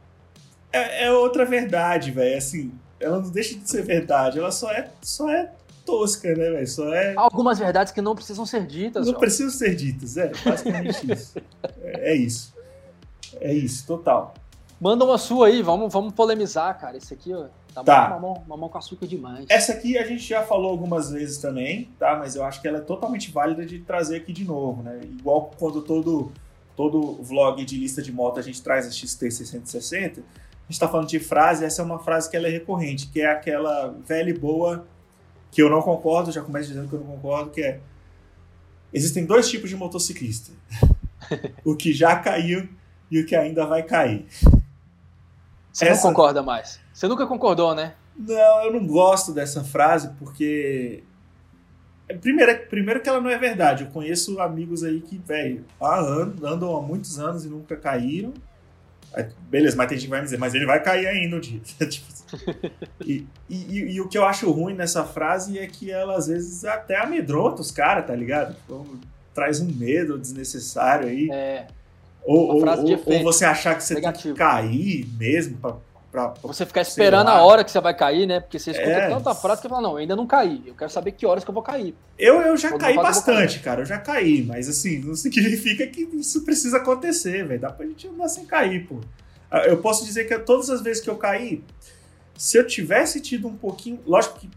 É, 0.73 1.05
é 1.05 1.11
outra 1.11 1.45
verdade, 1.45 2.09
velho. 2.09 2.37
Assim, 2.37 2.71
ela 2.99 3.19
não 3.19 3.29
deixa 3.29 3.57
de 3.57 3.69
ser 3.69 3.83
verdade, 3.83 4.39
ela 4.39 4.51
só 4.51 4.71
é, 4.71 4.89
só 5.01 5.29
é 5.29 5.51
tosca, 5.85 6.29
né, 6.29 6.51
velho? 6.51 6.67
Só 6.67 6.93
é. 6.93 7.13
Algumas 7.17 7.59
verdades 7.59 7.91
que 7.91 8.01
não 8.01 8.15
precisam 8.15 8.45
ser 8.45 8.65
ditas. 8.65 9.07
Não 9.07 9.13
precisam 9.13 9.51
ser 9.51 9.75
ditas, 9.75 10.17
é, 10.17 10.31
basicamente 10.43 11.05
isso. 11.11 11.39
É, 11.83 12.11
é, 12.11 12.15
isso. 12.15 12.53
É 13.39 13.53
isso, 13.53 13.85
total. 13.85 14.33
Manda 14.79 15.05
uma 15.05 15.17
sua 15.17 15.47
aí, 15.47 15.61
vamos, 15.61 15.93
vamos 15.93 16.13
polemizar, 16.13 16.79
cara. 16.79 16.97
Esse 16.97 17.13
aqui, 17.13 17.33
ó, 17.33 17.45
tá, 17.73 17.83
tá. 17.83 18.09
Mamão, 18.09 18.43
mamão 18.47 18.67
com 18.67 18.77
açúcar 18.77 19.05
demais. 19.05 19.45
Essa 19.47 19.73
aqui 19.73 19.97
a 19.97 20.05
gente 20.05 20.23
já 20.23 20.41
falou 20.41 20.71
algumas 20.71 21.11
vezes 21.11 21.37
também, 21.37 21.89
tá? 21.99 22.17
Mas 22.17 22.35
eu 22.35 22.43
acho 22.43 22.59
que 22.61 22.67
ela 22.67 22.79
é 22.79 22.81
totalmente 22.81 23.31
válida 23.31 23.65
de 23.65 23.79
trazer 23.79 24.17
aqui 24.17 24.33
de 24.33 24.43
novo, 24.43 24.81
né? 24.81 24.99
Igual 25.03 25.51
quando 25.57 25.81
todo, 25.81 26.31
todo 26.75 27.21
vlog 27.21 27.63
de 27.63 27.77
lista 27.77 28.01
de 28.01 28.11
moto 28.11 28.39
a 28.39 28.41
gente 28.41 28.61
traz 28.61 28.87
a 28.87 28.89
XT660, 28.89 30.19
a 30.19 30.71
gente 30.71 30.79
tá 30.79 30.87
falando 30.87 31.07
de 31.07 31.19
frase, 31.19 31.63
essa 31.63 31.81
é 31.81 31.85
uma 31.85 31.99
frase 31.99 32.29
que 32.29 32.35
ela 32.35 32.47
é 32.47 32.51
recorrente, 32.51 33.07
que 33.07 33.21
é 33.21 33.31
aquela 33.31 33.95
velha 34.05 34.31
e 34.31 34.37
boa 34.37 34.87
que 35.51 35.61
eu 35.61 35.69
não 35.69 35.81
concordo, 35.81 36.31
já 36.31 36.41
começo 36.41 36.69
dizendo 36.69 36.87
que 36.87 36.93
eu 36.93 36.99
não 36.99 37.07
concordo, 37.07 37.51
que 37.51 37.61
é 37.61 37.79
existem 38.93 39.25
dois 39.25 39.49
tipos 39.49 39.69
de 39.69 39.75
motociclista. 39.75 40.51
o 41.63 41.75
que 41.75 41.93
já 41.93 42.15
caiu 42.15 42.67
e 43.09 43.19
o 43.19 43.25
que 43.25 43.35
ainda 43.35 43.65
vai 43.65 43.83
cair. 43.83 44.25
Você 45.71 45.85
Essa... 45.85 46.07
não 46.07 46.13
concorda 46.13 46.41
mais. 46.41 46.79
Você 46.93 47.07
nunca 47.07 47.27
concordou, 47.27 47.75
né? 47.75 47.93
Não, 48.17 48.63
eu 48.63 48.73
não 48.73 48.85
gosto 48.85 49.33
dessa 49.33 49.63
frase 49.63 50.11
porque 50.19 51.03
Primeiro, 52.19 52.67
primeiro 52.67 53.01
que 53.01 53.07
ela 53.07 53.21
não 53.21 53.29
é 53.29 53.37
verdade. 53.37 53.83
Eu 53.83 53.91
conheço 53.91 54.39
amigos 54.39 54.83
aí 54.83 55.01
que, 55.01 55.17
velho, 55.17 55.63
andam 56.43 56.75
há 56.75 56.81
muitos 56.81 57.19
anos 57.19 57.45
e 57.45 57.47
nunca 57.47 57.75
caíram. 57.75 58.33
Beleza, 59.49 59.75
mas 59.75 59.87
tem 59.87 59.97
gente 59.97 60.05
que 60.05 60.09
vai 60.09 60.19
me 60.19 60.25
dizer, 60.25 60.37
mas 60.37 60.53
ele 60.53 60.65
vai 60.65 60.81
cair 60.81 61.07
ainda 61.07 61.35
um 61.35 61.39
dia. 61.39 61.59
tipo, 61.87 62.07
e, 63.05 63.25
e, 63.49 63.95
e, 63.95 64.01
o 64.01 64.07
que 64.07 64.17
eu 64.17 64.25
acho 64.25 64.49
ruim 64.51 64.73
nessa 64.73 65.03
frase 65.03 65.59
é 65.59 65.67
que 65.67 65.91
ela 65.91 66.15
às 66.15 66.27
vezes 66.27 66.65
até 66.65 66.99
amedronta 66.99 67.61
os 67.61 67.71
caras, 67.71 68.05
tá 68.05 68.15
ligado? 68.15 68.55
Então, 68.65 68.85
traz 69.33 69.59
um 69.59 69.71
medo 69.71 70.17
desnecessário 70.17 71.07
aí. 71.07 71.29
É. 71.31 71.67
Ou, 72.23 72.55
ou, 72.55 72.65
ou, 72.65 73.23
você 73.23 73.45
achar 73.45 73.75
que 73.75 73.83
você 73.83 73.95
Negativo. 73.95 74.23
tem 74.23 74.33
que 74.33 74.39
cair 74.39 75.07
mesmo 75.17 75.57
pra 75.57 75.75
Pra, 76.11 76.27
pra, 76.27 76.41
você 76.41 76.65
ficar 76.65 76.81
esperando 76.81 77.29
a 77.29 77.41
hora 77.41 77.63
que 77.63 77.71
você 77.71 77.79
vai 77.79 77.93
cair, 77.93 78.27
né? 78.27 78.41
Porque 78.41 78.59
você 78.59 78.71
escuta 78.71 78.89
é, 78.89 79.09
tanta 79.09 79.33
frase 79.33 79.61
que 79.61 79.67
você 79.67 79.69
fala, 79.69 79.81
não, 79.81 79.95
ainda 79.95 80.13
não 80.13 80.27
caí. 80.27 80.61
Eu 80.65 80.75
quero 80.75 80.91
saber 80.91 81.13
que 81.13 81.25
horas 81.25 81.45
que 81.45 81.49
eu 81.49 81.53
vou 81.53 81.63
cair. 81.63 81.95
Eu, 82.19 82.41
eu 82.41 82.57
já 82.57 82.77
caí 82.77 82.97
bastante, 82.97 83.57
eu 83.57 83.63
cara. 83.63 83.81
Eu 83.81 83.85
já 83.85 83.97
caí, 83.97 84.43
mas 84.43 84.67
assim, 84.67 84.99
não 84.99 85.15
significa 85.15 85.87
que 85.87 86.01
isso 86.01 86.43
precisa 86.43 86.77
acontecer, 86.77 87.47
velho. 87.47 87.61
Dá 87.61 87.71
pra 87.71 87.85
gente 87.85 88.09
andar 88.09 88.27
sem 88.27 88.45
cair, 88.45 88.85
pô. 88.85 88.99
Ah, 89.49 89.65
eu 89.65 89.77
posso 89.77 90.03
dizer 90.03 90.25
que 90.25 90.37
todas 90.39 90.69
as 90.69 90.81
vezes 90.81 91.01
que 91.01 91.09
eu 91.09 91.15
caí, 91.15 91.63
se 92.35 92.57
eu 92.57 92.65
tivesse 92.65 93.21
tido 93.21 93.47
um 93.47 93.55
pouquinho. 93.55 93.99
Lógico 94.05 94.39
que 94.39 94.49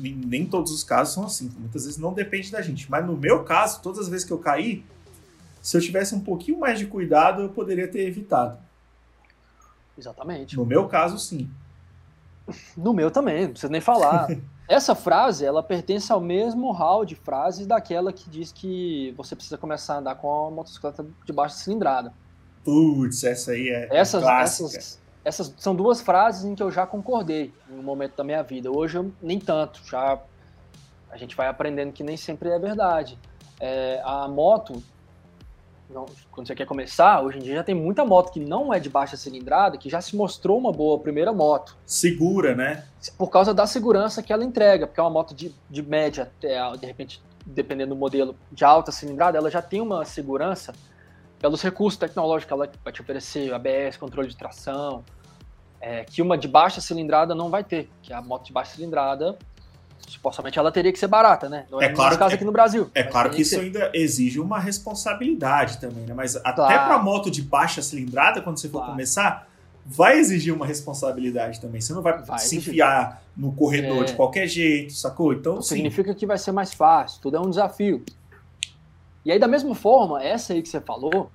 nem 0.00 0.46
todos 0.46 0.72
os 0.72 0.82
casos 0.82 1.14
são 1.14 1.24
assim, 1.24 1.50
muitas 1.58 1.84
vezes 1.84 1.98
não 1.98 2.12
depende 2.12 2.50
da 2.50 2.62
gente. 2.62 2.90
Mas 2.90 3.04
no 3.06 3.16
meu 3.16 3.44
caso, 3.44 3.82
todas 3.82 4.00
as 4.00 4.08
vezes 4.08 4.26
que 4.26 4.32
eu 4.32 4.38
caí, 4.38 4.84
se 5.60 5.76
eu 5.76 5.80
tivesse 5.80 6.14
um 6.14 6.20
pouquinho 6.20 6.58
mais 6.58 6.78
de 6.78 6.86
cuidado, 6.86 7.42
eu 7.42 7.48
poderia 7.50 7.88
ter 7.88 8.06
evitado. 8.06 8.58
Exatamente. 9.96 10.56
No 10.56 10.64
meu 10.64 10.86
caso, 10.86 11.18
sim. 11.18 11.50
No 12.76 12.94
meu 12.94 13.10
também, 13.10 13.42
não 13.42 13.50
precisa 13.50 13.70
nem 13.70 13.80
falar. 13.80 14.28
Essa 14.68 14.94
frase, 14.94 15.44
ela 15.44 15.62
pertence 15.62 16.12
ao 16.12 16.20
mesmo 16.20 16.70
hall 16.72 17.04
de 17.04 17.14
frases 17.14 17.66
daquela 17.66 18.12
que 18.12 18.28
diz 18.28 18.52
que 18.52 19.14
você 19.16 19.34
precisa 19.34 19.56
começar 19.56 19.94
a 19.94 19.98
andar 19.98 20.14
com 20.16 20.46
a 20.46 20.50
motocicleta 20.50 21.06
de 21.24 21.32
baixa 21.32 21.56
cilindrada. 21.56 22.12
Putz, 22.64 23.24
essa 23.24 23.52
aí 23.52 23.70
é 23.70 23.88
essas, 23.90 24.22
essas, 24.22 25.00
essas 25.24 25.54
são 25.58 25.74
duas 25.74 26.00
frases 26.00 26.44
em 26.44 26.54
que 26.54 26.62
eu 26.62 26.70
já 26.70 26.86
concordei 26.86 27.52
em 27.70 27.78
um 27.78 27.82
momento 27.82 28.16
da 28.16 28.24
minha 28.24 28.42
vida. 28.42 28.70
Hoje 28.70 28.98
eu 28.98 29.12
nem 29.20 29.38
tanto, 29.38 29.80
já 29.84 30.18
a 31.10 31.16
gente 31.16 31.36
vai 31.36 31.48
aprendendo 31.48 31.92
que 31.92 32.02
nem 32.02 32.16
sempre 32.16 32.48
é 32.50 32.58
verdade. 32.58 33.18
É, 33.60 34.00
a 34.04 34.28
moto 34.28 34.82
quando 36.30 36.46
você 36.46 36.54
quer 36.54 36.66
começar, 36.66 37.22
hoje 37.22 37.38
em 37.38 37.42
dia 37.42 37.54
já 37.54 37.64
tem 37.64 37.74
muita 37.74 38.04
moto 38.04 38.30
que 38.30 38.40
não 38.40 38.72
é 38.72 38.78
de 38.78 38.90
baixa 38.90 39.16
cilindrada, 39.16 39.78
que 39.78 39.88
já 39.88 40.00
se 40.00 40.14
mostrou 40.14 40.58
uma 40.58 40.70
boa 40.70 40.98
primeira 40.98 41.32
moto. 41.32 41.76
Segura, 41.86 42.54
né? 42.54 42.84
Por 43.16 43.28
causa 43.30 43.54
da 43.54 43.66
segurança 43.66 44.22
que 44.22 44.32
ela 44.32 44.44
entrega, 44.44 44.86
porque 44.86 45.00
é 45.00 45.02
uma 45.02 45.10
moto 45.10 45.34
de, 45.34 45.54
de 45.68 45.82
média, 45.82 46.30
de 46.40 46.86
repente, 46.86 47.22
dependendo 47.44 47.94
do 47.94 47.98
modelo, 47.98 48.36
de 48.52 48.64
alta 48.64 48.92
cilindrada, 48.92 49.38
ela 49.38 49.50
já 49.50 49.62
tem 49.62 49.80
uma 49.80 50.04
segurança 50.04 50.74
pelos 51.40 51.62
recursos 51.62 51.98
tecnológicos 51.98 52.46
que 52.46 52.52
ela 52.52 52.70
vai 52.84 52.92
te 52.92 53.00
oferecer, 53.00 53.52
ABS, 53.52 53.96
controle 53.96 54.28
de 54.28 54.36
tração, 54.36 55.04
é, 55.80 56.04
que 56.04 56.20
uma 56.20 56.36
de 56.36 56.48
baixa 56.48 56.80
cilindrada 56.80 57.34
não 57.34 57.48
vai 57.48 57.62
ter, 57.62 57.88
que 58.02 58.12
a 58.12 58.20
moto 58.20 58.46
de 58.46 58.52
baixa 58.52 58.74
cilindrada 58.74 59.38
supostamente 60.06 60.58
ela 60.58 60.72
teria 60.72 60.92
que 60.92 60.98
ser 60.98 61.06
barata, 61.06 61.48
né? 61.48 61.66
Não 61.70 61.80
é, 61.80 61.86
é 61.86 61.88
claro 61.90 62.16
caso 62.18 62.34
aqui 62.34 62.44
no 62.44 62.52
Brasil. 62.52 62.90
É 62.94 63.02
claro 63.02 63.30
que 63.30 63.42
isso 63.42 63.56
que 63.56 63.66
ainda 63.66 63.90
exige 63.94 64.40
uma 64.40 64.58
responsabilidade 64.58 65.78
também, 65.78 66.04
né? 66.04 66.14
Mas 66.14 66.34
claro. 66.34 66.62
até 66.62 66.78
para 66.78 66.98
moto 66.98 67.30
de 67.30 67.42
baixa 67.42 67.82
cilindrada, 67.82 68.40
quando 68.40 68.58
você 68.58 68.68
for 68.68 68.78
claro. 68.78 68.92
começar, 68.92 69.48
vai 69.84 70.18
exigir 70.18 70.54
uma 70.54 70.66
responsabilidade 70.66 71.60
também. 71.60 71.80
Você 71.80 71.92
não 71.92 72.02
vai, 72.02 72.22
vai 72.22 72.38
se 72.38 72.56
exigir. 72.56 72.72
enfiar 72.72 73.22
no 73.36 73.52
corredor 73.52 74.02
é. 74.02 74.04
de 74.04 74.14
qualquer 74.14 74.46
jeito, 74.46 74.92
sacou? 74.94 75.32
Então, 75.32 75.56
não 75.56 75.62
significa 75.62 76.14
que 76.14 76.26
vai 76.26 76.38
ser 76.38 76.52
mais 76.52 76.72
fácil, 76.72 77.20
tudo 77.20 77.36
é 77.36 77.40
um 77.40 77.50
desafio. 77.50 78.04
E 79.28 79.32
aí, 79.32 79.38
da 79.38 79.46
mesma 79.46 79.74
forma, 79.74 80.24
essa 80.24 80.54
aí 80.54 80.62
que 80.62 80.70
você 80.70 80.80
falou, 80.80 81.30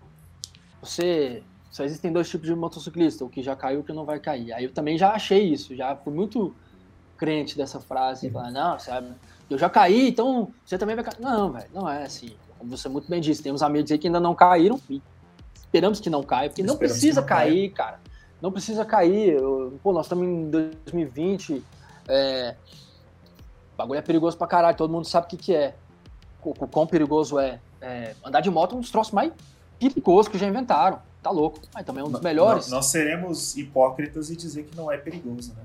você. 0.82 1.44
Só 1.70 1.84
existem 1.84 2.12
dois 2.12 2.28
tipos 2.28 2.48
de 2.48 2.56
motociclista, 2.56 3.24
o 3.24 3.30
que 3.30 3.44
já 3.44 3.56
caiu 3.56 3.78
e 3.78 3.82
o 3.82 3.84
que 3.84 3.94
não 3.94 4.04
vai 4.04 4.20
cair. 4.20 4.52
Aí 4.52 4.64
eu 4.64 4.72
também 4.72 4.98
já 4.98 5.12
achei 5.12 5.44
isso, 5.44 5.76
já 5.76 5.96
fui 5.96 6.12
muito 6.12 6.56
crente 7.18 7.56
dessa 7.56 7.80
frase, 7.80 8.32
falar, 8.32 8.52
não, 8.52 8.80
sabe, 8.80 9.12
eu 9.48 9.58
já 9.60 9.70
caí, 9.70 10.10
então 10.10 10.52
você 10.66 10.76
também 10.76 10.96
vai 10.96 11.06
cair. 11.06 11.20
Não, 11.20 11.52
velho, 11.52 11.68
não 11.72 11.88
é 11.88 12.04
assim. 12.04 12.36
Como 12.58 12.76
você 12.76 12.89
muito 12.89 13.08
bem 13.08 13.22
disse, 13.22 13.44
temos 13.44 13.62
amigos 13.62 13.91
aí 13.91 14.00
que 14.00 14.08
ainda 14.08 14.20
não 14.20 14.34
caíram 14.34 14.80
e 14.89 15.00
esperamos 15.56 16.00
que 16.00 16.10
não 16.10 16.24
caia, 16.24 16.50
porque 16.50 16.64
não 16.64 16.78
precisa 16.78 17.22
não 17.22 17.28
cair, 17.28 17.70
caia. 17.70 17.91
cara. 17.91 18.00
Não 18.41 18.52
precisa 18.52 18.84
cair. 18.84 19.34
Eu, 19.34 19.80
pô, 19.84 19.94
nós 19.94 20.06
estamos 20.06 20.28
em 20.28 20.50
2020, 20.50 21.64
é, 22.08 22.56
o 23.74 23.78
bagulho 23.78 24.00
é 24.00 24.02
perigoso 24.02 24.36
pra 24.36 24.48
caralho, 24.48 24.78
todo 24.78 24.91
mundo 24.91 25.06
sabe 25.06 25.28
o 25.28 25.30
que, 25.30 25.38
que 25.38 25.56
é. 25.56 25.76
O, 26.44 26.50
o 26.50 26.68
quão 26.68 26.88
perigoso 26.88 27.38
é. 27.38 27.60
É. 27.84 28.16
Andar 28.24 28.42
de 28.42 28.50
moto 28.50 28.74
é 28.74 28.78
um 28.78 28.82
dos 28.82 28.90
troços 28.90 29.14
mais 29.14 29.32
perigosos 29.80 30.32
que 30.32 30.38
já 30.38 30.48
inventaram. 30.48 31.00
Tá 31.22 31.30
louco. 31.30 31.60
Mas 31.74 31.86
também 31.86 32.04
é 32.04 32.08
um 32.08 32.12
dos 32.12 32.22
melhores. 32.22 32.66
Nós, 32.66 32.72
nós 32.72 32.86
seremos 32.88 33.56
hipócritas 33.58 34.30
e 34.30 34.36
dizer 34.36 34.64
que 34.64 34.76
não 34.76 34.92
é 34.92 34.98
perigoso, 34.98 35.54
né? 35.54 35.64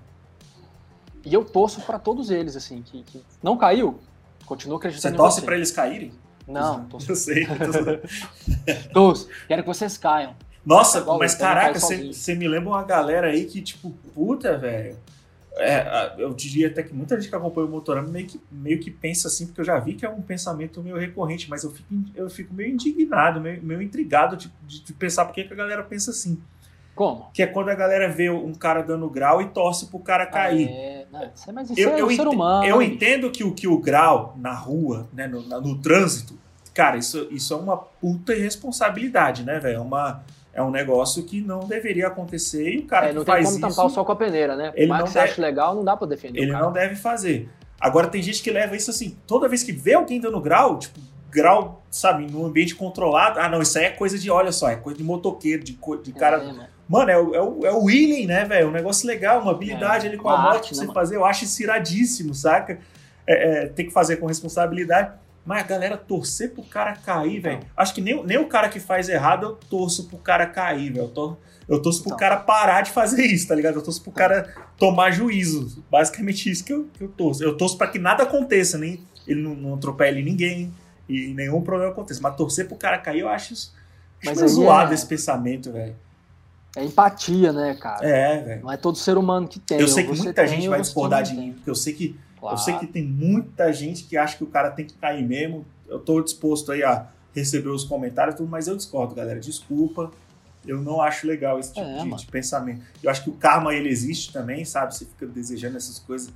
E 1.24 1.34
eu 1.34 1.44
torço 1.44 1.80
para 1.80 1.98
todos 1.98 2.30
eles, 2.30 2.56
assim, 2.56 2.82
que, 2.82 3.02
que, 3.02 3.24
não 3.42 3.56
caiu, 3.56 3.98
continua 4.46 4.78
acreditando 4.78 5.16
você 5.16 5.22
torce 5.22 5.42
para 5.42 5.56
eles 5.56 5.70
caírem? 5.70 6.12
Não, 6.46 6.84
torço. 6.88 7.10
Eu 7.10 7.16
sei. 7.16 7.46
torço. 8.92 9.28
Quero 9.46 9.62
que 9.62 9.68
vocês 9.68 9.98
caiam. 9.98 10.34
Nossa, 10.64 11.04
mas 11.18 11.34
caraca, 11.34 11.78
você 11.78 12.34
me 12.34 12.46
lembra 12.46 12.70
uma 12.70 12.82
galera 12.82 13.28
aí 13.28 13.46
que, 13.46 13.60
tipo, 13.62 13.90
puta, 14.14 14.56
velho. 14.56 14.96
É, 15.58 16.14
eu 16.18 16.32
diria 16.32 16.68
até 16.68 16.82
que 16.82 16.94
muita 16.94 17.16
gente 17.16 17.28
que 17.28 17.34
acompanha 17.34 17.66
o 17.66 17.70
Motorama 17.70 18.08
meio 18.08 18.26
que, 18.26 18.40
meio 18.50 18.78
que 18.78 18.90
pensa 18.90 19.28
assim, 19.28 19.46
porque 19.46 19.60
eu 19.60 19.64
já 19.64 19.78
vi 19.78 19.94
que 19.94 20.06
é 20.06 20.08
um 20.08 20.22
pensamento 20.22 20.82
meio 20.82 20.96
recorrente, 20.96 21.50
mas 21.50 21.64
eu 21.64 21.70
fico, 21.70 21.88
eu 22.14 22.30
fico 22.30 22.54
meio 22.54 22.72
indignado, 22.72 23.40
meio, 23.40 23.62
meio 23.62 23.82
intrigado 23.82 24.36
de, 24.36 24.52
de, 24.66 24.84
de 24.84 24.92
pensar 24.92 25.24
por 25.24 25.34
que 25.34 25.40
a 25.40 25.54
galera 25.54 25.82
pensa 25.82 26.10
assim. 26.10 26.40
Como? 26.94 27.30
Que 27.32 27.44
é 27.44 27.46
quando 27.46 27.68
a 27.68 27.76
galera 27.76 28.08
vê 28.08 28.28
um 28.28 28.52
cara 28.52 28.82
dando 28.82 29.08
grau 29.08 29.40
e 29.40 29.46
torce 29.46 29.86
pro 29.86 30.00
cara 30.00 30.26
cair. 30.26 30.68
Ah, 30.68 30.72
é. 30.72 31.06
Não, 31.12 31.54
mas 31.54 31.70
isso 31.70 31.80
eu, 31.80 31.90
é 31.90 32.00
eu 32.00 32.10
ser 32.10 32.26
humano. 32.26 32.64
Eu 32.66 32.82
entendo 32.82 33.30
que 33.30 33.44
o, 33.44 33.54
que 33.54 33.68
o 33.68 33.78
grau 33.78 34.34
na 34.36 34.52
rua, 34.52 35.08
né, 35.12 35.28
no, 35.28 35.40
no 35.40 35.78
trânsito, 35.78 36.36
cara, 36.74 36.96
isso, 36.96 37.28
isso 37.30 37.54
é 37.54 37.56
uma 37.56 37.76
puta 37.76 38.34
irresponsabilidade, 38.34 39.44
né, 39.44 39.60
velho? 39.60 39.76
É, 39.76 39.80
uma, 39.80 40.24
é 40.58 40.62
um 40.62 40.72
negócio 40.72 41.22
que 41.22 41.40
não 41.40 41.60
deveria 41.60 42.08
acontecer 42.08 42.68
e 42.68 42.78
o 42.78 42.86
cara 42.86 43.10
é, 43.10 43.12
não 43.12 43.22
que 43.22 43.30
faz 43.30 43.48
tem 43.48 43.60
como 43.60 43.68
tampar 43.70 43.86
o 43.86 43.90
sol 43.90 44.04
com 44.04 44.10
a 44.10 44.16
peneira, 44.16 44.56
né? 44.56 44.72
Ele 44.74 44.88
não 44.88 45.04
que 45.04 45.10
você 45.10 45.20
acha 45.20 45.40
legal, 45.40 45.72
não 45.72 45.84
dá 45.84 45.96
pra 45.96 46.06
defender. 46.06 46.40
Ele 46.40 46.50
não 46.50 46.72
deve 46.72 46.96
fazer. 46.96 47.48
Agora 47.80 48.08
tem 48.08 48.20
gente 48.20 48.42
que 48.42 48.50
leva 48.50 48.74
isso 48.74 48.90
assim, 48.90 49.16
toda 49.24 49.48
vez 49.48 49.62
que 49.62 49.70
vê 49.70 49.94
alguém 49.94 50.20
dando 50.20 50.40
grau, 50.40 50.76
tipo, 50.80 50.98
grau, 51.30 51.84
sabe, 51.88 52.26
num 52.28 52.44
ambiente 52.44 52.74
controlado, 52.74 53.38
ah, 53.38 53.48
não, 53.48 53.62
isso 53.62 53.78
aí 53.78 53.84
é 53.84 53.90
coisa 53.90 54.18
de, 54.18 54.28
olha 54.28 54.50
só, 54.50 54.68
é 54.68 54.74
coisa 54.74 54.98
de 54.98 55.04
motoqueiro, 55.04 55.62
de, 55.62 55.78
de 56.02 56.12
cara. 56.12 56.38
É, 56.38 56.78
Mano, 56.88 57.10
é 57.10 57.18
o, 57.18 57.34
é 57.34 57.42
o, 57.42 57.66
é 57.66 57.72
o 57.72 57.84
wheeling, 57.84 58.26
né, 58.26 58.44
velho? 58.44 58.68
Um 58.68 58.72
negócio 58.72 59.06
legal, 59.06 59.40
uma 59.40 59.52
habilidade 59.52 60.06
é, 60.06 60.08
ali 60.08 60.18
com 60.18 60.28
a 60.28 60.38
moto 60.38 60.66
pra 60.66 60.74
você 60.74 60.86
né, 60.86 60.92
fazer. 60.92 61.16
Eu 61.16 61.24
acho 61.24 61.44
isso 61.44 61.62
iradíssimo, 61.62 62.34
saca? 62.34 62.80
É, 63.24 63.64
é, 63.64 63.66
tem 63.66 63.86
que 63.86 63.92
fazer 63.92 64.16
com 64.16 64.26
responsabilidade. 64.26 65.12
Mas 65.48 65.64
a 65.64 65.66
galera 65.66 65.96
torcer 65.96 66.52
pro 66.52 66.62
cara 66.62 66.94
cair, 66.94 67.40
velho. 67.40 67.60
Acho 67.74 67.94
que 67.94 68.02
nem, 68.02 68.22
nem 68.22 68.36
o 68.36 68.48
cara 68.48 68.68
que 68.68 68.78
faz 68.78 69.08
errado 69.08 69.46
eu 69.46 69.54
torço 69.70 70.06
pro 70.06 70.18
cara 70.18 70.44
cair, 70.44 70.92
velho. 70.92 71.06
Eu, 71.06 71.08
tor, 71.08 71.38
eu 71.66 71.80
torço 71.80 72.02
pro 72.02 72.08
então. 72.08 72.18
cara 72.18 72.36
parar 72.36 72.82
de 72.82 72.90
fazer 72.90 73.24
isso, 73.24 73.48
tá 73.48 73.54
ligado? 73.54 73.76
Eu 73.76 73.82
torço 73.82 74.02
pro 74.02 74.12
cara 74.12 74.54
tomar 74.76 75.10
juízo. 75.10 75.82
Basicamente 75.90 76.50
isso 76.50 76.62
que 76.62 76.74
eu, 76.74 76.86
que 76.92 77.02
eu 77.02 77.08
torço. 77.08 77.42
Eu 77.42 77.56
torço 77.56 77.78
para 77.78 77.86
que 77.86 77.98
nada 77.98 78.24
aconteça, 78.24 78.76
nem 78.76 79.00
ele 79.26 79.40
não, 79.40 79.54
não 79.54 79.74
atropele 79.76 80.22
ninguém 80.22 80.70
e 81.08 81.28
nenhum 81.28 81.62
problema 81.62 81.92
aconteça. 81.92 82.20
Mas 82.22 82.36
torcer 82.36 82.68
pro 82.68 82.76
cara 82.76 82.98
cair, 82.98 83.20
eu 83.20 83.28
acho 83.30 83.54
isso. 83.54 83.74
Mas 84.22 84.42
é 84.42 84.48
zoado 84.48 84.92
esse 84.92 85.06
pensamento, 85.06 85.72
velho. 85.72 85.96
É 86.76 86.84
empatia, 86.84 87.54
né, 87.54 87.74
cara? 87.80 88.06
É, 88.06 88.42
velho. 88.42 88.62
Não 88.64 88.70
é 88.70 88.76
todo 88.76 88.98
ser 88.98 89.16
humano 89.16 89.48
que 89.48 89.58
tem. 89.58 89.80
Eu 89.80 89.88
sei 89.88 90.04
que 90.04 90.14
muita 90.14 90.34
tem, 90.34 90.46
gente 90.46 90.68
vai 90.68 90.82
discordar 90.82 91.22
de 91.22 91.32
mim, 91.32 91.54
porque 91.54 91.70
eu 91.70 91.74
sei 91.74 91.94
que 91.94 92.20
claro. 92.38 92.54
eu 92.54 92.58
sei 92.58 92.78
que 92.78 92.86
tem 92.86 93.04
muita 93.04 93.72
gente 93.72 94.04
que 94.04 94.16
acha 94.16 94.36
que 94.36 94.44
o 94.44 94.48
cara 94.48 94.70
tem 94.70 94.86
que 94.86 94.94
cair 94.94 95.26
mesmo. 95.26 95.64
Eu 95.86 95.98
tô 95.98 96.20
disposto 96.20 96.72
aí 96.72 96.82
a 96.82 97.08
receber 97.34 97.68
os 97.68 97.84
comentários 97.84 98.36
tudo, 98.36 98.48
mas 98.48 98.68
eu 98.68 98.76
discordo, 98.76 99.14
galera. 99.14 99.40
Desculpa. 99.40 100.10
Eu 100.66 100.82
não 100.82 101.00
acho 101.00 101.26
legal 101.26 101.58
esse 101.58 101.72
tipo 101.72 101.86
é, 101.86 102.02
de, 102.02 102.14
de, 102.14 102.26
pensamento. 102.26 102.82
Eu 103.02 103.10
acho 103.10 103.22
que 103.24 103.30
o 103.30 103.34
karma 103.34 103.74
ele 103.74 103.88
existe 103.88 104.32
também, 104.32 104.64
sabe? 104.64 104.94
Você 104.94 105.06
fica 105.06 105.26
desejando 105.26 105.76
essas 105.76 105.98
coisas, 105.98 106.30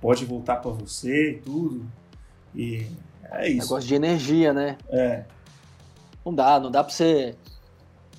pode 0.00 0.24
voltar 0.24 0.56
para 0.56 0.70
você 0.70 1.32
e 1.32 1.38
tudo. 1.38 1.86
E 2.54 2.86
é 3.30 3.48
isso. 3.48 3.68
Negócio 3.68 3.88
de 3.88 3.94
energia, 3.94 4.52
né? 4.52 4.76
É. 4.88 5.24
Não 6.24 6.34
dá, 6.34 6.58
não 6.58 6.70
dá 6.70 6.82
pra 6.82 6.92
você 6.92 7.36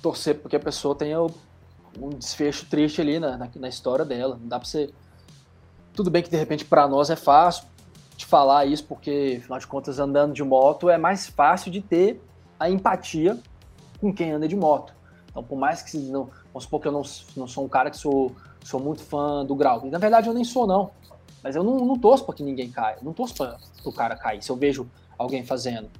torcer 0.00 0.36
porque 0.36 0.56
a 0.56 0.60
pessoa 0.60 0.94
tenha 0.94 1.20
um 1.20 2.10
desfecho 2.10 2.66
triste 2.66 3.00
ali 3.00 3.18
na, 3.18 3.36
na, 3.36 3.50
na, 3.56 3.68
história 3.68 4.04
dela. 4.04 4.38
Não 4.40 4.48
dá 4.48 4.58
pra 4.58 4.68
você. 4.68 4.90
Tudo 5.98 6.12
bem 6.12 6.22
que 6.22 6.30
de 6.30 6.36
repente 6.36 6.64
para 6.64 6.86
nós 6.86 7.10
é 7.10 7.16
fácil, 7.16 7.64
te 8.16 8.24
falar 8.24 8.64
isso 8.66 8.84
porque, 8.84 9.38
afinal 9.40 9.58
de 9.58 9.66
contas, 9.66 9.98
andando 9.98 10.32
de 10.32 10.44
moto 10.44 10.88
é 10.88 10.96
mais 10.96 11.26
fácil 11.26 11.72
de 11.72 11.80
ter 11.80 12.22
a 12.56 12.70
empatia 12.70 13.36
com 14.00 14.14
quem 14.14 14.30
anda 14.30 14.46
de 14.46 14.54
moto. 14.54 14.94
Então, 15.28 15.42
por 15.42 15.58
mais 15.58 15.82
que 15.82 15.98
não, 15.98 16.30
vamos 16.52 16.62
supor 16.62 16.80
que 16.80 16.86
eu 16.86 16.92
não, 16.92 17.02
não 17.36 17.48
sou 17.48 17.64
um 17.64 17.68
cara 17.68 17.90
que 17.90 17.96
sou, 17.96 18.30
sou 18.62 18.78
muito 18.78 19.02
fã 19.02 19.44
do 19.44 19.56
grau. 19.56 19.84
E, 19.84 19.90
na 19.90 19.98
verdade, 19.98 20.28
eu 20.28 20.34
nem 20.34 20.44
sou, 20.44 20.68
não. 20.68 20.92
Mas 21.42 21.56
eu 21.56 21.64
não, 21.64 21.84
não 21.84 21.98
torço 21.98 22.24
para 22.24 22.36
que 22.36 22.44
ninguém 22.44 22.70
caia. 22.70 22.98
Não 23.02 23.12
torço 23.12 23.34
para 23.34 23.58
o 23.84 23.92
cara 23.92 24.14
cair. 24.14 24.40
Se 24.40 24.50
eu 24.50 24.56
vejo 24.56 24.88
alguém 25.18 25.44
fazendo. 25.44 25.90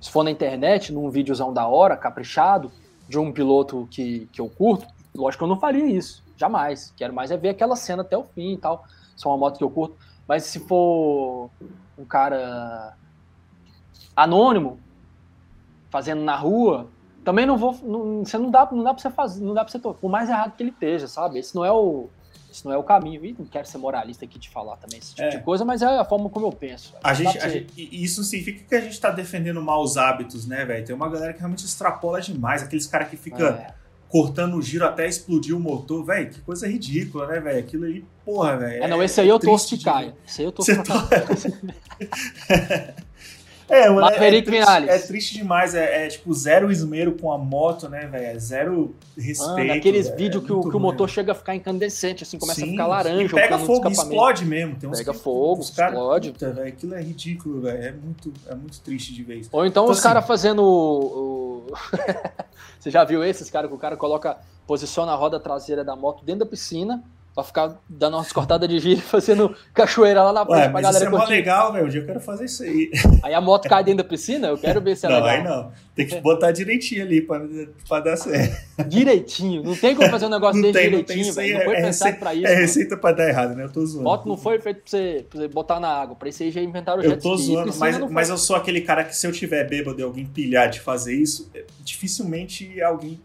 Se 0.00 0.10
for 0.10 0.24
na 0.24 0.32
internet, 0.32 0.92
num 0.92 1.08
videozão 1.10 1.52
da 1.52 1.68
hora, 1.68 1.96
caprichado, 1.96 2.72
de 3.08 3.20
um 3.20 3.30
piloto 3.30 3.86
que, 3.88 4.28
que 4.32 4.40
eu 4.40 4.48
curto, 4.48 4.84
lógico 5.14 5.42
que 5.42 5.44
eu 5.44 5.48
não 5.54 5.60
faria 5.60 5.86
isso. 5.86 6.24
Jamais. 6.36 6.92
Quero 6.96 7.14
mais 7.14 7.30
é 7.30 7.36
ver 7.36 7.50
aquela 7.50 7.76
cena 7.76 8.02
até 8.02 8.18
o 8.18 8.24
fim 8.24 8.54
e 8.54 8.58
tal. 8.58 8.84
É 9.22 9.28
uma 9.28 9.36
moto 9.36 9.58
que 9.58 9.64
eu 9.64 9.70
curto. 9.70 9.96
Mas 10.26 10.44
se 10.44 10.60
for 10.60 11.50
um 11.98 12.04
cara 12.04 12.96
anônimo, 14.16 14.78
fazendo 15.90 16.22
na 16.22 16.36
rua, 16.36 16.88
também 17.24 17.46
não 17.46 17.56
vou. 17.56 17.72
Não, 17.82 18.24
você 18.24 18.36
não 18.36 18.50
dá, 18.50 18.68
não 18.70 18.82
dá 18.82 18.92
pra 18.92 19.02
você 19.02 19.10
fazer, 19.10 19.42
não 19.42 19.54
dá 19.54 19.64
pra 19.64 19.70
você. 19.70 19.78
Por 19.78 20.10
mais 20.10 20.28
errado 20.28 20.56
que 20.56 20.62
ele 20.62 20.70
esteja, 20.70 21.08
sabe? 21.08 21.38
Esse 21.38 21.54
não 21.54 21.64
é 21.64 21.72
o. 21.72 22.08
Esse 22.50 22.64
não 22.64 22.72
é 22.72 22.76
o 22.76 22.82
caminho. 22.84 23.24
E 23.24 23.34
não 23.36 23.46
quero 23.46 23.66
ser 23.66 23.78
moralista 23.78 24.24
aqui 24.24 24.38
de 24.38 24.48
falar 24.48 24.76
também 24.76 24.98
esse 24.98 25.14
tipo 25.14 25.26
é. 25.26 25.30
de 25.30 25.42
coisa, 25.42 25.64
mas 25.64 25.82
é 25.82 25.86
a 25.86 26.04
forma 26.04 26.28
como 26.28 26.46
eu 26.46 26.52
penso. 26.52 26.94
A 27.02 27.14
gente, 27.14 27.38
a 27.38 27.48
gente, 27.48 27.72
isso 27.76 28.22
significa 28.22 28.64
que 28.64 28.74
a 28.74 28.80
gente 28.80 29.00
tá 29.00 29.10
defendendo 29.10 29.60
maus 29.62 29.96
hábitos, 29.96 30.46
né, 30.46 30.64
velho? 30.64 30.84
Tem 30.84 30.94
uma 30.94 31.08
galera 31.08 31.32
que 31.32 31.38
realmente 31.38 31.64
extrapola 31.64 32.20
demais. 32.20 32.62
Aqueles 32.62 32.86
caras 32.86 33.08
que 33.08 33.16
fica 33.16 33.44
é. 33.44 33.74
Cortando 34.14 34.54
o 34.54 34.62
giro 34.62 34.84
até 34.84 35.08
explodir 35.08 35.56
o 35.56 35.58
motor, 35.58 36.04
velho. 36.04 36.30
Que 36.30 36.40
coisa 36.42 36.68
ridícula, 36.68 37.26
né, 37.26 37.40
velho? 37.40 37.58
Aquilo 37.58 37.84
aí, 37.84 38.04
porra, 38.24 38.56
velho. 38.56 38.84
É, 38.84 38.86
não, 38.86 39.02
esse 39.02 39.20
aí 39.20 39.28
eu 39.28 39.40
torço 39.40 39.76
de 39.76 39.84
caia. 39.84 40.14
Esse 40.24 40.40
aí 40.40 40.46
eu 40.46 40.52
torço 40.52 40.70
de 40.70 40.78
É, 43.68 43.88
Maverick 43.88 44.54
é, 44.54 44.58
é, 44.58 44.64
triste, 44.64 44.90
é 44.90 44.98
triste 44.98 45.34
demais, 45.34 45.74
é, 45.74 46.06
é, 46.06 46.08
tipo 46.08 46.32
zero 46.34 46.70
esmero 46.70 47.12
com 47.12 47.32
a 47.32 47.38
moto, 47.38 47.88
né, 47.88 48.06
velho? 48.06 48.24
É 48.24 48.38
zero 48.38 48.94
respeito. 49.16 49.56
Mano, 49.56 49.72
aqueles 49.72 50.08
vídeos 50.10 50.44
que, 50.44 50.52
o, 50.52 50.60
que 50.60 50.76
o 50.76 50.80
motor 50.80 51.08
chega 51.08 51.32
a 51.32 51.34
ficar 51.34 51.54
incandescente, 51.54 52.22
assim, 52.22 52.38
começa 52.38 52.60
Sim, 52.60 52.68
a 52.68 52.70
ficar 52.72 52.86
laranja. 52.86 53.24
E 53.24 53.28
pega 53.28 53.58
fogo 53.58 53.88
e 53.88 53.92
explode 53.92 54.44
mesmo. 54.44 54.76
Tem 54.76 54.90
pega 54.90 55.12
que, 55.12 55.18
fogo, 55.18 55.62
explode. 55.62 56.32
Puta, 56.32 56.52
véio, 56.52 56.68
aquilo 56.68 56.94
é 56.94 57.02
ridículo, 57.02 57.62
velho. 57.62 57.82
É 57.82 57.92
muito, 57.92 58.32
é 58.48 58.54
muito 58.54 58.80
triste 58.80 59.14
de 59.14 59.22
vez. 59.22 59.48
Ou 59.50 59.64
então, 59.64 59.84
então 59.84 59.92
os 59.92 59.98
assim, 59.98 60.08
caras 60.08 60.26
fazendo 60.26 60.62
o... 60.62 61.66
o... 61.70 61.74
Você 62.78 62.90
já 62.90 63.02
viu 63.02 63.24
esses 63.24 63.48
caras 63.48 63.70
que 63.70 63.74
o 63.74 63.78
cara 63.78 63.96
coloca, 63.96 64.36
posiciona 64.66 65.12
a 65.12 65.14
roda 65.14 65.40
traseira 65.40 65.82
da 65.82 65.96
moto 65.96 66.22
dentro 66.22 66.40
da 66.40 66.46
piscina, 66.46 67.02
Pra 67.34 67.42
ficar 67.42 67.80
dando 67.88 68.16
umas 68.16 68.32
cortadas 68.32 68.68
de 68.68 68.78
giro 68.78 69.00
e 69.00 69.02
fazendo 69.02 69.54
cachoeira 69.72 70.22
lá 70.22 70.32
na 70.32 70.46
frente 70.46 70.70
pra 70.70 70.80
galera 70.80 71.04
isso 71.04 71.14
é 71.14 71.18
curtir. 71.18 71.32
legal, 71.32 71.72
velho. 71.72 71.86
Um 71.86 71.88
dia 71.88 72.00
eu 72.00 72.06
quero 72.06 72.20
fazer 72.20 72.44
isso 72.44 72.62
aí. 72.62 72.92
Aí 73.24 73.34
a 73.34 73.40
moto 73.40 73.68
cai 73.68 73.82
dentro 73.82 74.04
da 74.04 74.08
piscina? 74.08 74.48
Eu 74.48 74.56
quero 74.56 74.80
ver 74.80 74.96
se 74.96 75.04
é 75.04 75.08
não, 75.08 75.16
legal. 75.16 75.30
Aí 75.30 75.42
não, 75.42 75.72
Tem 75.96 76.06
que 76.06 76.20
botar 76.20 76.52
direitinho 76.52 77.02
ali 77.02 77.20
pra, 77.20 77.42
pra 77.88 78.00
dar 78.00 78.16
certo. 78.16 78.56
Direitinho? 78.88 79.64
Não 79.64 79.74
tem 79.74 79.96
como 79.96 80.08
fazer 80.08 80.26
um 80.26 80.30
negócio 80.30 80.62
desse 80.62 80.74
tem, 80.74 80.90
direitinho, 80.90 81.26
não, 81.26 81.34
tem, 81.34 81.54
não 81.54 81.60
foi 81.62 81.74
é 81.74 81.82
pensado 81.82 81.86
receita, 81.86 82.18
pra 82.18 82.34
isso. 82.34 82.46
É 82.46 82.54
receita 82.54 82.96
pra 82.96 83.12
dar 83.12 83.28
errado, 83.28 83.54
né? 83.56 83.64
Eu 83.64 83.72
tô 83.72 83.84
zoando. 83.84 84.04
Moto 84.04 84.28
não 84.28 84.36
foi 84.36 84.60
feito 84.60 84.82
pra 84.82 84.90
você, 84.90 85.26
pra 85.28 85.40
você 85.40 85.48
botar 85.48 85.80
na 85.80 85.88
água. 85.88 86.14
Pra 86.14 86.28
isso 86.28 86.42
aí 86.42 86.52
já 86.52 86.60
inventaram 86.60 87.00
o 87.00 87.02
jet 87.02 87.14
Eu 87.14 87.20
tô 87.20 87.36
zoando, 87.36 87.74
mas, 87.76 87.98
mas 88.10 88.30
eu 88.30 88.38
sou 88.38 88.54
aquele 88.54 88.80
cara 88.80 89.02
que 89.02 89.16
se 89.16 89.26
eu 89.26 89.32
tiver 89.32 89.68
bêbado 89.68 89.98
e 89.98 90.04
alguém 90.04 90.24
pilhar 90.24 90.70
de 90.70 90.78
fazer 90.78 91.14
isso, 91.14 91.50
dificilmente 91.80 92.80
alguém 92.80 93.20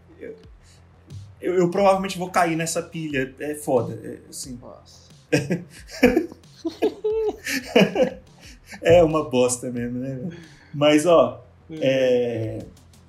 eu, 1.42 1.56
eu, 1.56 1.70
provavelmente 1.70 2.18
vou 2.18 2.30
cair 2.30 2.56
nessa 2.56 2.82
pilha. 2.82 3.34
É 3.40 3.56
foda. 3.56 4.00
É, 4.04 4.20
assim. 4.30 4.58
Nossa. 4.62 5.10
é 8.82 9.04
uma 9.04 9.30
bosta 9.30 9.70
mesmo, 9.72 10.00
né? 10.00 10.30
Mas, 10.74 11.06
ó, 11.06 11.44
é, 11.72 12.60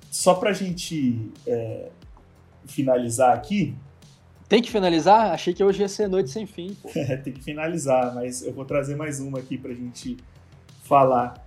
só 0.09 0.35
pra 0.35 0.53
gente 0.53 1.31
é, 1.45 1.89
finalizar 2.65 3.35
aqui. 3.35 3.75
Tem 4.47 4.61
que 4.61 4.71
finalizar? 4.71 5.31
Achei 5.31 5.53
que 5.53 5.63
hoje 5.63 5.81
ia 5.81 5.87
ser 5.87 6.07
noite 6.07 6.29
sem 6.29 6.45
fim. 6.45 6.77
É, 6.95 7.15
tem 7.17 7.33
que 7.33 7.41
finalizar, 7.41 8.13
mas 8.13 8.43
eu 8.43 8.53
vou 8.53 8.65
trazer 8.65 8.95
mais 8.95 9.19
uma 9.19 9.39
aqui 9.39 9.57
pra 9.57 9.73
gente 9.73 10.17
falar. 10.83 11.45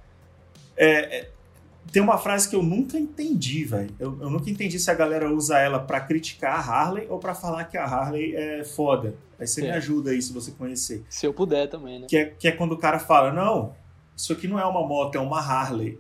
É, 0.76 1.18
é 1.18 1.30
tem 1.93 2.03
uma 2.03 2.18
frase 2.18 2.49
que 2.49 2.57
eu 2.57 2.62
nunca 2.62 2.99
entendi, 2.99 3.64
velho. 3.64 3.95
Eu, 3.99 4.18
eu, 4.20 4.30
nunca 4.30 4.51
entendi 4.51 4.78
se 4.78 4.91
a 4.91 4.95
galera 4.95 5.32
usa 5.32 5.59
ela 5.59 5.78
para 5.78 6.01
criticar 6.01 6.57
a 6.57 6.61
Harley 6.61 7.07
ou 7.09 7.18
para 7.18 7.35
falar 7.35 7.64
que 7.64 7.76
a 7.76 7.85
Harley 7.85 8.35
é 8.35 8.64
foda. 8.64 9.14
Aí 9.39 9.47
você 9.47 9.61
é. 9.61 9.64
me 9.64 9.70
ajuda 9.70 10.11
aí 10.11 10.20
se 10.20 10.32
você 10.32 10.51
conhecer. 10.51 11.05
Se 11.09 11.26
eu 11.26 11.32
puder 11.32 11.68
também, 11.68 12.01
né? 12.01 12.07
Que 12.09 12.16
é, 12.16 12.24
que 12.26 12.49
é 12.49 12.53
quando 12.53 12.72
o 12.72 12.78
cara 12.78 12.99
fala: 12.99 13.32
Não, 13.32 13.74
isso 14.16 14.32
aqui 14.32 14.49
não 14.49 14.59
é 14.59 14.64
uma 14.64 14.87
moto, 14.87 15.16
é 15.16 15.20
uma 15.20 15.39
Harley. 15.39 15.99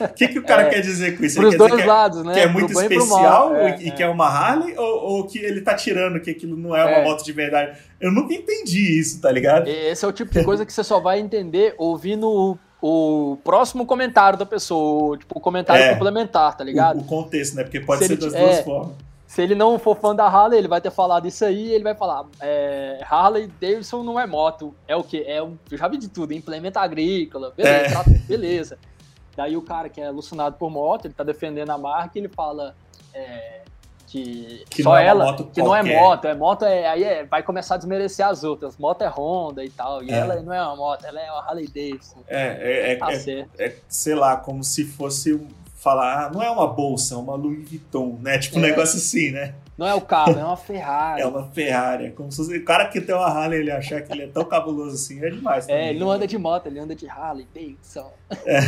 O 0.00 0.08
que, 0.14 0.28
que 0.28 0.38
o 0.38 0.44
cara 0.44 0.62
é, 0.62 0.70
quer 0.70 0.80
dizer 0.80 1.18
com 1.18 1.24
isso? 1.24 1.36
Para 1.36 1.48
os 1.48 1.56
dois 1.56 1.74
que 1.74 1.80
é, 1.80 1.84
lados, 1.84 2.24
né? 2.24 2.32
Que 2.32 2.40
é 2.40 2.46
muito 2.46 2.72
especial 2.72 3.56
é, 3.56 3.82
e, 3.82 3.90
que 3.90 4.02
é 4.02 4.08
uma 4.08 4.26
Harley 4.26 4.76
ou, 4.78 5.04
ou, 5.04 5.26
que 5.26 5.38
ele 5.38 5.60
tá 5.62 5.74
tirando 5.74 6.20
que 6.20 6.30
aquilo 6.30 6.56
não 6.56 6.76
é 6.76 6.84
uma 6.84 6.98
é. 6.98 7.04
moto 7.04 7.24
de 7.24 7.32
verdade? 7.32 7.76
Eu 8.00 8.12
nunca 8.12 8.32
entendi 8.32 8.98
isso, 8.98 9.20
tá 9.20 9.30
ligado? 9.30 9.66
Esse 9.66 10.04
é 10.04 10.08
o 10.08 10.12
tipo 10.12 10.32
de 10.32 10.44
coisa 10.44 10.64
que 10.64 10.72
você 10.72 10.84
só 10.84 11.00
vai 11.00 11.18
entender 11.18 11.74
ouvindo 11.76 12.28
o 12.28 12.56
próximo 13.42 13.86
comentário 13.86 14.38
da 14.38 14.46
pessoa, 14.46 15.16
tipo, 15.16 15.38
o 15.38 15.40
comentário 15.40 15.82
é, 15.82 15.92
complementar, 15.92 16.56
tá 16.56 16.62
ligado? 16.62 16.98
O, 16.98 17.00
o, 17.00 17.04
contexto, 17.04 17.56
né? 17.56 17.62
Porque 17.62 17.80
pode 17.80 18.02
se 18.02 18.08
ser 18.08 18.12
ele, 18.14 18.22
das 18.22 18.32
duas 18.32 18.58
é, 18.58 18.62
formas. 18.62 18.94
Se 19.26 19.42
ele 19.42 19.54
não 19.54 19.78
for 19.78 19.96
fã 19.96 20.14
da 20.14 20.26
Harley, 20.26 20.58
ele 20.58 20.68
vai 20.68 20.80
ter 20.80 20.90
falado 20.90 21.26
isso 21.26 21.44
aí, 21.44 21.72
ele 21.72 21.82
vai 21.82 21.94
falar, 21.94 22.26
é, 22.40 23.04
Harley 23.08 23.50
Davidson 23.60 24.02
não 24.02 24.20
é 24.20 24.26
moto, 24.26 24.74
é 24.86 24.94
o 24.94 25.02
quê? 25.02 25.24
É 25.26 25.42
um, 25.42 25.56
eu 25.70 25.76
já 25.76 25.88
vi 25.88 25.98
de 25.98 26.08
tudo, 26.08 26.32
implemento 26.32 26.78
agrícola, 26.78 27.52
beleza, 27.56 28.04
é. 28.06 28.18
beleza. 28.28 28.78
Daí 29.36 29.56
o 29.56 29.62
cara 29.62 29.88
que 29.88 30.00
é 30.00 30.06
alucinado 30.06 30.56
por 30.56 30.70
moto, 30.70 31.06
ele 31.06 31.14
tá 31.14 31.24
defendendo 31.24 31.70
a 31.70 31.76
marca 31.76 32.18
ele 32.18 32.28
fala, 32.28 32.74
é, 33.12 33.62
que, 34.16 34.64
que 34.70 34.82
só 34.82 34.96
é 34.96 35.06
ela, 35.06 35.36
que 35.36 35.42
qualquer. 35.42 35.64
não 35.64 35.76
é 35.76 35.82
moto, 35.82 36.24
é 36.26 36.34
moto 36.34 36.64
é 36.64 36.86
aí 36.86 37.04
é, 37.04 37.24
vai 37.24 37.42
começar 37.42 37.74
a 37.74 37.78
desmerecer 37.78 38.26
as 38.26 38.44
outras. 38.44 38.76
Moto 38.76 39.02
é 39.02 39.08
Honda 39.08 39.64
e 39.64 39.70
tal, 39.70 40.02
e 40.02 40.10
é. 40.10 40.14
ela 40.14 40.40
não 40.42 40.52
é 40.52 40.62
uma 40.62 40.76
moto, 40.76 41.04
ela 41.04 41.20
é 41.20 41.30
uma 41.30 41.42
Harley 41.42 41.66
Davidson. 41.66 42.22
É, 42.26 42.92
é, 42.92 42.96
tá 42.96 43.12
é, 43.12 43.46
é, 43.58 43.76
sei 43.88 44.14
lá, 44.14 44.36
como 44.36 44.64
se 44.64 44.84
fosse 44.84 45.38
falar, 45.76 46.26
ah, 46.26 46.30
não 46.30 46.42
é 46.42 46.50
uma 46.50 46.66
bolsa, 46.66 47.14
é 47.14 47.18
uma 47.18 47.34
Louis 47.34 47.68
Vuitton, 47.68 48.18
né? 48.20 48.38
Tipo 48.38 48.58
um 48.58 48.64
é. 48.64 48.70
negócio 48.70 48.96
assim, 48.96 49.30
né? 49.30 49.54
Não 49.76 49.86
é 49.86 49.94
o 49.94 50.00
carro, 50.00 50.38
é 50.38 50.44
uma 50.44 50.56
Ferrari. 50.56 51.20
é 51.22 51.26
uma 51.26 51.44
Ferrari. 51.50 52.06
É 52.06 52.10
como 52.10 52.32
se 52.32 52.40
o 52.40 52.64
cara 52.64 52.86
que 52.88 53.00
tem 53.00 53.14
uma 53.14 53.26
Harley 53.26 53.60
ele 53.60 53.70
achar 53.70 54.02
que 54.02 54.12
ele 54.12 54.22
é 54.22 54.26
tão 54.26 54.44
cabuloso 54.44 54.94
assim, 54.94 55.22
é 55.24 55.28
demais. 55.28 55.66
Também, 55.66 55.82
é, 55.82 55.90
ele 55.90 56.00
não 56.00 56.10
anda 56.10 56.26
de 56.26 56.38
moto, 56.38 56.66
ele 56.66 56.78
anda 56.78 56.94
de 56.94 57.08
Harley 57.08 57.46
Davidson. 57.54 58.10
É. 58.46 58.60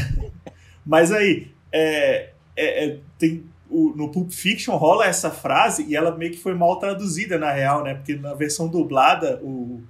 Mas 0.85 1.11
aí, 1.11 1.51
é, 1.73 2.31
é, 2.57 2.99
tem 3.19 3.45
o, 3.71 3.95
no 3.95 4.11
Pulp 4.11 4.31
Fiction 4.31 4.77
rola 4.77 5.07
essa 5.07 5.31
frase 5.31 5.85
e 5.87 5.97
ela 5.97 6.17
meio 6.17 6.33
que 6.33 6.39
foi 6.39 6.55
mal 6.55 6.79
traduzida 6.79 7.39
na 7.39 7.53
real, 7.53 7.83
né? 7.83 7.95
Porque 7.95 8.17
na 8.17 8.35
versão 8.35 8.69
dublada, 8.69 9.41
o. 9.43 9.83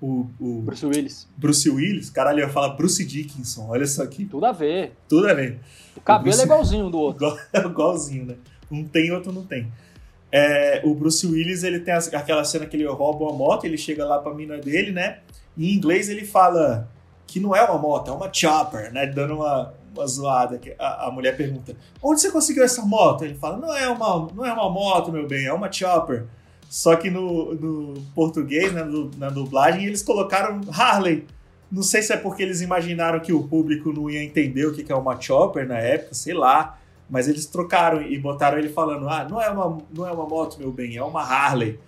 O, 0.00 0.28
o 0.40 0.62
Bruce 0.62 0.84
Willis. 0.84 1.28
Bruce 1.36 1.70
Willis, 1.70 2.10
caralho, 2.10 2.40
ia 2.40 2.48
falar 2.48 2.70
Bruce 2.70 3.04
Dickinson, 3.04 3.68
olha 3.68 3.86
só 3.86 4.02
aqui. 4.02 4.24
Tudo 4.24 4.46
a 4.46 4.50
ver. 4.50 4.94
Tudo 5.08 5.28
a 5.28 5.34
ver. 5.34 5.60
O 5.96 6.00
cabelo 6.00 6.22
o 6.22 6.24
Bruce... 6.24 6.40
é 6.40 6.44
igualzinho 6.44 6.90
do 6.90 6.98
outro. 6.98 7.38
igualzinho, 7.54 8.26
né? 8.26 8.34
Um 8.68 8.82
tem, 8.82 9.12
outro 9.12 9.30
não 9.30 9.44
tem. 9.44 9.70
É, 10.32 10.80
o 10.82 10.92
Bruce 10.92 11.24
Willis, 11.24 11.62
ele 11.62 11.78
tem 11.78 11.94
aquela 11.94 12.42
cena 12.42 12.66
que 12.66 12.76
ele 12.76 12.84
rouba 12.86 13.26
uma 13.26 13.32
moto, 13.32 13.64
ele 13.64 13.78
chega 13.78 14.04
lá 14.04 14.18
pra 14.18 14.34
mina 14.34 14.58
dele, 14.58 14.90
né? 14.90 15.20
E 15.56 15.70
em 15.70 15.76
inglês 15.76 16.08
ele 16.08 16.24
fala 16.24 16.90
que 17.24 17.38
não 17.38 17.54
é 17.54 17.62
uma 17.62 17.78
moto, 17.78 18.10
é 18.10 18.14
uma 18.14 18.32
chopper, 18.32 18.92
né? 18.92 19.06
Dando 19.06 19.36
uma, 19.36 19.72
uma 19.94 20.06
zoada 20.06 20.58
que 20.58 20.74
a, 20.78 21.06
a, 21.06 21.10
mulher 21.10 21.36
pergunta: 21.36 21.76
onde 22.02 22.20
você 22.20 22.30
conseguiu 22.30 22.64
essa 22.64 22.82
moto? 22.82 23.24
Ele 23.24 23.34
fala: 23.34 23.56
não 23.56 23.76
é 23.76 23.88
uma, 23.88 24.28
não 24.34 24.44
é 24.44 24.52
uma 24.52 24.70
moto, 24.70 25.12
meu 25.12 25.26
bem, 25.26 25.46
é 25.46 25.52
uma 25.52 25.70
chopper. 25.70 26.24
Só 26.68 26.96
que 26.96 27.10
no, 27.10 27.54
no 27.54 28.02
português, 28.14 28.72
né, 28.72 28.82
no, 28.82 29.10
na 29.18 29.28
dublagem, 29.28 29.84
eles 29.84 30.02
colocaram 30.02 30.60
Harley. 30.70 31.26
Não 31.70 31.82
sei 31.82 32.02
se 32.02 32.12
é 32.12 32.16
porque 32.16 32.42
eles 32.42 32.60
imaginaram 32.60 33.20
que 33.20 33.32
o 33.32 33.46
público 33.46 33.92
não 33.92 34.08
ia 34.08 34.22
entender 34.22 34.66
o 34.66 34.72
que 34.72 34.90
é 34.90 34.94
uma 34.94 35.20
chopper 35.20 35.66
na 35.66 35.78
época, 35.78 36.14
sei 36.14 36.34
lá. 36.34 36.78
Mas 37.10 37.28
eles 37.28 37.44
trocaram 37.44 38.00
e 38.00 38.18
botaram 38.18 38.58
ele 38.58 38.70
falando: 38.70 39.08
ah, 39.08 39.26
não 39.28 39.40
é 39.40 39.50
uma, 39.50 39.78
não 39.94 40.06
é 40.06 40.12
uma 40.12 40.26
moto, 40.26 40.58
meu 40.58 40.72
bem, 40.72 40.96
é 40.96 41.04
uma 41.04 41.22
Harley. 41.22 41.78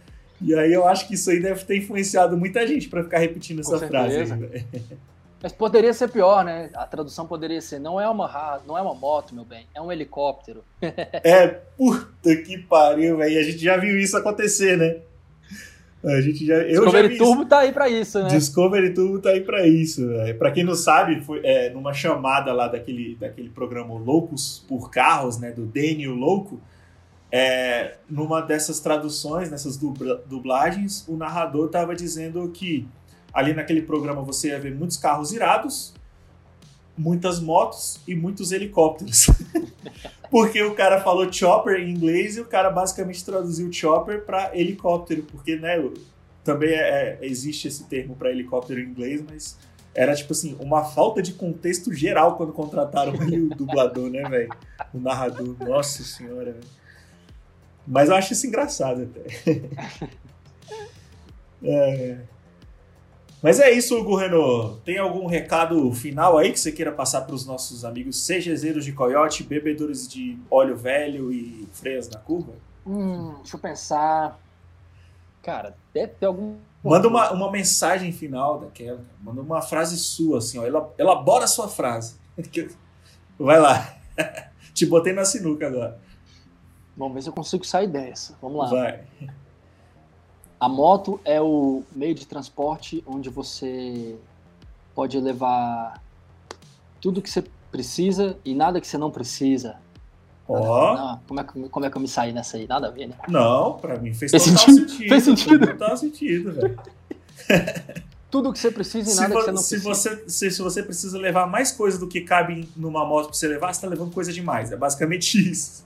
E 0.41 0.55
aí 0.55 0.73
eu 0.73 0.87
acho 0.87 1.09
que 1.09 1.15
isso 1.15 1.31
aí 1.31 1.41
deve 1.41 1.65
ter 1.65 1.79
influenciado 1.79 2.37
muita 2.37 2.67
gente 2.67 2.89
para 2.89 3.03
ficar 3.03 3.19
repetindo 3.19 3.61
essa 3.61 3.79
frase. 3.79 4.17
Mas 5.45 5.53
poderia 5.53 5.93
ser 5.93 6.09
pior, 6.09 6.43
né? 6.43 6.71
A 6.73 6.87
tradução 6.87 7.27
poderia 7.27 7.61
ser: 7.61 7.79
não 7.79 8.01
é 8.01 8.09
uma 8.09 8.63
não 8.67 8.79
é 8.79 8.81
uma 8.81 8.95
moto, 8.95 9.35
meu 9.35 9.45
bem, 9.45 9.67
é 9.75 9.83
um 9.83 9.93
helicóptero. 9.93 10.65
é, 10.81 11.49
puta 11.77 12.35
que 12.37 12.57
pariu, 12.57 13.19
velho. 13.19 13.39
A 13.39 13.43
gente 13.43 13.59
já 13.59 13.77
viu 13.77 13.99
isso 13.99 14.17
acontecer, 14.17 14.79
né? 14.79 15.01
A 16.03 16.19
gente 16.23 16.47
já, 16.47 16.55
eu 16.55 16.81
Discovery 16.85 17.09
já 17.09 17.13
vi 17.13 17.19
Turbo 17.19 17.41
isso. 17.43 17.49
tá 17.51 17.59
aí 17.59 17.73
pra 17.73 17.89
isso, 17.91 18.23
né? 18.23 18.29
Discovery 18.29 18.95
Turbo 18.95 19.19
tá 19.19 19.29
aí 19.29 19.43
pra 19.43 19.67
isso. 19.67 20.09
Pra 20.39 20.51
quem 20.51 20.65
não 20.65 20.75
sabe, 20.75 21.21
foi 21.21 21.43
é, 21.45 21.69
numa 21.69 21.93
chamada 21.93 22.51
lá 22.55 22.67
daquele, 22.67 23.15
daquele 23.17 23.51
programa 23.51 23.93
Loucos 23.99 24.65
por 24.67 24.91
Carros, 24.91 25.39
né? 25.39 25.51
Do 25.51 25.67
Daniel 25.67 26.15
Louco. 26.15 26.59
É, 27.31 27.97
numa 28.09 28.41
dessas 28.41 28.81
traduções, 28.81 29.51
nessas 29.51 29.77
dublagens, 29.77 31.05
o 31.07 31.19
narrador 31.19 31.69
tava 31.69 31.95
dizendo 31.95 32.49
que 32.49 32.89
ali 33.35 33.53
naquele 33.53 33.82
programa 33.82 34.22
você 34.22 34.49
ia 34.49 34.61
ver 34.61 34.72
muitos 34.74 34.97
carros 34.97 35.32
irados, 35.32 35.93
muitas 36.97 37.41
motos 37.41 38.01
e 38.07 38.14
muitos 38.14 38.53
helicópteros. 38.53 39.26
porque 40.30 40.62
o 40.62 40.74
cara 40.74 41.01
falou 41.01 41.30
chopper 41.32 41.80
em 41.80 41.91
inglês 41.91 42.37
e 42.37 42.41
o 42.41 42.45
cara 42.45 42.70
basicamente 42.70 43.24
traduziu 43.24 43.72
chopper 43.72 44.24
para 44.24 44.57
helicóptero, 44.57 45.24
porque 45.24 45.57
né, 45.57 45.76
também 46.45 46.70
é, 46.70 46.78
é, 46.78 47.18
existe 47.22 47.68
esse 47.68 47.85
termo 47.85 48.14
para 48.14 48.30
helicóptero 48.30 48.80
em 48.80 48.85
inglês, 48.85 49.22
mas 49.28 49.59
era 49.95 50.14
tipo 50.14 50.32
assim, 50.32 50.57
uma 50.61 50.85
falta 50.85 51.22
de 51.22 51.32
contexto 51.32 51.93
geral 51.93 52.37
quando 52.37 52.53
contrataram 52.53 53.14
o 53.14 53.55
dublador, 53.55 54.11
né, 54.11 54.28
velho? 54.28 54.51
O 54.93 54.99
narrador. 54.99 55.57
Nossa 55.61 56.03
senhora. 56.03 56.59
Mas 57.87 58.09
eu 58.09 58.16
acho 58.16 58.32
isso 58.32 58.47
engraçado 58.47 59.03
até. 59.03 59.61
é. 61.62 62.18
Mas 63.45 63.61
é 63.61 63.71
isso, 63.71 63.95
Hugo 63.95 64.17
Renault. 64.17 64.81
Tem 64.87 64.97
algum 64.97 65.27
recado 65.27 65.93
final 65.93 66.39
aí 66.39 66.51
que 66.51 66.59
você 66.59 66.73
queira 66.73 66.91
passar 66.91 67.21
para 67.21 67.35
os 67.35 67.45
nossos 67.45 67.85
amigos 67.85 68.27
CGZeros 68.27 68.87
de 68.87 68.93
coiote, 68.95 69.43
bebedores 69.45 70.09
de 70.09 70.39
óleo 70.51 70.75
velho 70.75 71.31
e 71.31 71.69
freias 71.71 72.09
na 72.09 72.19
curva? 72.19 72.55
Hum, 72.87 73.35
deixa 73.43 73.57
eu 73.57 73.61
pensar. 73.61 74.41
Cara, 75.43 75.77
deve 75.93 76.15
ter 76.15 76.25
algum. 76.25 76.57
Manda 76.83 77.07
uma, 77.07 77.33
uma 77.33 77.53
mensagem 77.53 78.13
final 78.13 78.61
daquela. 78.61 79.05
Manda 79.21 79.43
uma 79.43 79.61
frase 79.61 79.99
sua, 79.99 80.39
assim, 80.39 80.59
ó. 80.59 80.65
Elabora 80.97 81.45
a 81.45 81.47
sua 81.47 81.69
frase. 81.69 82.17
Vai 83.39 83.61
lá. 83.61 83.95
Te 84.73 84.87
botei 84.87 85.13
na 85.13 85.27
sinuca 85.27 85.67
agora. 85.67 86.01
Vamos 86.97 87.13
ver 87.13 87.21
se 87.21 87.29
eu 87.29 87.35
consigo 87.35 87.67
sair 87.67 87.89
dessa. 87.89 88.39
Vamos 88.41 88.57
lá. 88.57 88.71
Vai. 88.71 89.05
A 90.59 90.69
moto 90.69 91.21
é 91.25 91.41
o 91.41 91.83
meio 91.95 92.15
de 92.15 92.27
transporte 92.27 93.03
onde 93.07 93.29
você 93.29 94.17
pode 94.95 95.19
levar 95.21 96.01
tudo 97.01 97.21
que 97.21 97.31
você 97.31 97.45
precisa 97.71 98.37
e 98.45 98.55
nada 98.55 98.81
que 98.81 98.87
você 98.87 98.97
não 98.97 99.11
precisa. 99.11 99.77
Ó. 100.49 100.95
Oh. 100.95 101.19
Como, 101.27 101.41
é 101.41 101.45
que, 101.45 101.69
como 101.69 101.87
é 101.87 101.91
que 101.91 101.97
eu 101.97 102.01
me 102.01 102.09
saí 102.09 102.33
nessa 102.33 102.57
aí? 102.57 102.67
Nada 102.67 102.89
a 102.89 102.91
ver, 102.91 103.09
né? 103.09 103.15
Não, 103.29 103.75
pra 103.75 103.99
mim 103.99 104.15
fez, 104.15 104.31
fez 104.31 104.45
total 104.45 104.59
sentido. 104.59 104.89
sentido. 104.89 105.09
Fez 105.09 105.25
sentido. 105.25 105.67
Total 105.67 105.97
sentido, 105.97 106.53
velho. 106.53 106.81
tudo 108.35 108.53
que 108.53 108.59
você 108.59 108.71
precisa 108.71 109.13
e 109.13 109.15
nada 109.15 109.35
que 109.35 109.43
você 109.43 109.53
não 109.53 109.63
se 109.63 109.81
precisa. 109.81 109.95
Você, 109.95 110.29
se, 110.29 110.51
se, 110.51 110.63
você 110.63 110.83
precisa 110.83 111.17
levar 111.19 111.47
mais 111.47 111.71
coisa 111.71 111.99
do 111.99 112.09
que 112.09 112.21
cabe 112.21 112.69
numa 112.77 113.05
moto 113.05 113.27
pra 113.27 113.35
você 113.35 113.47
levar, 113.47 113.73
você 113.73 113.81
tá 113.81 113.87
levando 113.87 114.13
coisa 114.13 114.33
demais. 114.33 114.73
É 114.73 114.77
basicamente 114.77 115.39
isso. 115.51 115.85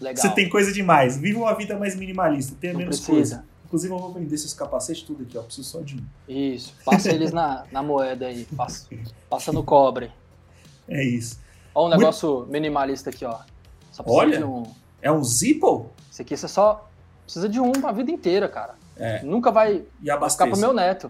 Legal. 0.00 0.20
Você 0.20 0.30
tem 0.30 0.48
coisa 0.48 0.72
demais. 0.72 1.16
Viva 1.16 1.38
uma 1.38 1.54
vida 1.54 1.78
mais 1.78 1.94
minimalista. 1.94 2.56
Tenha 2.60 2.72
não 2.72 2.80
menos 2.80 2.96
precisa. 2.98 3.36
coisa. 3.36 3.49
Inclusive, 3.70 3.94
eu 3.94 3.98
vou 4.00 4.12
vender 4.12 4.34
esses 4.34 4.52
capacetes 4.52 5.04
tudo 5.04 5.22
aqui, 5.22 5.38
ó. 5.38 5.42
Preciso 5.42 5.68
só 5.68 5.80
de 5.80 5.94
um. 5.94 6.04
Isso. 6.28 6.74
Passa 6.84 7.10
eles 7.12 7.30
na, 7.32 7.64
na 7.70 7.84
moeda 7.84 8.26
aí. 8.26 8.44
Passa, 8.56 8.88
passa 9.28 9.52
no 9.52 9.62
cobre. 9.62 10.10
É 10.88 11.04
isso. 11.04 11.38
Olha 11.72 11.94
um 11.94 11.98
negócio 11.98 12.38
Muito... 12.38 12.50
minimalista 12.50 13.10
aqui, 13.10 13.24
ó. 13.24 13.38
Só 13.92 14.02
precisa 14.02 14.22
Olha, 14.24 14.38
de 14.38 14.44
um. 14.44 14.64
É 15.00 15.12
um 15.12 15.22
Zippo? 15.22 15.88
Esse 16.10 16.22
aqui 16.22 16.36
você 16.36 16.48
só 16.48 16.90
precisa 17.24 17.48
de 17.48 17.60
um 17.60 17.70
a 17.84 17.92
vida 17.92 18.10
inteira, 18.10 18.48
cara. 18.48 18.74
É. 18.96 19.22
Nunca 19.22 19.52
vai 19.52 19.84
E 20.02 20.10
abastece. 20.10 20.48
ficar 20.48 20.50
pro 20.50 20.60
meu 20.60 20.72
neto. 20.74 21.08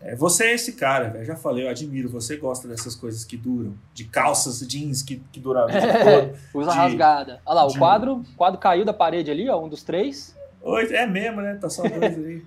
É, 0.00 0.14
você 0.14 0.44
é 0.44 0.54
esse 0.54 0.74
cara, 0.74 1.08
velho. 1.08 1.24
Já 1.24 1.34
falei, 1.34 1.64
eu 1.66 1.70
admiro. 1.70 2.08
Você 2.10 2.36
gosta 2.36 2.68
dessas 2.68 2.94
coisas 2.94 3.24
que 3.24 3.36
duram. 3.36 3.74
De 3.92 4.04
calças, 4.04 4.60
jeans 4.60 5.02
que, 5.02 5.16
que 5.32 5.40
duram 5.40 5.62
a 5.62 5.66
vida 5.66 5.78
É, 5.78 6.04
toda. 6.22 6.38
usa 6.54 6.70
De- 6.70 6.76
rasgada. 6.76 7.40
Olha 7.44 7.62
lá, 7.62 7.66
de- 7.66 7.74
o 7.74 7.78
quadro, 7.80 8.24
quadro 8.36 8.60
caiu 8.60 8.84
da 8.84 8.92
parede 8.92 9.28
ali, 9.30 9.48
ó, 9.50 9.60
um 9.60 9.68
dos 9.68 9.82
três. 9.82 10.36
Oi, 10.62 10.94
é 10.94 11.06
mesmo, 11.06 11.40
né? 11.40 11.54
Tá 11.60 11.68
só 11.70 11.82
dois 11.82 12.02
aí. 12.18 12.42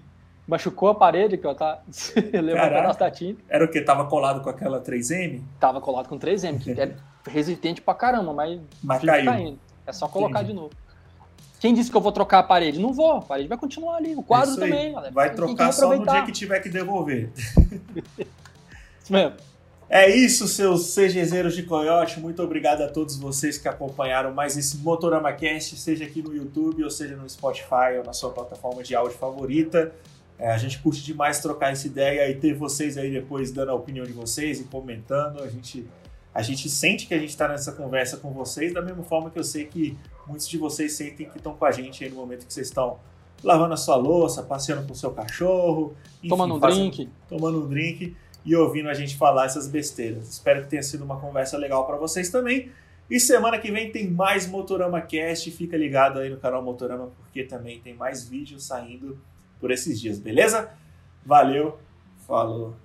Machucou 0.47 0.89
a 0.89 0.95
parede 0.95 1.35
aqui, 1.35 1.45
ó, 1.45 1.53
tá? 1.53 1.79
Pedaço 2.31 2.99
da 2.99 3.11
tinta. 3.11 3.41
Era 3.47 3.63
o 3.63 3.67
que? 3.67 3.81
Tava 3.81 4.05
colado 4.05 4.41
com 4.41 4.49
aquela 4.49 4.81
3M? 4.81 5.41
Tava 5.59 5.79
colado 5.79 6.09
com 6.09 6.17
3M, 6.17 6.59
que 6.59 6.71
é 6.71 6.95
resistente 7.27 7.81
pra 7.81 7.93
caramba, 7.93 8.33
mas 8.33 8.59
Mas 8.83 9.03
caiu. 9.03 9.25
caindo. 9.25 9.59
É 9.85 9.93
só 9.93 10.07
colocar 10.07 10.39
Entendi. 10.39 10.53
de 10.53 10.59
novo. 10.59 10.71
Quem 11.59 11.73
disse 11.73 11.91
que 11.91 11.97
eu 11.97 12.01
vou 12.01 12.11
trocar 12.11 12.39
a 12.39 12.43
parede? 12.43 12.79
Não 12.79 12.93
vou, 12.93 13.17
a 13.17 13.21
parede 13.21 13.47
vai 13.49 13.57
continuar 13.57 13.97
ali. 13.97 14.15
O 14.15 14.23
quadro 14.23 14.55
também. 14.55 14.93
galera. 14.93 15.11
Vai 15.13 15.29
que 15.29 15.35
trocar 15.35 15.71
só 15.71 15.95
no 15.95 16.05
dia 16.07 16.23
que 16.23 16.31
tiver 16.31 16.59
que 16.61 16.69
devolver. 16.69 17.29
Isso 19.03 19.11
mesmo. 19.13 19.33
É 19.89 20.07
isso, 20.07 20.47
seus 20.47 20.93
CGZeros 20.93 21.55
de 21.55 21.63
Coyote. 21.63 22.19
Muito 22.19 22.43
obrigado 22.43 22.81
a 22.81 22.87
todos 22.87 23.15
vocês 23.17 23.57
que 23.57 23.67
acompanharam 23.67 24.31
mais 24.31 24.55
esse 24.55 24.77
Motorama 24.77 25.33
Cast, 25.33 25.75
seja 25.77 26.05
aqui 26.05 26.21
no 26.21 26.33
YouTube, 26.35 26.83
ou 26.83 26.91
seja 26.91 27.15
no 27.15 27.27
Spotify, 27.27 27.97
ou 27.97 28.03
na 28.05 28.13
sua 28.13 28.29
plataforma 28.29 28.83
de 28.83 28.95
áudio 28.95 29.17
favorita. 29.17 29.91
É, 30.37 30.51
a 30.51 30.57
gente 30.57 30.77
curte 30.79 31.03
demais 31.03 31.39
trocar 31.39 31.71
essa 31.71 31.87
ideia 31.87 32.29
e 32.29 32.35
ter 32.35 32.53
vocês 32.53 32.97
aí 32.97 33.11
depois 33.11 33.51
dando 33.51 33.69
a 33.69 33.73
opinião 33.73 34.05
de 34.05 34.11
vocês 34.13 34.59
e 34.59 34.63
comentando. 34.65 35.41
A 35.41 35.47
gente, 35.49 35.85
a 36.35 36.43
gente 36.43 36.69
sente 36.69 37.07
que 37.07 37.13
a 37.15 37.19
gente 37.19 37.29
está 37.31 37.47
nessa 37.47 37.71
conversa 37.71 38.17
com 38.17 38.31
vocês, 38.31 38.71
da 38.71 38.83
mesma 38.83 39.03
forma 39.03 39.31
que 39.31 39.39
eu 39.39 39.43
sei 39.43 39.65
que 39.65 39.97
muitos 40.27 40.47
de 40.47 40.57
vocês 40.59 40.93
sentem 40.93 41.27
que 41.27 41.37
estão 41.37 41.55
com 41.55 41.65
a 41.65 41.71
gente 41.71 42.03
aí 42.03 42.11
no 42.11 42.15
momento 42.17 42.45
que 42.45 42.53
vocês 42.53 42.67
estão 42.67 42.99
lavando 43.43 43.73
a 43.73 43.77
sua 43.77 43.95
louça, 43.95 44.43
passeando 44.43 44.85
com 44.85 44.93
o 44.93 44.95
seu 44.95 45.11
cachorro, 45.11 45.95
enfim, 46.19 46.27
Tomando 46.29 46.55
um 46.55 46.59
fazendo- 46.59 46.91
drink. 46.91 47.09
tomando 47.27 47.63
um 47.63 47.67
drink 47.67 48.15
e 48.49 48.55
ouvindo 48.55 48.89
a 48.89 48.95
gente 48.95 49.15
falar 49.15 49.45
essas 49.45 49.67
besteiras. 49.67 50.27
Espero 50.27 50.63
que 50.63 50.69
tenha 50.69 50.81
sido 50.81 51.03
uma 51.03 51.19
conversa 51.19 51.55
legal 51.55 51.85
para 51.85 51.97
vocês 51.97 52.31
também. 52.31 52.71
E 53.07 53.19
semana 53.19 53.59
que 53.59 53.71
vem 53.71 53.91
tem 53.91 54.09
mais 54.09 54.47
Motorama 54.47 54.99
Cast. 55.01 55.51
Fica 55.51 55.77
ligado 55.77 56.17
aí 56.17 56.31
no 56.31 56.37
canal 56.37 56.63
Motorama 56.63 57.11
porque 57.15 57.43
também 57.43 57.79
tem 57.79 57.93
mais 57.93 58.27
vídeos 58.27 58.65
saindo 58.65 59.21
por 59.59 59.69
esses 59.69 60.01
dias, 60.01 60.17
beleza? 60.17 60.71
Valeu, 61.23 61.77
falou. 62.25 62.75